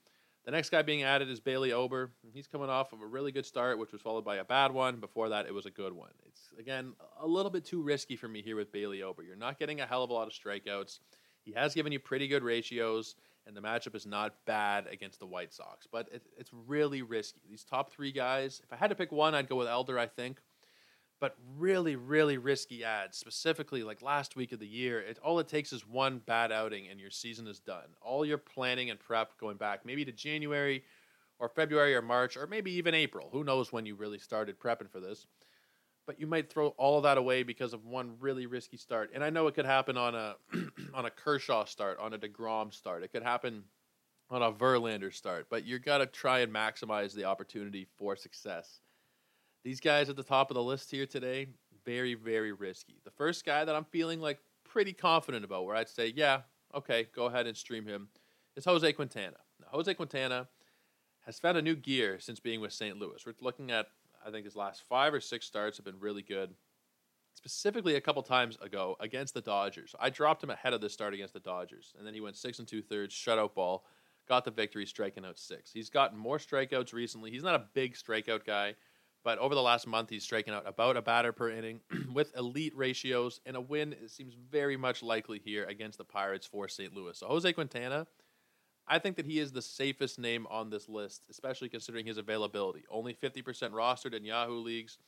The 0.44 0.50
next 0.50 0.70
guy 0.70 0.82
being 0.82 1.04
added 1.04 1.30
is 1.30 1.38
Bailey 1.38 1.72
Ober. 1.72 2.10
He's 2.32 2.48
coming 2.48 2.68
off 2.68 2.92
of 2.92 3.00
a 3.00 3.06
really 3.06 3.30
good 3.30 3.46
start, 3.46 3.78
which 3.78 3.92
was 3.92 4.02
followed 4.02 4.24
by 4.24 4.36
a 4.36 4.44
bad 4.44 4.72
one. 4.72 4.96
Before 4.96 5.28
that, 5.28 5.46
it 5.46 5.54
was 5.54 5.66
a 5.66 5.70
good 5.70 5.92
one. 5.92 6.10
It's, 6.26 6.50
again, 6.58 6.94
a 7.20 7.26
little 7.26 7.50
bit 7.50 7.64
too 7.64 7.80
risky 7.80 8.16
for 8.16 8.26
me 8.26 8.42
here 8.42 8.56
with 8.56 8.72
Bailey 8.72 9.02
Ober. 9.02 9.22
You're 9.22 9.36
not 9.36 9.58
getting 9.58 9.80
a 9.80 9.86
hell 9.86 10.02
of 10.02 10.10
a 10.10 10.12
lot 10.12 10.26
of 10.26 10.32
strikeouts. 10.32 10.98
He 11.44 11.52
has 11.52 11.74
given 11.74 11.92
you 11.92 12.00
pretty 12.00 12.26
good 12.26 12.42
ratios, 12.42 13.14
and 13.46 13.56
the 13.56 13.60
matchup 13.60 13.94
is 13.94 14.04
not 14.04 14.34
bad 14.44 14.86
against 14.88 15.20
the 15.20 15.26
White 15.26 15.52
Sox, 15.52 15.86
but 15.90 16.08
it, 16.12 16.22
it's 16.36 16.50
really 16.66 17.02
risky. 17.02 17.40
These 17.48 17.64
top 17.64 17.92
three 17.92 18.12
guys, 18.12 18.60
if 18.64 18.72
I 18.72 18.76
had 18.76 18.90
to 18.90 18.96
pick 18.96 19.12
one, 19.12 19.34
I'd 19.34 19.48
go 19.48 19.56
with 19.56 19.68
Elder, 19.68 19.98
I 19.98 20.06
think 20.06 20.40
but 21.22 21.36
really, 21.56 21.94
really 21.94 22.36
risky 22.36 22.82
ads. 22.82 23.16
Specifically, 23.16 23.84
like 23.84 24.02
last 24.02 24.34
week 24.34 24.50
of 24.50 24.58
the 24.58 24.66
year, 24.66 25.00
it, 25.00 25.20
all 25.22 25.38
it 25.38 25.46
takes 25.46 25.72
is 25.72 25.86
one 25.86 26.18
bad 26.18 26.50
outing 26.50 26.88
and 26.88 26.98
your 26.98 27.10
season 27.10 27.46
is 27.46 27.60
done. 27.60 27.94
All 28.00 28.26
your 28.26 28.38
planning 28.38 28.90
and 28.90 28.98
prep 28.98 29.38
going 29.38 29.56
back 29.56 29.86
maybe 29.86 30.04
to 30.04 30.10
January 30.10 30.82
or 31.38 31.48
February 31.48 31.94
or 31.94 32.02
March 32.02 32.36
or 32.36 32.48
maybe 32.48 32.72
even 32.72 32.92
April. 32.92 33.28
Who 33.30 33.44
knows 33.44 33.72
when 33.72 33.86
you 33.86 33.94
really 33.94 34.18
started 34.18 34.58
prepping 34.58 34.90
for 34.90 34.98
this? 34.98 35.28
But 36.08 36.18
you 36.18 36.26
might 36.26 36.50
throw 36.50 36.70
all 36.70 36.96
of 36.96 37.04
that 37.04 37.18
away 37.18 37.44
because 37.44 37.72
of 37.72 37.84
one 37.84 38.16
really 38.18 38.46
risky 38.46 38.76
start. 38.76 39.12
And 39.14 39.22
I 39.22 39.30
know 39.30 39.46
it 39.46 39.54
could 39.54 39.64
happen 39.64 39.96
on 39.96 40.16
a 40.16 40.34
on 40.92 41.06
a 41.06 41.10
Kershaw 41.10 41.66
start, 41.66 42.00
on 42.00 42.14
a 42.14 42.18
Degrom 42.18 42.74
start. 42.74 43.04
It 43.04 43.12
could 43.12 43.22
happen 43.22 43.62
on 44.28 44.42
a 44.42 44.50
Verlander 44.50 45.14
start. 45.14 45.46
But 45.48 45.64
you 45.64 45.78
got 45.78 45.98
to 45.98 46.06
try 46.06 46.40
and 46.40 46.52
maximize 46.52 47.14
the 47.14 47.26
opportunity 47.26 47.86
for 47.96 48.16
success. 48.16 48.80
These 49.64 49.80
guys 49.80 50.08
at 50.08 50.16
the 50.16 50.24
top 50.24 50.50
of 50.50 50.56
the 50.56 50.62
list 50.62 50.90
here 50.90 51.06
today, 51.06 51.46
very, 51.84 52.14
very 52.14 52.52
risky. 52.52 53.00
The 53.04 53.10
first 53.10 53.44
guy 53.44 53.64
that 53.64 53.74
I'm 53.74 53.84
feeling 53.84 54.20
like 54.20 54.40
pretty 54.68 54.92
confident 54.92 55.44
about, 55.44 55.64
where 55.64 55.76
I'd 55.76 55.88
say, 55.88 56.12
yeah, 56.14 56.40
okay, 56.74 57.08
go 57.14 57.26
ahead 57.26 57.46
and 57.46 57.56
stream 57.56 57.86
him, 57.86 58.08
is 58.56 58.64
Jose 58.64 58.92
Quintana. 58.92 59.36
Now, 59.60 59.68
Jose 59.70 59.94
Quintana 59.94 60.48
has 61.26 61.38
found 61.38 61.56
a 61.56 61.62
new 61.62 61.76
gear 61.76 62.18
since 62.18 62.40
being 62.40 62.60
with 62.60 62.72
St. 62.72 62.98
Louis. 62.98 63.24
We're 63.24 63.34
looking 63.40 63.70
at, 63.70 63.86
I 64.26 64.30
think 64.30 64.44
his 64.44 64.56
last 64.56 64.82
five 64.88 65.14
or 65.14 65.20
six 65.20 65.46
starts 65.46 65.76
have 65.78 65.86
been 65.86 66.00
really 66.00 66.22
good. 66.22 66.54
Specifically, 67.34 67.94
a 67.94 68.00
couple 68.00 68.22
times 68.22 68.58
ago 68.60 68.96
against 69.00 69.32
the 69.32 69.40
Dodgers, 69.40 69.94
I 69.98 70.10
dropped 70.10 70.42
him 70.42 70.50
ahead 70.50 70.74
of 70.74 70.80
the 70.80 70.90
start 70.90 71.14
against 71.14 71.34
the 71.34 71.40
Dodgers, 71.40 71.94
and 71.96 72.06
then 72.06 72.14
he 72.14 72.20
went 72.20 72.36
six 72.36 72.58
and 72.58 72.68
two 72.68 72.82
thirds, 72.82 73.14
shutout 73.14 73.54
ball, 73.54 73.84
got 74.28 74.44
the 74.44 74.50
victory, 74.50 74.86
striking 74.86 75.24
out 75.24 75.38
six. 75.38 75.72
He's 75.72 75.88
gotten 75.88 76.18
more 76.18 76.38
strikeouts 76.38 76.92
recently. 76.92 77.30
He's 77.30 77.42
not 77.42 77.54
a 77.54 77.66
big 77.74 77.94
strikeout 77.94 78.44
guy. 78.44 78.74
But 79.24 79.38
over 79.38 79.54
the 79.54 79.62
last 79.62 79.86
month, 79.86 80.10
he's 80.10 80.24
striking 80.24 80.52
out 80.52 80.66
about 80.66 80.96
a 80.96 81.02
batter 81.02 81.32
per 81.32 81.50
inning 81.50 81.80
with 82.12 82.36
elite 82.36 82.76
ratios, 82.76 83.40
and 83.46 83.56
a 83.56 83.60
win 83.60 83.94
seems 84.08 84.34
very 84.34 84.76
much 84.76 85.02
likely 85.02 85.38
here 85.38 85.64
against 85.64 85.98
the 85.98 86.04
Pirates 86.04 86.46
for 86.46 86.68
St. 86.68 86.94
Louis. 86.94 87.16
So 87.16 87.28
Jose 87.28 87.52
Quintana, 87.52 88.06
I 88.86 88.98
think 88.98 89.16
that 89.16 89.26
he 89.26 89.38
is 89.38 89.52
the 89.52 89.62
safest 89.62 90.18
name 90.18 90.46
on 90.50 90.70
this 90.70 90.88
list, 90.88 91.24
especially 91.30 91.68
considering 91.68 92.04
his 92.04 92.18
availability. 92.18 92.84
Only 92.90 93.14
50% 93.14 93.42
rostered 93.70 94.14
in 94.14 94.24
Yahoo 94.24 94.58
leagues. 94.58 94.98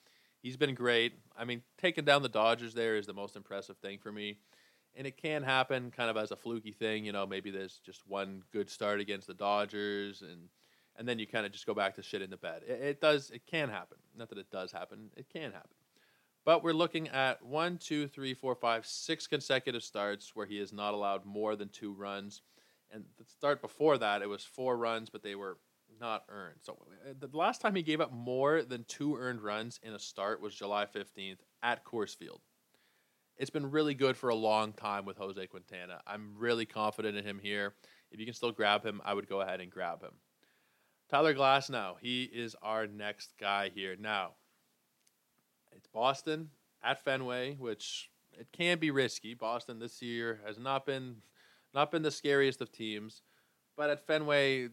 He's 0.43 0.57
been 0.57 0.75
great. 0.75 1.15
I 1.37 1.45
mean, 1.45 1.63
taking 1.79 2.05
down 2.05 2.23
the 2.23 2.29
Dodgers 2.29 2.75
there 2.75 2.97
is 2.97 3.07
the 3.07 3.15
most 3.15 3.35
impressive 3.35 3.79
thing 3.79 3.99
for 3.99 4.13
me. 4.13 4.39
And 4.97 5.09
it 5.09 5.17
can 5.17 5.43
happen 5.43 5.91
kind 5.91 6.09
of 6.09 6.17
as 6.17 6.31
a 6.31 6.37
fluky 6.37 6.71
thing. 6.71 7.05
You 7.05 7.11
know, 7.11 7.27
maybe 7.27 7.51
there's 7.51 7.81
just 7.85 8.07
one 8.07 8.45
good 8.53 8.71
start 8.71 9.01
against 9.01 9.27
the 9.27 9.35
Dodgers 9.35 10.23
and– 10.23 10.49
and 10.97 11.09
then 11.09 11.19
you 11.19 11.27
kind 11.27 11.47
of 11.47 11.53
just 11.53 11.67
go 11.67 11.75
back 11.75 11.97
to 11.97 12.03
shit 12.03 12.23
in 12.23 12.31
the 12.31 12.37
bed. 12.37 12.63
It, 12.67 12.83
it, 12.83 13.01
does, 13.01 13.31
it 13.31 13.47
can 13.47 13.69
happen. 13.69 13.99
Not 14.17 14.29
that 14.31 14.39
it 14.39 14.51
does 14.51 14.73
happen, 14.73 15.11
it 15.17 15.29
can 15.31 15.53
happen. 15.53 15.71
But 16.45 16.63
we're 16.63 16.73
looking 16.73 17.09
at 17.09 17.45
one, 17.45 17.79
two, 17.79 18.07
three, 18.07 18.35
four, 18.35 18.55
five, 18.55 18.85
six 18.85 19.27
consecutive 19.27 19.83
starts 19.83 20.37
where 20.37 20.47
he 20.47 20.59
is 20.59 20.73
not 20.73 20.93
allowed 20.93 21.25
more 21.25 21.57
than 21.57 21.71
two 21.71 21.93
runs. 21.93 22.43
And 22.91 23.05
the 23.19 23.25
start 23.25 23.63
before 23.63 23.97
that, 23.99 24.21
it 24.21 24.29
was 24.29 24.45
four 24.45 24.77
runs, 24.77 25.09
but 25.09 25.23
they 25.23 25.35
were 25.35 25.57
not 26.01 26.25
earned. 26.29 26.59
So 26.61 26.77
uh, 27.09 27.15
the 27.19 27.35
last 27.37 27.61
time 27.61 27.75
he 27.75 27.83
gave 27.83 28.01
up 28.01 28.13
more 28.13 28.63
than 28.63 28.85
two 28.85 29.17
earned 29.17 29.41
runs 29.41 29.81
in 29.83 29.95
a 29.95 29.99
start 29.99 30.41
was 30.41 30.55
July 30.55 30.87
15th 30.87 31.39
at 31.63 31.85
Coors 31.85 32.15
Field. 32.15 32.41
It's 33.37 33.51
been 33.51 33.71
really 33.71 33.95
good 33.95 34.17
for 34.17 34.29
a 34.29 34.35
long 34.35 34.73
time 34.73 35.05
with 35.07 35.17
Jose 35.17 35.47
Quintana. 35.47 36.01
I'm 36.07 36.35
really 36.37 36.67
confident 36.67 37.17
in 37.17 37.25
him 37.25 37.41
here. 37.43 37.75
If 38.13 38.21
you 38.21 38.27
can 38.27 38.35
still 38.35 38.53
grab 38.53 38.85
him, 38.85 39.01
I 39.05 39.15
would 39.15 39.29
go 39.29 39.41
ahead 39.41 39.61
and 39.61 39.71
grab 39.71 40.03
him. 40.03 40.13
Tyler 41.11 41.35
Glasnow. 41.35 41.95
he 42.01 42.25
is 42.25 42.57
our 42.63 42.87
next 42.87 43.35
guy 43.39 43.71
here. 43.75 43.97
Now, 43.99 44.33
it's 45.77 45.87
Boston 45.87 46.51
at 46.83 47.05
Fenway, 47.05 47.57
which 47.57 48.11
it 48.33 48.49
can 48.53 48.79
be 48.79 48.91
risky. 48.91 49.35
Boston 49.35 49.79
this 49.79 50.03
year 50.03 50.41
has 50.47 50.59
not 50.59 50.87
been 50.87 51.17
not 51.75 51.91
been 51.91 52.03
the 52.03 52.11
scariest 52.11 52.61
of 52.61 52.71
teams, 52.71 53.23
but 53.77 53.91
at 53.91 54.07
Fenway, 54.07 54.69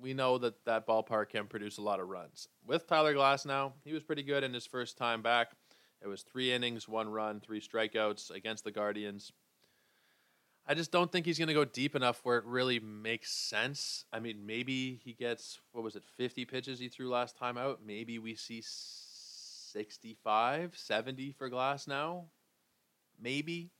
we 0.00 0.12
know 0.12 0.36
that 0.38 0.64
that 0.66 0.86
ballpark 0.86 1.30
can 1.30 1.46
produce 1.46 1.78
a 1.78 1.82
lot 1.82 2.00
of 2.00 2.08
runs. 2.08 2.48
With 2.66 2.86
Tyler 2.86 3.14
Glasnow, 3.14 3.72
he 3.84 3.92
was 3.92 4.02
pretty 4.02 4.22
good 4.22 4.44
in 4.44 4.52
his 4.52 4.66
first 4.66 4.98
time 4.98 5.22
back. 5.22 5.52
It 6.02 6.08
was 6.08 6.22
three 6.22 6.52
innings, 6.52 6.88
one 6.88 7.08
run, 7.08 7.40
three 7.40 7.60
strikeouts 7.60 8.30
against 8.30 8.64
the 8.64 8.70
Guardians. 8.70 9.32
I 10.68 10.74
just 10.74 10.90
don't 10.90 11.12
think 11.12 11.26
he's 11.26 11.38
going 11.38 11.48
to 11.48 11.54
go 11.54 11.64
deep 11.64 11.94
enough 11.94 12.20
where 12.24 12.38
it 12.38 12.44
really 12.44 12.80
makes 12.80 13.30
sense. 13.30 14.04
I 14.12 14.18
mean, 14.18 14.46
maybe 14.46 15.00
he 15.04 15.12
gets 15.12 15.60
what 15.72 15.84
was 15.84 15.94
it, 15.94 16.02
50 16.16 16.44
pitches 16.44 16.80
he 16.80 16.88
threw 16.88 17.08
last 17.08 17.36
time 17.36 17.56
out. 17.56 17.80
Maybe 17.86 18.18
we 18.18 18.34
see 18.34 18.62
65, 18.64 20.76
70 20.76 21.32
for 21.32 21.48
Glasnow. 21.48 22.24
Maybe. 23.20 23.70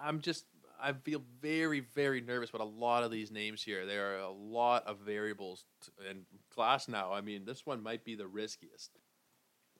I'm 0.00 0.20
just 0.20 0.44
I 0.80 0.92
feel 0.92 1.22
very 1.40 1.80
very 1.94 2.20
nervous 2.20 2.50
about 2.50 2.62
a 2.62 2.64
lot 2.64 3.04
of 3.04 3.12
these 3.12 3.30
names 3.30 3.62
here. 3.62 3.86
There 3.86 4.16
are 4.16 4.20
a 4.20 4.30
lot 4.30 4.84
of 4.86 4.98
variables 4.98 5.64
and 6.08 6.24
Glasnow. 6.56 7.12
I 7.12 7.20
mean, 7.20 7.44
this 7.44 7.64
one 7.64 7.80
might 7.80 8.04
be 8.04 8.16
the 8.16 8.26
riskiest. 8.26 8.90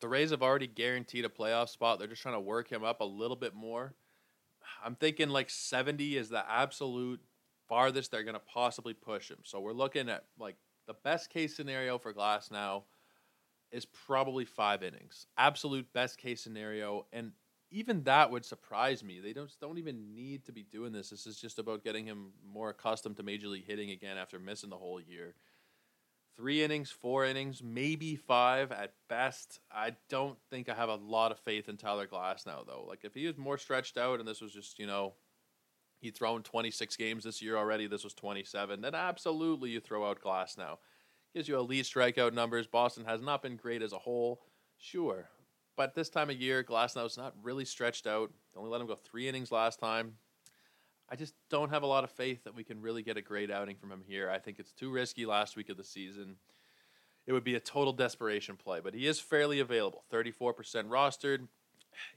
The 0.01 0.09
Rays 0.09 0.31
have 0.31 0.43
already 0.43 0.69
guaranteed 0.69 1.25
a 1.25 1.29
playoff 1.29 1.69
spot. 1.69 1.99
They're 1.99 2.09
just 2.09 2.23
trying 2.23 2.35
to 2.35 2.41
work 2.41 2.71
him 2.71 2.85
up 2.85 3.01
a 3.01 3.05
little 3.05 3.37
bit 3.37 3.55
more. 3.55 3.95
I'm 4.85 4.95
thinking 4.95 5.29
like 5.29 5.51
70 5.51 6.17
is 6.17 6.29
the 6.29 6.49
absolute 6.51 7.21
farthest 7.69 8.11
they're 8.11 8.23
going 8.23 8.35
to 8.35 8.41
possibly 8.41 8.95
push 8.95 9.31
him. 9.31 9.39
So 9.45 9.61
we're 9.61 9.73
looking 9.73 10.09
at 10.09 10.25
like 10.39 10.57
the 10.87 10.95
best 11.05 11.31
case 11.31 11.57
scenario 11.57 11.99
for 11.99 12.13
Glasnow 12.13 12.83
is 13.71 13.87
probably 13.87 14.45
five 14.45 14.83
innings. 14.83 15.27
Absolute 15.39 15.93
best 15.93 16.19
case 16.19 16.43
scenario. 16.43 17.07
And 17.13 17.33
even 17.71 18.03
that 18.03 18.31
would 18.31 18.45
surprise 18.45 19.03
me. 19.03 19.21
They 19.21 19.33
don't 19.33 19.51
don't 19.61 19.79
even 19.79 20.15
need 20.15 20.45
to 20.45 20.53
be 20.53 20.63
doing 20.63 20.93
this. 20.93 21.11
This 21.11 21.27
is 21.27 21.41
just 21.41 21.59
about 21.59 21.83
getting 21.83 22.05
him 22.05 22.33
more 22.47 22.71
accustomed 22.71 23.17
to 23.17 23.23
major 23.23 23.49
league 23.49 23.67
hitting 23.67 23.91
again 23.91 24.19
after 24.19 24.39
missing 24.39 24.71
the 24.71 24.77
whole 24.77 25.01
year 25.01 25.35
three 26.37 26.63
innings, 26.63 26.91
four 26.91 27.25
innings, 27.25 27.63
maybe 27.63 28.17
five 28.17 28.73
at 28.73 28.95
best. 29.09 29.61
I 29.71 29.97
don't 30.09 30.39
think 30.51 30.69
I 30.69 30.75
have 30.75 30.89
a 30.89 30.97
lot 30.97 31.33
of 31.33 31.39
faith 31.41 31.69
in 31.69 31.77
Tyler 31.77 32.07
Glasnow, 32.07 32.67
though. 32.67 32.85
Like, 32.89 33.01
if 33.05 33.15
he 33.15 33.27
was 33.27 33.37
more 33.37 33.59
stretched 33.59 33.99
out 33.99 34.19
and 34.19 34.29
this 34.29 34.41
was 34.41 34.53
just, 34.53 34.79
you 34.79 34.87
know, 34.87 35.15
he'd 36.01 36.17
thrown 36.17 36.43
26 36.43 36.97
games 36.97 37.25
this 37.25 37.43
year 37.43 37.57
already, 37.57 37.87
this 37.87 38.05
was 38.05 38.15
27, 38.15 38.81
then 38.81 38.95
absolutely 38.95 39.71
you 39.71 39.81
throw 39.81 40.09
out 40.09 40.21
Glasnow. 40.21 40.79
Gives 41.35 41.49
you 41.49 41.59
elite 41.59 41.87
strikeout 41.87 42.35
numbers. 42.35 42.67
Boston 42.67 43.05
has 43.07 43.23
not 43.23 43.43
been 43.43 43.57
great 43.57 43.81
as 43.81 43.93
a 43.93 43.99
whole, 43.99 44.41
sure. 44.77 45.29
But 45.77 45.95
this 45.95 46.11
time 46.11 46.29
of 46.29 46.37
year, 46.37 46.63
Glasnow 46.63 47.07
is 47.07 47.17
not 47.17 47.35
really 47.43 47.65
stretched 47.65 48.07
out. 48.07 48.31
Only 48.55 48.71
let 48.71 48.81
him 48.81 48.87
go 48.87 48.95
three 48.95 49.29
innings 49.29 49.51
last 49.51 49.79
time. 49.79 50.17
I 51.11 51.17
just 51.17 51.35
don't 51.51 51.71
have 51.71 51.83
a 51.83 51.87
lot 51.87 52.05
of 52.05 52.11
faith 52.11 52.45
that 52.45 52.55
we 52.55 52.65
can 52.65 52.81
really 52.81 53.03
get 53.03 53.17
a 53.17 53.23
great 53.23 53.51
outing 53.51 53.77
from 53.77 53.93
him 53.93 54.03
here. 54.07 54.31
I 54.31 54.39
think 54.39 54.59
it's 54.59 54.73
too 54.73 54.91
risky 54.91 55.27
last 55.27 55.57
week 55.57 55.69
of 55.69 55.77
the 55.77 55.85
season. 55.85 56.37
It 57.27 57.33
would 57.33 57.45
be 57.45 57.55
a 57.55 57.61
total 57.61 57.93
desperation 57.93 58.57
play, 58.57 58.81
but 58.81 58.95
he 58.95 59.07
is 59.07 59.21
fairly 59.21 59.61
available. 59.61 60.05
34% 60.13 60.55
rostered. 60.89 61.49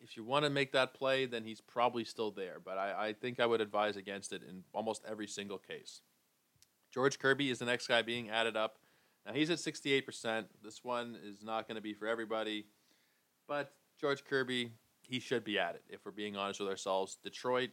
If 0.01 0.15
you 0.15 0.23
want 0.23 0.45
to 0.45 0.49
make 0.49 0.71
that 0.71 0.93
play, 0.93 1.25
then 1.25 1.43
he's 1.43 1.59
probably 1.59 2.05
still 2.05 2.31
there, 2.31 2.61
but 2.63 2.77
I, 2.77 3.07
I 3.07 3.13
think 3.13 3.39
I 3.39 3.45
would 3.45 3.59
advise 3.59 3.97
against 3.97 4.31
it 4.31 4.41
in 4.47 4.63
almost 4.73 5.03
every 5.07 5.27
single 5.27 5.57
case. 5.57 6.01
George 6.93 7.19
Kirby 7.19 7.49
is 7.49 7.59
the 7.59 7.65
next 7.65 7.87
guy 7.87 8.01
being 8.01 8.29
added 8.29 8.55
up. 8.55 8.77
Now 9.25 9.33
he's 9.33 9.49
at 9.49 9.57
68%. 9.57 10.45
This 10.63 10.83
one 10.83 11.17
is 11.25 11.43
not 11.43 11.67
going 11.67 11.75
to 11.75 11.81
be 11.81 11.93
for 11.93 12.07
everybody, 12.07 12.67
but 13.47 13.73
George 13.99 14.23
Kirby, 14.23 14.71
he 15.01 15.19
should 15.19 15.43
be 15.43 15.59
at 15.59 15.75
it 15.75 15.83
if 15.89 16.05
we're 16.05 16.11
being 16.11 16.37
honest 16.37 16.59
with 16.59 16.69
ourselves. 16.69 17.17
Detroit, 17.23 17.71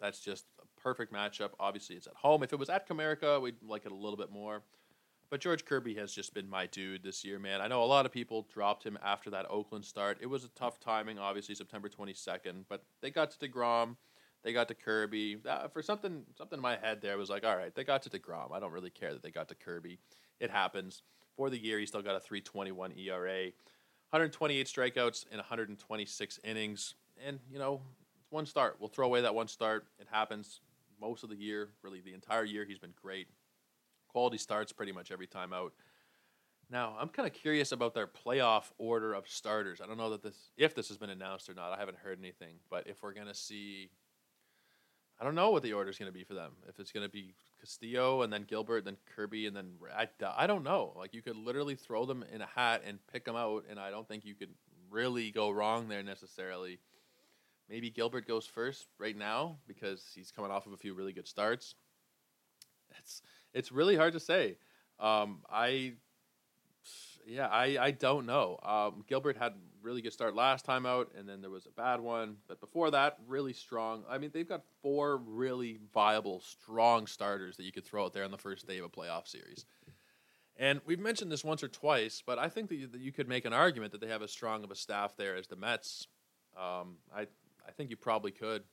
that's 0.00 0.20
just 0.20 0.46
a 0.60 0.80
perfect 0.80 1.12
matchup. 1.12 1.50
Obviously, 1.58 1.96
it's 1.96 2.06
at 2.06 2.14
home. 2.14 2.42
If 2.42 2.52
it 2.52 2.58
was 2.58 2.70
at 2.70 2.88
Comerica, 2.88 3.40
we'd 3.40 3.62
like 3.62 3.84
it 3.86 3.92
a 3.92 3.94
little 3.96 4.16
bit 4.16 4.30
more. 4.30 4.62
But 5.30 5.40
George 5.40 5.64
Kirby 5.64 5.94
has 5.94 6.12
just 6.12 6.34
been 6.34 6.48
my 6.48 6.66
dude 6.66 7.04
this 7.04 7.24
year, 7.24 7.38
man. 7.38 7.60
I 7.60 7.68
know 7.68 7.84
a 7.84 7.86
lot 7.86 8.04
of 8.04 8.10
people 8.10 8.48
dropped 8.52 8.82
him 8.82 8.98
after 9.04 9.30
that 9.30 9.46
Oakland 9.48 9.84
start. 9.84 10.18
It 10.20 10.26
was 10.26 10.42
a 10.42 10.48
tough 10.48 10.80
timing, 10.80 11.20
obviously, 11.20 11.54
September 11.54 11.88
22nd, 11.88 12.64
but 12.68 12.82
they 13.00 13.10
got 13.10 13.30
to 13.30 13.48
DeGrom. 13.48 13.96
They 14.42 14.52
got 14.52 14.68
to 14.68 14.74
Kirby. 14.74 15.36
For 15.72 15.82
something 15.82 16.24
something 16.36 16.56
in 16.56 16.62
my 16.62 16.76
head 16.76 17.00
there 17.00 17.16
was 17.16 17.30
like, 17.30 17.44
all 17.44 17.56
right, 17.56 17.74
they 17.74 17.84
got 17.84 18.02
to 18.02 18.10
DeGrom. 18.10 18.52
I 18.52 18.58
don't 18.58 18.72
really 18.72 18.90
care 18.90 19.12
that 19.12 19.22
they 19.22 19.30
got 19.30 19.48
to 19.50 19.54
Kirby. 19.54 19.98
It 20.40 20.50
happens. 20.50 21.02
For 21.36 21.48
the 21.48 21.62
year, 21.62 21.78
he 21.78 21.86
still 21.86 22.02
got 22.02 22.16
a 22.16 22.20
321 22.20 22.92
ERA, 22.98 23.44
128 24.10 24.66
strikeouts 24.66 25.26
in 25.30 25.36
126 25.36 26.40
innings. 26.42 26.94
And, 27.24 27.38
you 27.52 27.58
know, 27.58 27.82
one 28.30 28.46
start. 28.46 28.76
We'll 28.78 28.88
throw 28.88 29.06
away 29.06 29.20
that 29.22 29.34
one 29.34 29.48
start. 29.48 29.86
It 29.98 30.06
happens 30.10 30.60
most 31.00 31.22
of 31.22 31.30
the 31.30 31.36
year, 31.36 31.70
really 31.82 32.00
the 32.00 32.14
entire 32.14 32.44
year. 32.44 32.64
He's 32.64 32.78
been 32.78 32.94
great. 33.00 33.28
Quality 34.08 34.38
starts 34.38 34.72
pretty 34.72 34.92
much 34.92 35.10
every 35.10 35.26
time 35.26 35.52
out. 35.52 35.72
Now, 36.70 36.96
I'm 37.00 37.08
kind 37.08 37.26
of 37.26 37.34
curious 37.34 37.72
about 37.72 37.94
their 37.94 38.06
playoff 38.06 38.70
order 38.78 39.12
of 39.12 39.28
starters. 39.28 39.80
I 39.80 39.86
don't 39.86 39.98
know 39.98 40.10
that 40.10 40.22
this 40.22 40.50
if 40.56 40.74
this 40.74 40.88
has 40.88 40.98
been 40.98 41.10
announced 41.10 41.48
or 41.48 41.54
not. 41.54 41.72
I 41.72 41.78
haven't 41.78 41.98
heard 41.98 42.18
anything, 42.18 42.56
but 42.70 42.86
if 42.86 43.02
we're 43.02 43.12
going 43.12 43.26
to 43.26 43.34
see 43.34 43.90
I 45.20 45.24
don't 45.24 45.34
know 45.34 45.50
what 45.50 45.62
the 45.62 45.74
order 45.74 45.90
is 45.90 45.98
going 45.98 46.10
to 46.10 46.16
be 46.16 46.24
for 46.24 46.32
them. 46.32 46.52
If 46.66 46.80
it's 46.80 46.92
going 46.92 47.04
to 47.04 47.12
be 47.12 47.34
Castillo 47.60 48.22
and 48.22 48.32
then 48.32 48.44
Gilbert, 48.44 48.86
then 48.86 48.96
Kirby, 49.14 49.46
and 49.46 49.54
then 49.54 49.72
I, 49.94 50.08
I 50.34 50.46
don't 50.46 50.64
know. 50.64 50.94
Like 50.96 51.12
you 51.12 51.20
could 51.20 51.36
literally 51.36 51.74
throw 51.74 52.06
them 52.06 52.24
in 52.32 52.40
a 52.40 52.46
hat 52.46 52.82
and 52.86 52.98
pick 53.12 53.26
them 53.26 53.36
out, 53.36 53.64
and 53.68 53.78
I 53.78 53.90
don't 53.90 54.08
think 54.08 54.24
you 54.24 54.34
could 54.34 54.54
really 54.88 55.30
go 55.30 55.50
wrong 55.50 55.88
there 55.88 56.02
necessarily. 56.02 56.78
Maybe 57.70 57.88
Gilbert 57.88 58.26
goes 58.26 58.46
first 58.46 58.88
right 58.98 59.16
now 59.16 59.58
because 59.66 60.04
he's 60.14 60.32
coming 60.32 60.50
off 60.50 60.66
of 60.66 60.72
a 60.72 60.76
few 60.76 60.92
really 60.92 61.12
good 61.12 61.28
starts. 61.28 61.76
It's 62.98 63.22
it's 63.54 63.70
really 63.70 63.96
hard 63.96 64.14
to 64.14 64.20
say. 64.20 64.56
Um, 64.98 65.42
I 65.48 65.94
yeah, 67.26 67.46
I, 67.46 67.76
I 67.80 67.90
don't 67.92 68.26
know. 68.26 68.58
Um, 68.62 69.04
Gilbert 69.06 69.36
had 69.36 69.52
really 69.82 70.02
good 70.02 70.12
start 70.12 70.34
last 70.34 70.64
time 70.64 70.86
out, 70.86 71.12
and 71.16 71.28
then 71.28 71.40
there 71.40 71.50
was 71.50 71.66
a 71.66 71.70
bad 71.70 72.00
one. 72.00 72.36
But 72.48 72.60
before 72.60 72.90
that, 72.90 73.18
really 73.28 73.52
strong. 73.52 74.04
I 74.08 74.18
mean, 74.18 74.30
they've 74.32 74.48
got 74.48 74.62
four 74.82 75.16
really 75.16 75.78
viable, 75.94 76.40
strong 76.40 77.06
starters 77.06 77.56
that 77.56 77.64
you 77.64 77.72
could 77.72 77.84
throw 77.84 78.04
out 78.04 78.12
there 78.12 78.24
on 78.24 78.30
the 78.30 78.38
first 78.38 78.66
day 78.66 78.78
of 78.78 78.84
a 78.84 78.88
playoff 78.88 79.28
series. 79.28 79.64
And 80.56 80.80
we've 80.84 80.98
mentioned 80.98 81.30
this 81.30 81.44
once 81.44 81.62
or 81.62 81.68
twice, 81.68 82.22
but 82.24 82.38
I 82.38 82.48
think 82.48 82.68
that 82.68 82.76
you, 82.76 82.86
that 82.88 83.00
you 83.00 83.12
could 83.12 83.28
make 83.28 83.44
an 83.44 83.52
argument 83.52 83.92
that 83.92 84.00
they 84.00 84.08
have 84.08 84.22
as 84.22 84.30
strong 84.30 84.64
of 84.64 84.70
a 84.70 84.76
staff 84.76 85.16
there 85.16 85.36
as 85.36 85.46
the 85.46 85.56
Mets. 85.56 86.06
Um, 86.58 86.96
I 87.14 87.28
I 87.70 87.72
think 87.72 87.90
you 87.90 87.96
probably 87.96 88.32
could. 88.32 88.64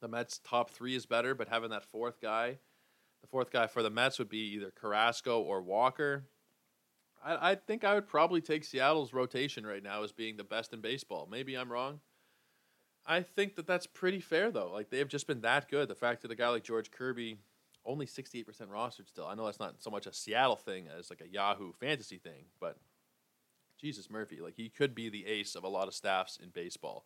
The 0.00 0.08
Mets' 0.08 0.40
top 0.42 0.70
three 0.70 0.96
is 0.96 1.04
better, 1.04 1.34
but 1.34 1.48
having 1.48 1.68
that 1.70 1.84
fourth 1.84 2.22
guy, 2.22 2.58
the 3.20 3.26
fourth 3.28 3.50
guy 3.50 3.66
for 3.66 3.82
the 3.82 3.90
Mets 3.90 4.18
would 4.18 4.30
be 4.30 4.54
either 4.54 4.72
Carrasco 4.74 5.42
or 5.42 5.60
Walker. 5.60 6.24
I, 7.22 7.50
I 7.50 7.54
think 7.54 7.84
I 7.84 7.92
would 7.94 8.08
probably 8.08 8.40
take 8.40 8.64
Seattle's 8.64 9.12
rotation 9.12 9.66
right 9.66 9.82
now 9.82 10.02
as 10.02 10.12
being 10.12 10.38
the 10.38 10.44
best 10.44 10.72
in 10.72 10.80
baseball. 10.80 11.28
Maybe 11.30 11.54
I'm 11.54 11.70
wrong. 11.70 12.00
I 13.06 13.20
think 13.20 13.56
that 13.56 13.66
that's 13.66 13.86
pretty 13.86 14.20
fair 14.20 14.50
though. 14.50 14.72
Like 14.72 14.88
they 14.88 14.98
have 15.00 15.08
just 15.08 15.26
been 15.26 15.42
that 15.42 15.70
good. 15.70 15.88
The 15.88 15.94
fact 15.94 16.22
that 16.22 16.30
a 16.30 16.34
guy 16.34 16.48
like 16.48 16.64
George 16.64 16.90
Kirby, 16.90 17.36
only 17.84 18.06
68% 18.06 18.46
rostered 18.68 19.06
still. 19.06 19.26
I 19.26 19.34
know 19.34 19.44
that's 19.44 19.60
not 19.60 19.82
so 19.82 19.90
much 19.90 20.06
a 20.06 20.14
Seattle 20.14 20.56
thing 20.56 20.88
as 20.98 21.10
like 21.10 21.20
a 21.20 21.28
Yahoo 21.28 21.72
fantasy 21.72 22.16
thing, 22.16 22.46
but 22.58 22.78
Jesus 23.78 24.08
Murphy, 24.08 24.40
like 24.40 24.54
he 24.56 24.70
could 24.70 24.94
be 24.94 25.10
the 25.10 25.26
ace 25.26 25.54
of 25.54 25.64
a 25.64 25.68
lot 25.68 25.88
of 25.88 25.94
staffs 25.94 26.38
in 26.42 26.48
baseball. 26.48 27.04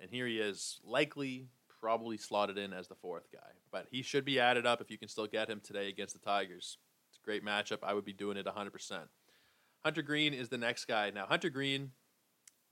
And 0.00 0.10
here 0.10 0.26
he 0.26 0.38
is, 0.38 0.80
likely 0.84 1.48
probably 1.80 2.16
slotted 2.16 2.58
in 2.58 2.72
as 2.72 2.88
the 2.88 2.94
fourth 2.94 3.30
guy. 3.32 3.50
But 3.70 3.88
he 3.90 4.02
should 4.02 4.24
be 4.24 4.38
added 4.38 4.66
up 4.66 4.80
if 4.80 4.90
you 4.90 4.98
can 4.98 5.08
still 5.08 5.26
get 5.26 5.50
him 5.50 5.60
today 5.62 5.88
against 5.88 6.14
the 6.14 6.20
Tigers. 6.20 6.78
It's 7.10 7.18
a 7.18 7.24
great 7.24 7.44
matchup. 7.44 7.78
I 7.82 7.94
would 7.94 8.04
be 8.04 8.12
doing 8.12 8.36
it 8.36 8.46
100%. 8.46 8.70
Hunter 9.80 10.02
Greene 10.02 10.32
is 10.32 10.48
the 10.48 10.58
next 10.58 10.84
guy. 10.84 11.10
Now, 11.10 11.26
Hunter 11.26 11.50
Greene, 11.50 11.90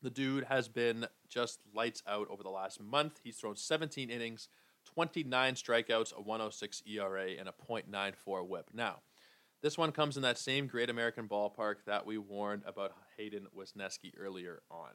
the 0.01 0.11
dude 0.11 0.45
has 0.45 0.69
been 0.69 1.07
just 1.29 1.61
lights 1.75 2.03
out 2.07 2.29
over 2.31 2.45
the 2.45 2.51
last 2.51 2.81
month. 2.81 3.21
He's 3.25 3.37
thrown 3.37 3.57
17 3.57 4.11
innings, 4.11 4.49
29 4.95 5.55
strikeouts, 5.55 6.17
a 6.17 6.21
106 6.21 6.83
ERA, 6.87 7.31
and 7.39 7.49
a 7.49 7.53
.94 7.53 8.47
whip. 8.47 8.71
Now, 8.73 9.01
this 9.61 9.77
one 9.77 9.93
comes 9.93 10.17
in 10.17 10.23
that 10.23 10.39
same 10.39 10.69
Great 10.69 10.89
American 10.89 11.29
ballpark 11.29 11.85
that 11.87 12.07
we 12.07 12.17
warned 12.17 12.63
about 12.65 12.93
Hayden 13.17 13.49
Wesneski 13.57 14.13
earlier 14.17 14.63
on. 14.71 14.91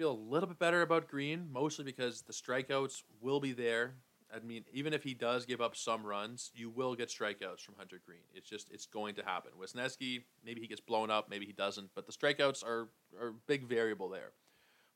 Feel 0.00 0.12
a 0.12 0.32
little 0.32 0.48
bit 0.48 0.58
better 0.58 0.80
about 0.80 1.08
Greene, 1.08 1.46
mostly 1.52 1.84
because 1.84 2.22
the 2.22 2.32
strikeouts 2.32 3.02
will 3.20 3.38
be 3.38 3.52
there. 3.52 3.96
I 4.34 4.38
mean, 4.38 4.64
even 4.72 4.94
if 4.94 5.02
he 5.02 5.12
does 5.12 5.44
give 5.44 5.60
up 5.60 5.76
some 5.76 6.06
runs, 6.06 6.50
you 6.54 6.70
will 6.70 6.94
get 6.94 7.10
strikeouts 7.10 7.60
from 7.60 7.74
Hunter 7.76 8.00
Greene. 8.06 8.22
It's 8.32 8.48
just 8.48 8.70
it's 8.70 8.86
going 8.86 9.14
to 9.16 9.22
happen. 9.22 9.50
Wesneski, 9.60 10.22
maybe 10.42 10.62
he 10.62 10.66
gets 10.66 10.80
blown 10.80 11.10
up, 11.10 11.28
maybe 11.28 11.44
he 11.44 11.52
doesn't, 11.52 11.90
but 11.94 12.06
the 12.06 12.12
strikeouts 12.12 12.64
are 12.64 12.88
are 13.20 13.28
a 13.28 13.32
big 13.46 13.68
variable 13.68 14.08
there. 14.08 14.32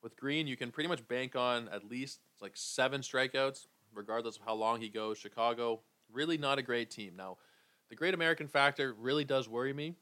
With 0.02 0.16
Greene, 0.16 0.46
you 0.46 0.56
can 0.56 0.70
pretty 0.70 0.88
much 0.88 1.06
bank 1.06 1.36
on 1.36 1.68
at 1.68 1.84
least 1.84 2.20
like 2.40 2.52
seven 2.54 3.02
strikeouts, 3.02 3.66
regardless 3.92 4.38
of 4.38 4.46
how 4.46 4.54
long 4.54 4.80
he 4.80 4.88
goes. 4.88 5.18
Chicago, 5.18 5.82
really 6.10 6.38
not 6.38 6.58
a 6.58 6.62
great 6.62 6.90
team. 6.90 7.12
Now, 7.14 7.36
the 7.90 7.94
Great 7.94 8.14
American 8.14 8.48
factor 8.48 8.94
really 8.94 9.26
does 9.26 9.50
worry 9.50 9.74
me. 9.74 9.96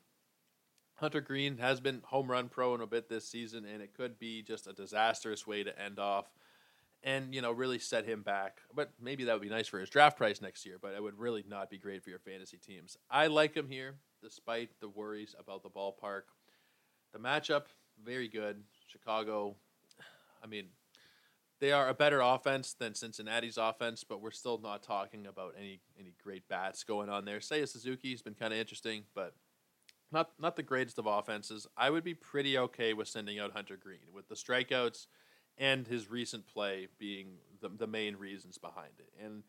Hunter 1.02 1.20
Greene 1.20 1.58
has 1.58 1.80
been 1.80 2.00
home 2.04 2.30
run 2.30 2.48
prone 2.48 2.80
a 2.80 2.86
bit 2.86 3.08
this 3.08 3.28
season, 3.28 3.64
and 3.64 3.82
it 3.82 3.92
could 3.92 4.20
be 4.20 4.40
just 4.40 4.68
a 4.68 4.72
disastrous 4.72 5.44
way 5.48 5.64
to 5.64 5.76
end 5.76 5.98
off 5.98 6.26
and 7.02 7.34
you 7.34 7.42
know 7.42 7.50
really 7.50 7.80
set 7.80 8.04
him 8.04 8.22
back. 8.22 8.60
But 8.72 8.92
maybe 9.00 9.24
that 9.24 9.32
would 9.32 9.42
be 9.42 9.48
nice 9.48 9.66
for 9.66 9.80
his 9.80 9.90
draft 9.90 10.16
price 10.16 10.40
next 10.40 10.64
year. 10.64 10.78
But 10.80 10.94
it 10.94 11.02
would 11.02 11.18
really 11.18 11.44
not 11.48 11.70
be 11.70 11.76
great 11.76 12.04
for 12.04 12.10
your 12.10 12.20
fantasy 12.20 12.56
teams. 12.56 12.96
I 13.10 13.26
like 13.26 13.52
him 13.52 13.68
here, 13.68 13.96
despite 14.22 14.70
the 14.80 14.88
worries 14.88 15.34
about 15.40 15.64
the 15.64 15.70
ballpark. 15.70 16.22
The 17.12 17.18
matchup 17.18 17.64
very 18.04 18.28
good. 18.28 18.62
Chicago, 18.86 19.56
I 20.42 20.46
mean, 20.46 20.66
they 21.58 21.72
are 21.72 21.88
a 21.88 21.94
better 21.94 22.20
offense 22.20 22.74
than 22.74 22.94
Cincinnati's 22.94 23.58
offense, 23.58 24.04
but 24.04 24.20
we're 24.20 24.30
still 24.30 24.58
not 24.58 24.84
talking 24.84 25.26
about 25.26 25.54
any 25.58 25.80
any 25.98 26.14
great 26.22 26.46
bats 26.46 26.84
going 26.84 27.08
on 27.08 27.24
there. 27.24 27.40
Seiya 27.40 27.68
Suzuki's 27.68 28.22
been 28.22 28.34
kind 28.34 28.52
of 28.52 28.60
interesting, 28.60 29.02
but 29.16 29.34
not 30.12 30.30
not 30.38 30.56
the 30.56 30.62
greatest 30.62 30.98
of 30.98 31.06
offenses. 31.06 31.66
I 31.76 31.90
would 31.90 32.04
be 32.04 32.14
pretty 32.14 32.58
okay 32.58 32.92
with 32.92 33.08
sending 33.08 33.38
out 33.38 33.52
Hunter 33.52 33.76
Greene 33.76 34.12
with 34.14 34.28
the 34.28 34.34
strikeouts 34.34 35.06
and 35.58 35.86
his 35.86 36.10
recent 36.10 36.46
play 36.46 36.88
being 36.98 37.34
the, 37.60 37.68
the 37.68 37.86
main 37.86 38.16
reasons 38.16 38.58
behind 38.58 38.94
it. 38.98 39.12
And 39.22 39.42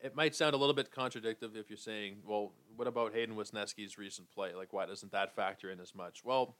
it 0.00 0.16
might 0.16 0.34
sound 0.34 0.54
a 0.54 0.56
little 0.58 0.74
bit 0.74 0.90
contradictory 0.90 1.48
if 1.54 1.70
you're 1.70 1.76
saying, 1.76 2.16
well, 2.26 2.52
what 2.74 2.88
about 2.88 3.14
Hayden 3.14 3.36
Wesneski's 3.36 3.98
recent 3.98 4.30
play? 4.30 4.54
Like, 4.54 4.72
why 4.72 4.86
doesn't 4.86 5.12
that 5.12 5.34
factor 5.34 5.70
in 5.70 5.78
as 5.78 5.94
much? 5.94 6.24
Well, 6.24 6.56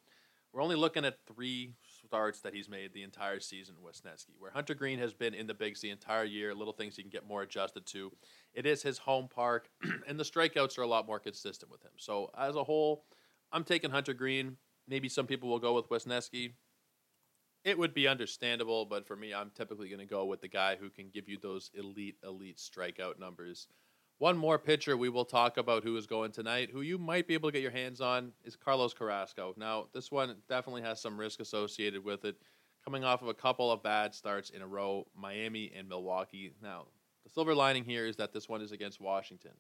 we're 0.52 0.62
only 0.62 0.76
looking 0.76 1.04
at 1.06 1.18
three 1.26 1.72
starts 2.06 2.40
that 2.40 2.54
he's 2.54 2.68
made 2.68 2.92
the 2.92 3.02
entire 3.02 3.40
season, 3.40 3.76
Wesneski, 3.82 4.34
where 4.38 4.50
Hunter 4.50 4.74
Greene 4.74 4.98
has 4.98 5.14
been 5.14 5.32
in 5.32 5.46
the 5.46 5.54
bigs 5.54 5.80
the 5.80 5.90
entire 5.90 6.24
year, 6.24 6.54
little 6.54 6.74
things 6.74 6.94
he 6.94 7.02
can 7.02 7.10
get 7.10 7.26
more 7.26 7.42
adjusted 7.42 7.86
to. 7.86 8.12
It 8.52 8.66
is 8.66 8.82
his 8.82 8.98
home 8.98 9.28
park, 9.34 9.70
and 10.06 10.20
the 10.20 10.24
strikeouts 10.24 10.76
are 10.78 10.82
a 10.82 10.86
lot 10.86 11.06
more 11.06 11.18
consistent 11.18 11.72
with 11.72 11.82
him. 11.82 11.92
So, 11.96 12.30
as 12.38 12.54
a 12.54 12.64
whole, 12.64 13.06
I'm 13.52 13.64
taking 13.64 13.90
Hunter 13.90 14.14
Greene. 14.14 14.56
Maybe 14.88 15.08
some 15.08 15.26
people 15.26 15.48
will 15.48 15.58
go 15.58 15.74
with 15.74 15.88
Wesneski 15.88 16.52
it 17.64 17.78
would 17.78 17.94
be 17.94 18.08
understandable, 18.08 18.84
but 18.84 19.06
for 19.06 19.16
me, 19.16 19.32
I'm 19.32 19.50
typically 19.54 19.88
going 19.88 20.00
to 20.00 20.06
go 20.06 20.24
with 20.24 20.40
the 20.40 20.48
guy 20.48 20.76
who 20.76 20.90
can 20.90 21.10
give 21.10 21.28
you 21.28 21.38
those 21.40 21.70
elite, 21.74 22.16
elite 22.24 22.58
strikeout 22.58 23.18
numbers. 23.18 23.68
One 24.18 24.36
more 24.36 24.58
pitcher 24.58 24.96
we 24.96 25.08
will 25.08 25.24
talk 25.24 25.56
about 25.56 25.84
who 25.84 25.96
is 25.96 26.06
going 26.06 26.32
tonight, 26.32 26.70
who 26.72 26.80
you 26.80 26.98
might 26.98 27.26
be 27.26 27.34
able 27.34 27.48
to 27.48 27.52
get 27.52 27.62
your 27.62 27.70
hands 27.70 28.00
on, 28.00 28.32
is 28.44 28.56
Carlos 28.56 28.94
Carrasco. 28.94 29.54
Now, 29.56 29.88
this 29.92 30.10
one 30.10 30.36
definitely 30.48 30.82
has 30.82 31.00
some 31.00 31.18
risk 31.18 31.40
associated 31.40 32.04
with 32.04 32.24
it, 32.24 32.36
coming 32.84 33.04
off 33.04 33.22
of 33.22 33.28
a 33.28 33.34
couple 33.34 33.70
of 33.70 33.82
bad 33.82 34.14
starts 34.14 34.50
in 34.50 34.62
a 34.62 34.66
row, 34.66 35.06
Miami 35.16 35.72
and 35.76 35.88
Milwaukee. 35.88 36.52
Now, 36.62 36.86
the 37.24 37.30
silver 37.30 37.54
lining 37.54 37.84
here 37.84 38.06
is 38.06 38.16
that 38.16 38.32
this 38.32 38.48
one 38.48 38.60
is 38.60 38.72
against 38.72 39.00
Washington. 39.00 39.52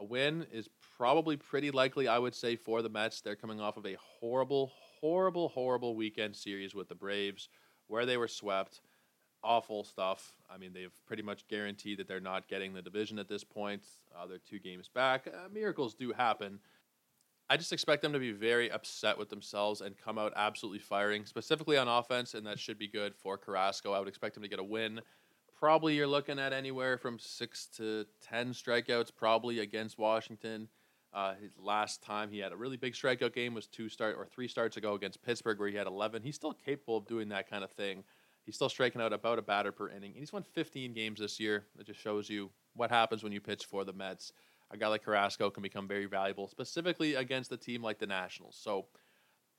A 0.00 0.04
win 0.04 0.46
is 0.50 0.68
probably 0.96 1.36
pretty 1.36 1.70
likely, 1.70 2.08
I 2.08 2.18
would 2.18 2.34
say, 2.34 2.56
for 2.56 2.80
the 2.80 2.88
Mets. 2.88 3.20
They're 3.20 3.36
coming 3.36 3.60
off 3.60 3.76
of 3.76 3.84
a 3.84 3.96
horrible, 4.00 4.72
horrible, 5.00 5.50
horrible 5.50 5.94
weekend 5.94 6.34
series 6.34 6.74
with 6.74 6.88
the 6.88 6.94
Braves 6.94 7.50
where 7.86 8.06
they 8.06 8.16
were 8.16 8.28
swept. 8.28 8.80
awful 9.42 9.84
stuff. 9.84 10.34
I 10.50 10.58
mean, 10.58 10.72
they've 10.72 10.92
pretty 11.06 11.22
much 11.22 11.48
guaranteed 11.48 11.98
that 11.98 12.08
they're 12.08 12.20
not 12.20 12.48
getting 12.48 12.74
the 12.74 12.82
division 12.82 13.18
at 13.18 13.28
this 13.28 13.44
point. 13.44 13.82
Uh, 14.14 14.26
they're 14.26 14.38
two 14.38 14.58
games 14.58 14.88
back. 14.88 15.26
Uh, 15.26 15.48
miracles 15.52 15.94
do 15.94 16.12
happen. 16.12 16.60
I 17.48 17.56
just 17.56 17.72
expect 17.72 18.02
them 18.02 18.12
to 18.12 18.18
be 18.18 18.32
very 18.32 18.70
upset 18.70 19.18
with 19.18 19.28
themselves 19.28 19.80
and 19.80 19.96
come 19.96 20.18
out 20.18 20.32
absolutely 20.36 20.78
firing, 20.78 21.26
specifically 21.26 21.76
on 21.76 21.88
offense, 21.88 22.34
and 22.34 22.46
that 22.46 22.58
should 22.58 22.78
be 22.78 22.86
good 22.86 23.14
for 23.16 23.36
Carrasco. 23.36 23.92
I 23.92 23.98
would 23.98 24.08
expect 24.08 24.36
him 24.36 24.42
to 24.42 24.48
get 24.48 24.60
a 24.60 24.64
win. 24.64 25.00
Probably 25.60 25.94
you're 25.94 26.06
looking 26.06 26.38
at 26.38 26.54
anywhere 26.54 26.96
from 26.96 27.18
six 27.18 27.66
to 27.76 28.06
10 28.22 28.54
strikeouts, 28.54 29.10
probably 29.14 29.58
against 29.58 29.98
Washington. 29.98 30.68
Uh, 31.12 31.34
his 31.34 31.50
last 31.58 32.02
time 32.02 32.30
he 32.30 32.38
had 32.38 32.52
a 32.52 32.56
really 32.56 32.78
big 32.78 32.94
strikeout 32.94 33.34
game 33.34 33.52
was 33.52 33.66
two 33.66 33.90
start 33.90 34.16
or 34.16 34.24
three 34.24 34.48
starts 34.48 34.78
ago 34.78 34.94
against 34.94 35.22
Pittsburgh, 35.22 35.58
where 35.58 35.68
he 35.68 35.76
had 35.76 35.86
11. 35.86 36.22
He's 36.22 36.36
still 36.36 36.54
capable 36.54 36.96
of 36.96 37.06
doing 37.06 37.28
that 37.28 37.50
kind 37.50 37.62
of 37.62 37.70
thing. 37.72 38.04
He's 38.46 38.54
still 38.54 38.70
striking 38.70 39.02
out 39.02 39.12
about 39.12 39.38
a 39.38 39.42
batter 39.42 39.70
per 39.70 39.90
inning. 39.90 40.12
And 40.12 40.20
he's 40.20 40.32
won 40.32 40.44
15 40.44 40.94
games 40.94 41.20
this 41.20 41.38
year. 41.38 41.66
It 41.78 41.86
just 41.86 42.00
shows 42.00 42.30
you 42.30 42.50
what 42.74 42.90
happens 42.90 43.22
when 43.22 43.32
you 43.32 43.40
pitch 43.42 43.66
for 43.66 43.84
the 43.84 43.92
Mets. 43.92 44.32
A 44.70 44.78
guy 44.78 44.88
like 44.88 45.04
Carrasco 45.04 45.50
can 45.50 45.62
become 45.62 45.86
very 45.86 46.06
valuable, 46.06 46.48
specifically 46.48 47.16
against 47.16 47.52
a 47.52 47.58
team 47.58 47.82
like 47.82 47.98
the 47.98 48.06
Nationals. 48.06 48.56
So 48.58 48.86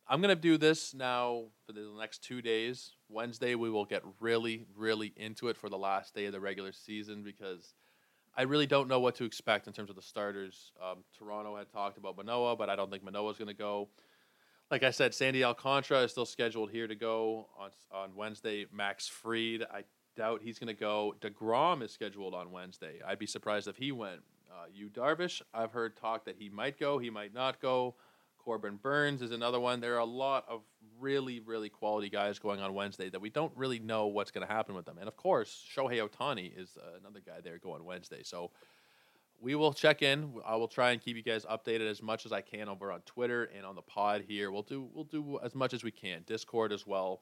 I'm 0.08 0.22
going 0.22 0.36
to 0.36 0.41
do 0.41 0.58
this 0.58 0.93
now 0.93 1.45
for 1.66 1.74
the 1.74 1.88
next 1.97 2.24
two 2.24 2.41
days. 2.41 2.91
Wednesday, 3.08 3.56
we 3.56 3.70
will 3.70 3.86
get 3.86 4.04
really, 4.20 4.66
really 4.76 5.14
into 5.16 5.47
it 5.47 5.58
for 5.58 5.70
the 5.70 5.78
last 5.78 6.14
day 6.14 6.26
of 6.26 6.34
the 6.34 6.39
regular 6.39 6.72
season 6.72 7.24
because 7.24 7.74
I 8.36 8.43
really 8.43 8.68
don't 8.68 8.88
know 8.88 8.99
what 8.99 9.16
to 9.16 9.26
expect 9.26 9.68
in 9.68 9.74
terms 9.74 9.89
of 9.89 9.95
the 9.95 10.02
starters. 10.02 10.72
Um, 10.82 11.04
Toronto 11.18 11.56
had 11.58 11.72
talked 11.72 11.97
about 11.97 12.18
Manoah, 12.18 12.56
but 12.56 12.70
I 12.70 12.76
don't 12.76 12.89
think 12.89 13.04
Manoah 13.04 13.32
is 13.32 13.38
going 13.38 13.47
to 13.47 13.54
go. 13.54 13.89
Like 14.70 14.84
I 14.84 14.91
said, 14.91 15.14
Sandy 15.14 15.43
Alcantara 15.43 16.04
is 16.04 16.12
still 16.12 16.26
scheduled 16.26 16.72
here 16.72 16.88
to 16.88 16.95
go 16.95 17.47
on 17.60 17.72
on 17.91 18.16
Wednesday. 18.16 18.66
Max 18.72 19.08
Fried, 19.08 19.66
I 19.72 19.84
doubt 20.16 20.41
he's 20.43 20.60
going 20.60 20.74
to 20.74 20.80
go. 20.80 21.14
Degrom 21.20 21.84
is 21.84 21.91
scheduled 21.91 22.34
on 22.34 22.52
Wednesday. 22.52 22.99
I'd 23.06 23.20
be 23.20 23.26
surprised 23.26 23.68
if 23.68 23.76
he 23.76 23.91
went. 23.91 24.22
Uh, 24.49 24.66
Darvish, 24.93 25.41
I've 25.54 25.72
heard 25.72 25.97
talk 25.97 26.26
that 26.26 26.36
he 26.38 26.49
might 26.49 26.80
go, 26.80 26.99
he 26.99 27.10
might 27.10 27.34
not 27.34 27.62
go. 27.62 27.95
Corbin 28.44 28.78
Burnes 28.78 29.22
is 29.22 29.32
another 29.32 29.60
one. 29.60 29.80
There 29.80 29.96
are 29.96 30.00
a 30.00 30.06
lot 30.06 30.46
of 30.50 30.62
really, 31.00 31.39
really 31.39 31.70
quality 31.70 32.10
guys 32.10 32.39
going 32.39 32.60
on 32.60 32.74
Wednesday 32.74 33.10
that 33.10 33.22
we 33.22 33.30
don't 33.30 33.52
really 33.56 33.80
know 33.80 34.08
what's 34.08 34.32
going 34.32 34.46
to 34.46 34.52
happen 34.52 34.74
with 34.74 34.86
them. 34.86 34.98
And 34.98 35.08
of 35.08 35.16
course, 35.16 35.64
Shohei 35.76 36.08
Ohtani 36.08 36.52
is 36.58 36.78
uh, 36.78 36.98
another 37.00 37.22
guy 37.26 37.42
there 37.44 37.60
going 37.60 37.84
Wednesday. 37.86 38.24
So 38.24 38.52
we 39.39 39.56
will 39.56 39.74
check 39.74 40.02
in. 40.02 40.34
I 40.46 40.56
will 40.56 40.68
try 40.68 40.92
and 40.92 41.02
keep 41.02 41.18
you 41.18 41.24
guys 41.24 41.46
updated 41.46 41.89
as 41.89 42.02
much 42.02 42.26
as 42.26 42.32
I 42.32 42.42
can 42.42 42.68
over 42.68 42.92
on 42.92 43.02
Twitter 43.02 43.46
and 43.56 43.66
on 43.66 43.76
the 43.76 43.82
pod 43.82 44.24
here. 44.28 44.52
We'll 44.52 44.64
do 44.64 44.89
we'll 44.94 45.04
do 45.04 45.39
as 45.44 45.56
much 45.56 45.74
as 45.74 45.84
we 45.84 45.92
can. 45.92 46.24
Discord 46.26 46.72
as 46.72 46.88
well, 46.88 47.22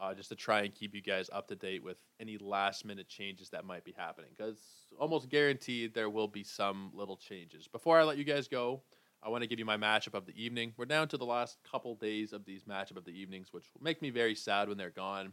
uh, 0.00 0.14
just 0.14 0.28
to 0.28 0.36
try 0.36 0.62
and 0.62 0.74
keep 0.74 0.94
you 0.94 1.02
guys 1.02 1.28
up 1.32 1.48
to 1.48 1.56
date 1.56 1.82
with 1.82 1.98
any 2.20 2.38
last 2.38 2.84
minute 2.84 3.08
changes 3.08 3.50
that 3.50 3.64
might 3.64 3.84
be 3.84 3.94
happening. 3.96 4.30
Because 4.36 4.58
almost 4.98 5.28
guaranteed 5.28 5.94
there 5.94 6.10
will 6.10 6.28
be 6.28 6.44
some 6.44 6.90
little 6.94 7.16
changes. 7.16 7.68
Before 7.68 7.98
I 7.98 8.04
let 8.04 8.16
you 8.16 8.24
guys 8.24 8.48
go. 8.48 8.82
I 9.22 9.28
want 9.28 9.42
to 9.42 9.48
give 9.48 9.58
you 9.58 9.64
my 9.64 9.76
matchup 9.76 10.14
of 10.14 10.26
the 10.26 10.42
evening. 10.42 10.72
We're 10.76 10.84
down 10.84 11.06
to 11.08 11.16
the 11.16 11.24
last 11.24 11.58
couple 11.70 11.94
days 11.94 12.32
of 12.32 12.44
these 12.44 12.64
matchup 12.64 12.96
of 12.96 13.04
the 13.04 13.12
evenings, 13.12 13.52
which 13.52 13.64
will 13.72 13.82
make 13.82 14.02
me 14.02 14.10
very 14.10 14.34
sad 14.34 14.68
when 14.68 14.76
they're 14.76 14.90
gone. 14.90 15.32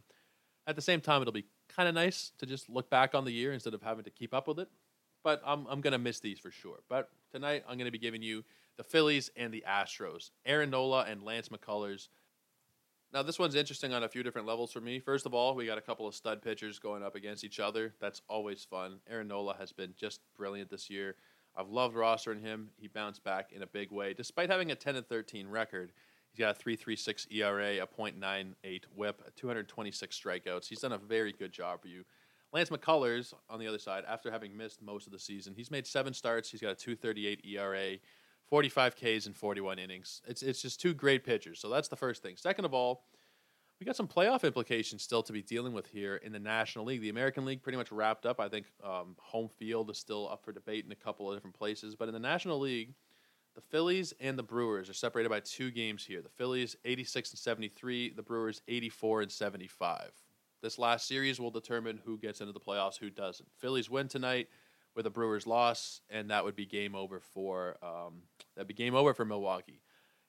At 0.66 0.76
the 0.76 0.82
same 0.82 1.00
time, 1.00 1.22
it'll 1.22 1.32
be 1.32 1.46
kind 1.68 1.88
of 1.88 1.94
nice 1.94 2.30
to 2.38 2.46
just 2.46 2.70
look 2.70 2.88
back 2.88 3.14
on 3.14 3.24
the 3.24 3.32
year 3.32 3.52
instead 3.52 3.74
of 3.74 3.82
having 3.82 4.04
to 4.04 4.10
keep 4.10 4.32
up 4.32 4.46
with 4.46 4.60
it. 4.60 4.68
But 5.24 5.42
I'm, 5.44 5.66
I'm 5.66 5.80
going 5.80 5.92
to 5.92 5.98
miss 5.98 6.20
these 6.20 6.38
for 6.38 6.50
sure. 6.50 6.78
But 6.88 7.10
tonight, 7.32 7.64
I'm 7.68 7.76
going 7.76 7.86
to 7.86 7.90
be 7.90 7.98
giving 7.98 8.22
you 8.22 8.44
the 8.76 8.84
Phillies 8.84 9.30
and 9.36 9.52
the 9.52 9.64
Astros, 9.68 10.30
Aaron 10.46 10.70
Nola 10.70 11.04
and 11.08 11.22
Lance 11.22 11.48
McCullers. 11.48 12.08
Now, 13.12 13.24
this 13.24 13.40
one's 13.40 13.56
interesting 13.56 13.92
on 13.92 14.04
a 14.04 14.08
few 14.08 14.22
different 14.22 14.46
levels 14.46 14.70
for 14.70 14.80
me. 14.80 15.00
First 15.00 15.26
of 15.26 15.34
all, 15.34 15.56
we 15.56 15.66
got 15.66 15.78
a 15.78 15.82
couple 15.82 16.06
of 16.06 16.14
stud 16.14 16.42
pitchers 16.42 16.78
going 16.78 17.02
up 17.02 17.16
against 17.16 17.42
each 17.42 17.58
other. 17.58 17.92
That's 18.00 18.22
always 18.28 18.62
fun. 18.62 19.00
Aaron 19.10 19.26
Nola 19.26 19.56
has 19.58 19.72
been 19.72 19.94
just 19.98 20.20
brilliant 20.36 20.70
this 20.70 20.88
year. 20.88 21.16
I've 21.56 21.68
loved 21.68 21.96
rostering 21.96 22.40
him. 22.42 22.70
He 22.76 22.88
bounced 22.88 23.24
back 23.24 23.52
in 23.52 23.62
a 23.62 23.66
big 23.66 23.90
way. 23.90 24.14
Despite 24.14 24.50
having 24.50 24.70
a 24.70 24.74
10 24.74 24.96
and 24.96 25.06
13 25.06 25.48
record, 25.48 25.92
he's 26.30 26.38
got 26.38 26.60
a 26.60 26.64
3.36 26.64 27.26
ERA, 27.32 27.82
a 27.82 27.86
.98 27.86 28.82
WHIP, 28.94 29.36
226 29.36 30.20
strikeouts. 30.20 30.68
He's 30.68 30.80
done 30.80 30.92
a 30.92 30.98
very 30.98 31.32
good 31.32 31.52
job 31.52 31.82
for 31.82 31.88
you. 31.88 32.04
Lance 32.52 32.70
McCullers 32.70 33.32
on 33.48 33.60
the 33.60 33.66
other 33.66 33.78
side, 33.78 34.04
after 34.08 34.30
having 34.30 34.56
missed 34.56 34.82
most 34.82 35.06
of 35.06 35.12
the 35.12 35.18
season, 35.18 35.54
he's 35.56 35.70
made 35.70 35.86
seven 35.86 36.12
starts. 36.12 36.50
He's 36.50 36.60
got 36.60 36.72
a 36.72 36.74
2.38 36.74 37.46
ERA, 37.46 37.98
45 38.48 38.96
Ks 38.96 39.26
in 39.26 39.32
41 39.32 39.78
innings. 39.78 40.22
It's 40.26 40.42
it's 40.42 40.60
just 40.60 40.80
two 40.80 40.92
great 40.92 41.24
pitchers. 41.24 41.60
So 41.60 41.68
that's 41.68 41.86
the 41.86 41.96
first 41.96 42.22
thing. 42.22 42.36
Second 42.36 42.64
of 42.64 42.74
all 42.74 43.04
we 43.80 43.86
got 43.86 43.96
some 43.96 44.06
playoff 44.06 44.44
implications 44.44 45.02
still 45.02 45.22
to 45.22 45.32
be 45.32 45.40
dealing 45.40 45.72
with 45.72 45.86
here 45.86 46.16
in 46.16 46.32
the 46.32 46.38
National 46.38 46.84
League. 46.84 47.00
The 47.00 47.08
American 47.08 47.46
League 47.46 47.62
pretty 47.62 47.78
much 47.78 47.90
wrapped 47.90 48.26
up. 48.26 48.38
I 48.38 48.48
think 48.48 48.66
um, 48.84 49.16
home 49.18 49.48
field 49.48 49.88
is 49.90 49.96
still 49.96 50.28
up 50.28 50.44
for 50.44 50.52
debate 50.52 50.84
in 50.84 50.92
a 50.92 50.96
couple 50.96 51.30
of 51.30 51.34
different 51.34 51.56
places. 51.56 51.96
But 51.96 52.08
in 52.08 52.14
the 52.14 52.20
National 52.20 52.58
League, 52.58 52.92
the 53.54 53.62
Phillies 53.62 54.12
and 54.20 54.38
the 54.38 54.42
Brewers 54.42 54.90
are 54.90 54.94
separated 54.94 55.30
by 55.30 55.40
two 55.40 55.70
games 55.70 56.04
here. 56.04 56.20
The 56.20 56.28
Phillies 56.28 56.76
86 56.84 57.30
and 57.30 57.38
73, 57.38 58.10
the 58.10 58.22
Brewers 58.22 58.60
84 58.68 59.22
and 59.22 59.32
75. 59.32 60.10
This 60.62 60.78
last 60.78 61.08
series 61.08 61.40
will 61.40 61.50
determine 61.50 62.00
who 62.04 62.18
gets 62.18 62.42
into 62.42 62.52
the 62.52 62.60
playoffs, 62.60 62.98
who 62.98 63.08
doesn't. 63.08 63.48
Phillies 63.56 63.88
win 63.88 64.08
tonight 64.08 64.48
with 64.94 65.06
a 65.06 65.10
Brewers 65.10 65.46
loss, 65.46 66.02
and 66.10 66.30
that 66.30 66.44
would 66.44 66.54
be 66.54 66.66
game 66.66 66.94
over 66.94 67.18
for 67.18 67.78
um, 67.82 68.24
that'd 68.54 68.68
be 68.68 68.74
game 68.74 68.94
over 68.94 69.14
for 69.14 69.24
Milwaukee. 69.24 69.80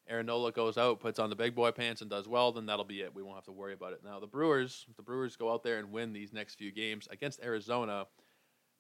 Aaron 0.10 0.26
Nola 0.26 0.52
goes 0.52 0.78
out, 0.78 1.00
puts 1.00 1.20
on 1.20 1.30
the 1.30 1.36
big 1.36 1.56
boy 1.56 1.72
pants, 1.72 2.02
and 2.02 2.10
does 2.10 2.28
well, 2.28 2.52
then 2.52 2.66
that'll 2.66 2.84
be 2.86 3.02
it. 3.02 3.14
We 3.14 3.24
won't 3.24 3.38
have 3.38 3.46
to 3.46 3.52
worry 3.52 3.74
about 3.74 3.94
it. 3.94 4.02
Now, 4.04 4.20
the 4.20 4.28
Brewers, 4.28 4.86
if 4.90 4.98
the 4.98 5.04
Brewers 5.04 5.36
go 5.36 5.54
out 5.54 5.64
there 5.64 5.80
and 5.80 5.92
win 5.92 6.12
these 6.12 6.34
next 6.34 6.56
few 6.56 6.72
games 6.72 7.08
against 7.12 7.42
Arizona, 7.44 8.08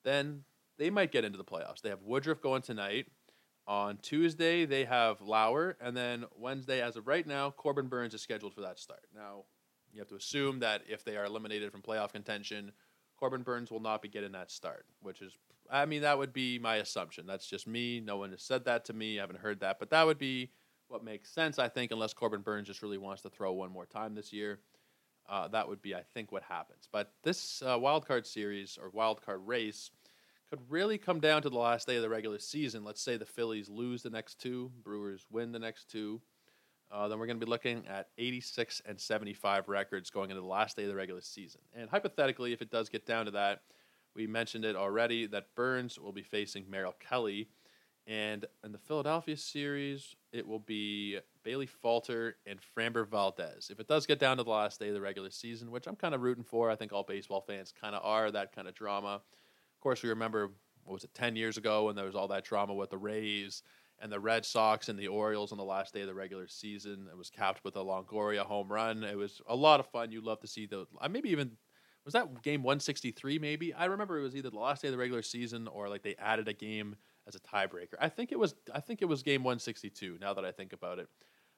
then 0.04 0.44
they 0.78 0.90
might 0.90 1.12
get 1.12 1.24
into 1.24 1.38
the 1.38 1.44
playoffs. 1.44 1.82
They 1.82 1.90
have 1.90 2.04
Woodruff 2.04 2.42
going 2.42 2.64
tonight. 2.64 3.08
On 3.68 3.98
Tuesday, 3.98 4.66
they 4.66 4.86
have 4.86 5.22
Lauer, 5.22 5.78
and 5.80 5.96
then 5.96 6.26
Wednesday, 6.36 6.82
as 6.82 6.96
of 6.96 7.08
right 7.08 7.26
now, 7.26 7.52
Corbin 7.52 7.88
Burnes 7.88 8.14
is 8.14 8.22
scheduled 8.22 8.54
for 8.54 8.62
that 8.62 8.80
start. 8.80 9.04
Now, 9.16 9.44
you 9.94 10.00
have 10.00 10.10
to 10.10 10.16
assume 10.16 10.60
that 10.60 10.82
if 10.90 11.06
they 11.06 11.16
are 11.16 11.26
eliminated 11.26 11.72
from 11.72 11.82
playoff 11.82 12.12
contention, 12.12 12.72
Corbin 13.18 13.44
Burnes 13.44 13.70
will 13.70 13.80
not 13.80 14.02
be 14.02 14.10
getting 14.10 14.32
that 14.32 14.50
start, 14.50 14.88
which 15.02 15.22
is, 15.22 15.38
I 15.70 15.86
mean, 15.86 16.02
that 16.02 16.18
would 16.18 16.34
be 16.34 16.58
my 16.58 16.78
assumption. 16.78 17.28
That's 17.28 17.46
just 17.46 17.68
me. 17.68 18.00
No 18.00 18.18
one 18.18 18.32
has 18.32 18.42
said 18.42 18.66
that 18.66 18.86
to 18.86 18.94
me. 18.94 19.20
I 19.20 19.22
haven't 19.22 19.40
heard 19.40 19.60
that, 19.60 19.78
but 19.80 19.92
that 19.92 20.08
would 20.08 20.18
be 20.18 20.50
what 20.92 21.04
makes 21.04 21.30
sense, 21.30 21.58
I 21.58 21.70
think, 21.70 21.92
unless 21.92 22.14
Corbin 22.14 22.42
Burnes 22.42 22.68
just 22.68 22.82
really 22.82 22.98
wants 22.98 23.22
to 23.24 23.30
throw 23.30 23.54
one 23.54 23.72
more 23.72 23.86
time 23.86 24.14
this 24.14 24.34
year. 24.34 24.60
Uh, 25.30 25.48
that 25.48 25.68
would 25.68 25.82
be, 25.82 25.96
I 25.96 26.04
think, 26.14 26.32
what 26.32 26.44
happens. 26.44 26.89
But 26.92 27.14
this 27.24 27.64
uh, 27.66 27.80
wild 27.80 28.06
card 28.06 28.28
series 28.28 28.78
or 28.82 28.89
wild 28.89 29.26
card 29.26 29.42
race 29.46 29.92
could 30.50 30.60
really 30.70 30.98
come 30.98 31.22
down 31.22 31.42
to 31.44 31.50
the 31.50 31.58
last 31.58 31.88
day 31.88 31.96
of 31.96 32.02
the 32.02 32.10
regular 32.10 32.39
season. 32.39 32.84
Let's 32.84 33.02
say 33.02 33.16
the 33.16 33.26
Phillies 33.26 33.70
lose 33.70 34.04
the 34.04 34.10
next 34.10 34.42
two, 34.42 34.72
Brewers 34.84 35.26
win 35.32 35.54
the 35.54 35.60
next 35.60 35.89
two. 35.89 36.22
Uh, 36.92 37.08
then 37.08 37.18
we're 37.20 37.26
going 37.28 37.39
to 37.39 37.46
be 37.46 37.50
looking 37.50 37.88
at 37.88 38.10
86 38.18 38.82
and 38.86 39.00
75 39.00 39.70
records 39.70 40.10
going 40.10 40.30
into 40.30 40.42
the 40.42 40.48
last 40.48 40.76
day 40.76 40.84
of 40.84 40.89
the 40.89 40.96
regular 40.96 41.22
season. 41.22 41.62
And 41.74 41.89
hypothetically, 41.89 42.52
if 42.52 42.62
it 42.62 42.70
does 42.70 42.89
get 42.89 43.06
down 43.06 43.26
to 43.26 43.32
that, 43.32 43.62
we 44.14 44.28
mentioned 44.28 44.66
it 44.66 44.76
already 44.76 45.26
that 45.28 45.56
Burnes 45.56 45.98
will 45.98 46.12
be 46.12 46.24
facing 46.24 46.70
Merrill 46.70 46.96
Kelly 47.00 47.48
and 48.08 48.45
in 48.64 48.72
the 48.72 48.78
Philadelphia 48.80 49.38
series, 49.38 50.16
it 50.32 50.47
will 50.47 50.60
be 50.60 51.20
Bailey 51.43 51.68
Falter 51.68 52.38
and 52.45 52.60
Framber 52.60 53.08
Valdez. 53.08 53.70
If 53.70 53.80
it 53.80 53.88
does 53.88 54.06
get 54.06 54.20
down 54.20 54.38
to 54.38 54.43
the 54.43 54.49
last 54.49 54.80
day 54.80 54.88
of 54.88 54.93
the 54.93 55.02
regular 55.02 55.30
season, 55.30 55.72
which 55.72 55.88
I'm 55.88 55.95
kind 55.95 56.16
of 56.16 56.22
rooting 56.22 56.43
for, 56.43 56.70
I 56.70 56.76
think 56.76 56.91
all 56.91 57.04
baseball 57.04 57.41
fans 57.41 57.74
kind 57.80 57.95
of 57.95 58.02
are 58.04 58.32
that 58.32 58.56
kind 58.56 58.68
of 58.68 58.74
drama. 58.74 59.16
Of 59.16 59.82
course, 59.82 60.02
we 60.02 60.10
remember 60.10 60.52
what 60.84 60.93
was 60.93 61.04
it, 61.04 61.14
10 61.14 61.36
years 61.36 61.58
ago 61.58 61.86
when 61.86 61.95
there 61.95 62.06
was 62.06 62.16
all 62.16 62.28
that 62.30 62.43
drama 62.43 62.74
with 62.74 62.89
the 62.89 62.97
Rays 62.97 63.62
and 63.99 64.12
the 64.12 64.20
Red 64.20 64.45
Sox 64.45 64.89
and 64.89 64.97
the 64.97 65.08
Orioles 65.08 65.52
on 65.52 65.58
the 65.60 65.64
last 65.64 65.93
day 65.93 66.02
of 66.02 66.08
the 66.08 66.14
regular 66.14 66.47
season. 66.47 67.08
It 67.12 67.18
was 67.18 67.30
capped 67.30 67.64
with 67.64 67.76
a 67.76 67.80
Longoria 67.80 68.41
home 68.41 68.72
run. 68.72 69.04
It 69.04 69.18
was 69.18 69.41
a 69.47 69.56
lot 69.56 69.80
of 69.80 69.86
fun. 69.88 70.12
You'd 70.12 70.24
love 70.24 70.39
to 70.41 70.47
see 70.47 70.66
the 70.66 70.88
uh, 70.99 71.08
maybe 71.08 71.30
even 71.30 71.52
was 72.04 72.14
that 72.14 72.41
game 72.41 72.64
163 72.64 73.38
maybe? 73.38 73.74
I 73.74 73.86
remember 73.86 74.18
it 74.18 74.24
was 74.24 74.36
either 74.36 74.49
the 74.49 74.58
last 74.58 74.82
day 74.82 74.88
of 74.88 74.93
the 74.93 74.97
regular 74.97 75.22
season 75.22 75.68
or 75.68 75.88
like 75.88 76.02
they 76.02 76.16
added 76.16 76.47
a 76.47 76.54
game 76.54 76.95
as 77.28 77.36
a 77.36 77.40
tiebreaker. 77.40 77.96
I 78.00 78.10
think 78.10 78.32
it 78.32 78.40
was 78.40 78.56
I 78.74 78.80
think 78.80 79.02
it 79.02 79.06
was 79.06 79.24
game 79.24 79.44
162 79.44 80.18
now 80.20 80.34
that 80.34 80.46
I 80.46 80.52
think 80.52 80.74
about 80.74 81.00
it. 81.00 81.08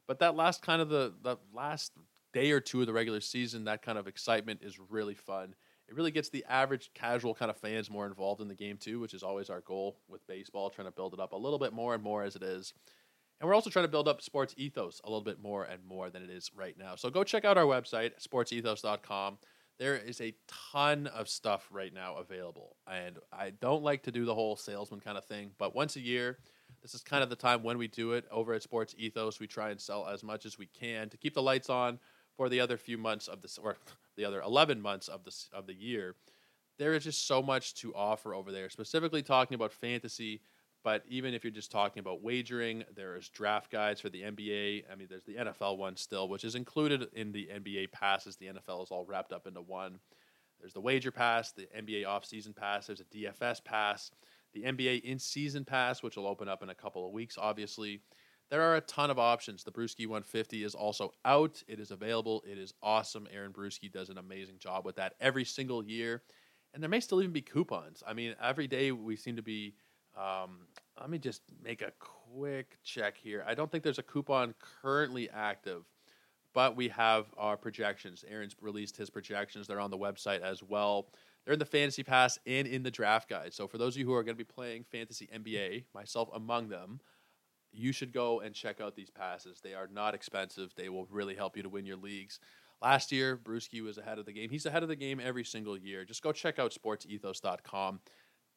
But 0.08 0.20
that 0.20 0.36
last 0.36 0.62
kind 0.62 0.82
of 0.82 0.90
the 0.90 1.14
the 1.22 1.38
last 1.54 1.92
day 2.34 2.52
or 2.52 2.60
two 2.60 2.82
of 2.82 2.88
the 2.88 2.94
regular 2.94 3.22
season, 3.22 3.66
that 3.66 3.82
kind 3.82 3.98
of 3.98 4.08
excitement 4.08 4.62
is 4.64 4.80
really 4.90 5.16
fun. 5.16 5.56
It 5.88 5.96
really 5.96 6.12
gets 6.12 6.30
the 6.30 6.46
average 6.50 6.90
casual 6.94 7.36
kind 7.36 7.52
of 7.52 7.58
fans 7.58 7.90
more 7.90 8.08
involved 8.08 8.42
in 8.42 8.48
the 8.48 8.56
game 8.56 8.78
too, 8.78 9.00
which 9.00 9.14
is 9.14 9.22
always 9.22 9.50
our 9.50 9.62
goal 9.62 10.00
with 10.08 10.26
baseball, 10.28 10.70
trying 10.70 10.88
to 10.88 10.92
build 10.92 11.14
it 11.14 11.20
up 11.20 11.34
a 11.34 11.38
little 11.38 11.60
bit 11.60 11.74
more 11.74 11.94
and 11.94 12.04
more 12.04 12.24
as 12.24 12.36
it 12.36 12.44
is. 12.44 12.74
And 13.40 13.48
we're 13.48 13.56
also 13.56 13.70
trying 13.70 13.86
to 13.86 13.92
build 13.92 14.08
up 14.08 14.22
sports 14.22 14.54
ethos 14.58 15.02
a 15.04 15.10
little 15.10 15.24
bit 15.24 15.42
more 15.42 15.66
and 15.66 15.84
more 15.86 16.10
than 16.10 16.24
it 16.24 16.30
is 16.30 16.50
right 16.56 16.78
now. 16.78 16.96
So 16.96 17.10
go 17.10 17.24
check 17.24 17.44
out 17.44 17.58
our 17.58 17.66
website, 17.66 18.12
sportsethos.com 18.26 19.38
there 19.80 19.96
is 19.96 20.22
a 20.22 20.34
ton 20.72 21.08
of 21.08 21.28
stuff 21.28 21.68
right 21.72 21.94
now 21.94 22.18
available. 22.18 22.76
And 22.88 23.18
I 23.32 23.52
don't 23.52 23.84
like 23.84 24.04
to 24.04 24.12
do 24.12 24.26
the 24.26 24.36
whole 24.36 24.56
salesman 24.56 25.00
kind 25.00 25.18
of 25.18 25.26
thing, 25.26 25.52
but 25.58 25.76
once 25.76 25.96
a 25.96 26.00
year, 26.00 26.38
this 26.82 26.94
is 26.94 27.02
kind 27.02 27.24
of 27.24 27.30
the 27.30 27.36
time 27.36 27.64
when 27.64 27.78
we 27.78 27.88
do 27.88 28.12
it 28.14 28.26
over 28.30 28.54
at 28.54 28.64
Sports 28.64 28.94
Ethos. 28.98 29.40
We 29.40 29.48
try 29.48 29.70
and 29.70 29.80
sell 29.80 30.08
as 30.08 30.24
much 30.24 30.46
as 30.46 30.58
we 30.58 30.66
can 30.68 31.10
to 31.10 31.18
keep 31.18 31.34
the 31.34 31.42
lights 31.42 31.70
on 31.70 32.00
for 32.36 32.50
the 32.50 32.60
other 32.60 32.78
few 32.78 32.98
months 32.98 33.28
of 33.28 33.42
this, 33.42 33.58
or 33.58 33.78
the 34.18 34.26
other 34.26 34.42
11 34.42 34.82
months 34.82 35.08
of 35.08 35.24
the 35.24 35.34
of 35.54 35.66
the 35.66 35.74
year. 35.74 36.16
There 36.80 36.94
is 36.94 37.04
just 37.04 37.28
so 37.28 37.42
much 37.42 37.76
to 37.76 37.94
offer 37.96 38.34
over 38.34 38.52
there. 38.52 38.70
Specifically 38.70 39.22
talking 39.22 39.56
about 39.56 39.72
fantasy, 39.72 40.42
but 40.84 41.04
even 41.08 41.34
if 41.34 41.44
you're 41.44 41.52
just 41.52 41.72
talking 41.72 42.02
about 42.02 42.22
wagering, 42.22 42.84
there's 42.96 43.30
draft 43.30 43.72
guides 43.72 44.02
for 44.02 44.10
the 44.10 44.22
NBA. 44.22 44.84
I 44.92 44.96
mean, 44.96 45.08
there's 45.10 45.24
the 45.24 45.36
NFL 45.36 45.78
one 45.78 45.96
still, 45.96 46.28
which 46.28 46.44
is 46.44 46.56
included 46.56 47.08
in 47.14 47.32
the 47.32 47.50
NBA 47.54 47.92
passes. 47.92 48.36
The 48.36 48.48
NFL 48.48 48.84
is 48.84 48.92
all 48.92 49.06
wrapped 49.06 49.32
up 49.32 49.48
into 49.48 49.62
one. 49.62 50.00
There's 50.60 50.74
the 50.74 50.82
wager 50.82 51.12
pass, 51.12 51.52
the 51.52 51.68
NBA 51.78 52.06
off-season 52.08 52.54
pass. 52.54 52.88
There's 52.88 53.02
a 53.02 53.06
DFS 53.06 53.64
pass, 53.64 54.12
the 54.54 54.64
NBA 54.64 55.04
in-season 55.04 55.66
pass, 55.66 56.04
which 56.04 56.16
will 56.16 56.28
open 56.28 56.48
up 56.48 56.64
in 56.64 56.70
a 56.70 56.76
couple 56.76 57.06
of 57.06 57.14
weeks. 57.14 57.38
Obviously, 57.38 58.02
there 58.50 58.62
are 58.62 58.76
a 58.76 58.82
ton 58.82 59.10
of 59.10 59.20
options. 59.20 59.64
The 59.64 59.72
Bruski 59.72 60.06
150 60.06 60.64
is 60.64 60.76
also 60.76 61.12
out. 61.26 61.64
It 61.68 61.80
is 61.80 61.92
available. 61.92 62.44
It 62.46 62.58
is 62.58 62.74
awesome. 62.84 63.28
Aaron 63.34 63.52
Bruski 63.52 63.92
does 63.92 64.10
an 64.10 64.18
amazing 64.18 64.58
job 64.60 64.86
with 64.86 64.98
that 64.98 65.16
every 65.20 65.46
single 65.46 65.84
year, 65.84 66.24
and 66.74 66.84
there 66.84 66.90
may 66.90 67.00
still 67.00 67.22
even 67.22 67.34
be 67.34 67.42
coupons. 67.42 68.04
I 68.06 68.14
mean, 68.14 68.36
every 68.42 68.68
day 68.68 68.92
we 68.92 69.16
seem 69.16 69.38
to 69.38 69.42
be 69.42 69.76
um, 70.16 70.68
let 71.00 71.10
me 71.10 71.18
just 71.18 71.42
make 71.64 71.82
a 71.82 71.92
quick 72.00 72.78
check 72.84 73.18
here. 73.18 73.44
I 73.48 73.56
don't 73.56 73.72
think 73.72 73.84
there's 73.84 74.00
a 74.00 74.04
coupon 74.04 74.54
currently 74.82 75.30
active, 75.30 75.84
but 76.54 76.76
we 76.76 76.90
have 76.90 77.26
our 77.38 77.58
projections. 77.58 78.24
Aaron's 78.30 78.56
released 78.62 78.98
his 78.98 79.10
projections. 79.10 79.68
They're 79.68 79.80
on 79.80 79.92
the 79.92 79.98
website 79.98 80.42
as 80.42 80.62
well. 80.62 81.08
They're 81.46 81.54
in 81.54 81.60
the 81.60 81.66
Fantasy 81.66 82.04
Pass 82.04 82.40
and 82.46 82.68
in 82.68 82.84
the 82.84 82.92
Draft 82.92 83.30
Guide. 83.30 83.54
So 83.54 83.68
for 83.68 83.78
those 83.78 83.96
of 83.96 84.00
you 84.00 84.06
who 84.06 84.14
are 84.14 84.24
going 84.24 84.36
to 84.36 84.44
be 84.44 84.46
playing 84.46 84.86
Fantasy 84.92 85.28
NBA, 85.34 85.86
myself 85.94 86.30
among 86.34 86.70
them, 86.70 87.00
you 87.74 87.92
should 87.92 88.14
go 88.14 88.40
and 88.40 88.54
check 88.54 88.80
out 88.80 88.96
these 88.96 89.10
passes. 89.10 89.60
They 89.62 89.74
are 89.74 89.90
not 89.92 90.14
expensive. 90.14 90.74
They 90.76 90.90
will 90.90 91.08
really 91.10 91.36
help 91.36 91.58
you 91.58 91.64
to 91.64 91.70
win 91.70 91.86
your 91.86 91.98
leagues. 91.98 92.40
Last 92.82 93.12
year, 93.12 93.38
Bruski 93.38 93.82
was 93.82 93.98
ahead 93.98 94.20
of 94.20 94.26
the 94.26 94.34
game. 94.34 94.50
He's 94.50 94.66
ahead 94.66 94.84
of 94.84 94.90
the 94.90 94.96
game 94.96 95.20
every 95.24 95.44
single 95.44 95.78
year. 95.78 96.06
Just 96.06 96.22
go 96.22 96.32
check 96.32 96.60
out 96.60 96.74
sportsethos.com 96.74 98.00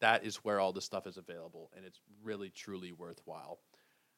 that 0.01 0.23
is 0.23 0.37
where 0.37 0.59
all 0.59 0.73
this 0.73 0.85
stuff 0.85 1.07
is 1.07 1.17
available, 1.17 1.71
and 1.75 1.85
it's 1.85 1.99
really 2.23 2.49
truly 2.49 2.91
worthwhile. 2.91 3.59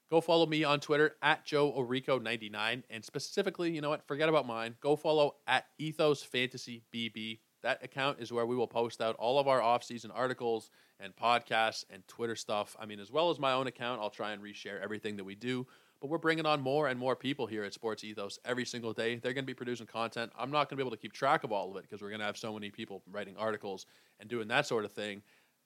Go 0.09 0.21
follow 0.21 0.47
me 0.47 0.63
on 0.63 0.79
Twitter 0.79 1.15
at 1.21 1.45
Joe 1.45 1.71
Orico99, 1.71 2.83
and 2.89 3.05
specifically, 3.05 3.71
you 3.71 3.81
know 3.81 3.89
what? 3.89 4.07
Forget 4.07 4.27
about 4.27 4.47
mine. 4.47 4.75
Go 4.81 4.95
follow 4.95 5.35
at 5.47 5.65
Ethos 5.77 6.23
Fantasy 6.23 6.83
BB. 6.93 7.39
That 7.61 7.83
account 7.83 8.19
is 8.19 8.31
where 8.31 8.45
we 8.45 8.55
will 8.55 8.67
post 8.67 9.01
out 9.01 9.15
all 9.17 9.37
of 9.37 9.47
our 9.47 9.61
off-season 9.61 10.09
articles 10.09 10.71
and 10.99 11.15
podcasts 11.15 11.85
and 11.91 12.07
Twitter 12.07 12.35
stuff. 12.35 12.75
I 12.79 12.87
mean, 12.87 12.99
as 12.99 13.11
well 13.11 13.29
as 13.29 13.39
my 13.39 13.53
own 13.53 13.67
account, 13.67 14.01
I'll 14.01 14.09
try 14.09 14.31
and 14.31 14.41
reshare 14.41 14.81
everything 14.81 15.17
that 15.17 15.25
we 15.25 15.35
do. 15.35 15.67
But 16.01 16.09
we're 16.09 16.17
bringing 16.17 16.45
on 16.45 16.61
more 16.61 16.87
and 16.87 16.97
more 16.97 17.15
people 17.15 17.45
here 17.45 17.65
at 17.65 17.73
Sports 17.73 18.05
Ethos 18.05 18.39
every 18.45 18.65
single 18.65 18.93
day. 18.93 19.17
They're 19.17 19.33
going 19.33 19.43
to 19.43 19.47
be 19.47 19.53
producing 19.53 19.85
content. 19.85 20.31
I'm 20.39 20.49
not 20.49 20.69
going 20.69 20.69
to 20.69 20.75
be 20.77 20.81
able 20.81 20.95
to 20.95 21.01
keep 21.01 21.11
track 21.11 21.43
of 21.43 21.51
all 21.51 21.69
of 21.69 21.75
it 21.75 21.83
because 21.83 22.01
we're 22.01 22.09
going 22.09 22.21
to 22.21 22.25
have 22.25 22.37
so 22.37 22.53
many 22.53 22.71
people 22.71 23.03
writing 23.11 23.35
articles 23.37 23.85
and 24.19 24.29
doing 24.29 24.47
that 24.47 24.65
sort 24.65 24.85
of 24.85 24.93
thing 24.93 25.21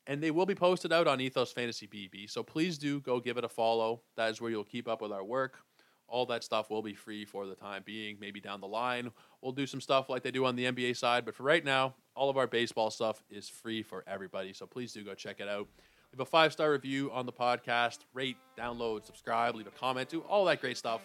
and 0.08 0.22
they 0.22 0.32
will 0.32 0.46
be 0.46 0.56
posted 0.56 0.92
out 0.92 1.08
on 1.08 1.22
Ethos 1.22 1.52
Fantasy 1.52 1.88
BB. 1.88 2.30
So 2.30 2.44
please 2.44 2.78
do 2.78 3.00
go 3.00 3.20
give 3.20 3.38
it 3.38 3.44
a 3.44 3.50
follow. 3.50 4.02
That 4.18 4.30
is 4.32 4.42
where 4.42 4.52
you'll 4.52 4.64
keep 4.64 4.88
up 4.88 5.02
with 5.02 5.12
our 5.12 5.24
work. 5.24 5.60
All 6.08 6.26
that 6.28 6.44
stuff 6.44 6.70
will 6.70 6.82
be 6.82 6.94
free 6.94 7.26
for 7.26 7.48
the 7.48 7.56
time 7.56 7.82
being. 7.86 8.18
Maybe 8.20 8.40
down 8.40 8.62
the 8.62 8.68
line, 8.68 9.12
we'll 9.42 9.54
do 9.54 9.66
some 9.66 9.82
stuff 9.82 10.10
like 10.10 10.22
they 10.22 10.32
do 10.32 10.46
on 10.46 10.56
the 10.56 10.66
NBA 10.66 10.98
side. 10.98 11.26
But 11.26 11.34
for 11.34 11.44
right 11.44 11.64
now, 11.64 11.96
all 12.16 12.30
of 12.30 12.38
our 12.38 12.48
baseball 12.48 12.92
stuff 12.92 13.24
is 13.30 13.50
free 13.50 13.82
for 13.82 14.04
everybody. 14.06 14.54
So 14.54 14.68
please 14.68 14.94
do 14.94 15.04
go 15.04 15.16
check 15.16 15.40
it 15.40 15.48
out. 15.48 15.68
Leave 16.12 16.20
a 16.20 16.26
five 16.26 16.54
star 16.54 16.72
review 16.72 17.10
on 17.12 17.26
the 17.26 17.34
podcast. 17.34 18.00
Rate, 18.14 18.38
download, 18.58 19.06
subscribe, 19.06 19.56
leave 19.56 19.68
a 19.68 19.72
comment, 19.72 20.10
do 20.10 20.22
all 20.22 20.46
that 20.46 20.62
great 20.62 20.78
stuff. 20.78 21.02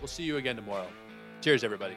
We'll 0.00 0.08
see 0.08 0.24
you 0.24 0.38
again 0.38 0.56
tomorrow. 0.56 0.88
Cheers, 1.40 1.62
everybody. 1.62 1.94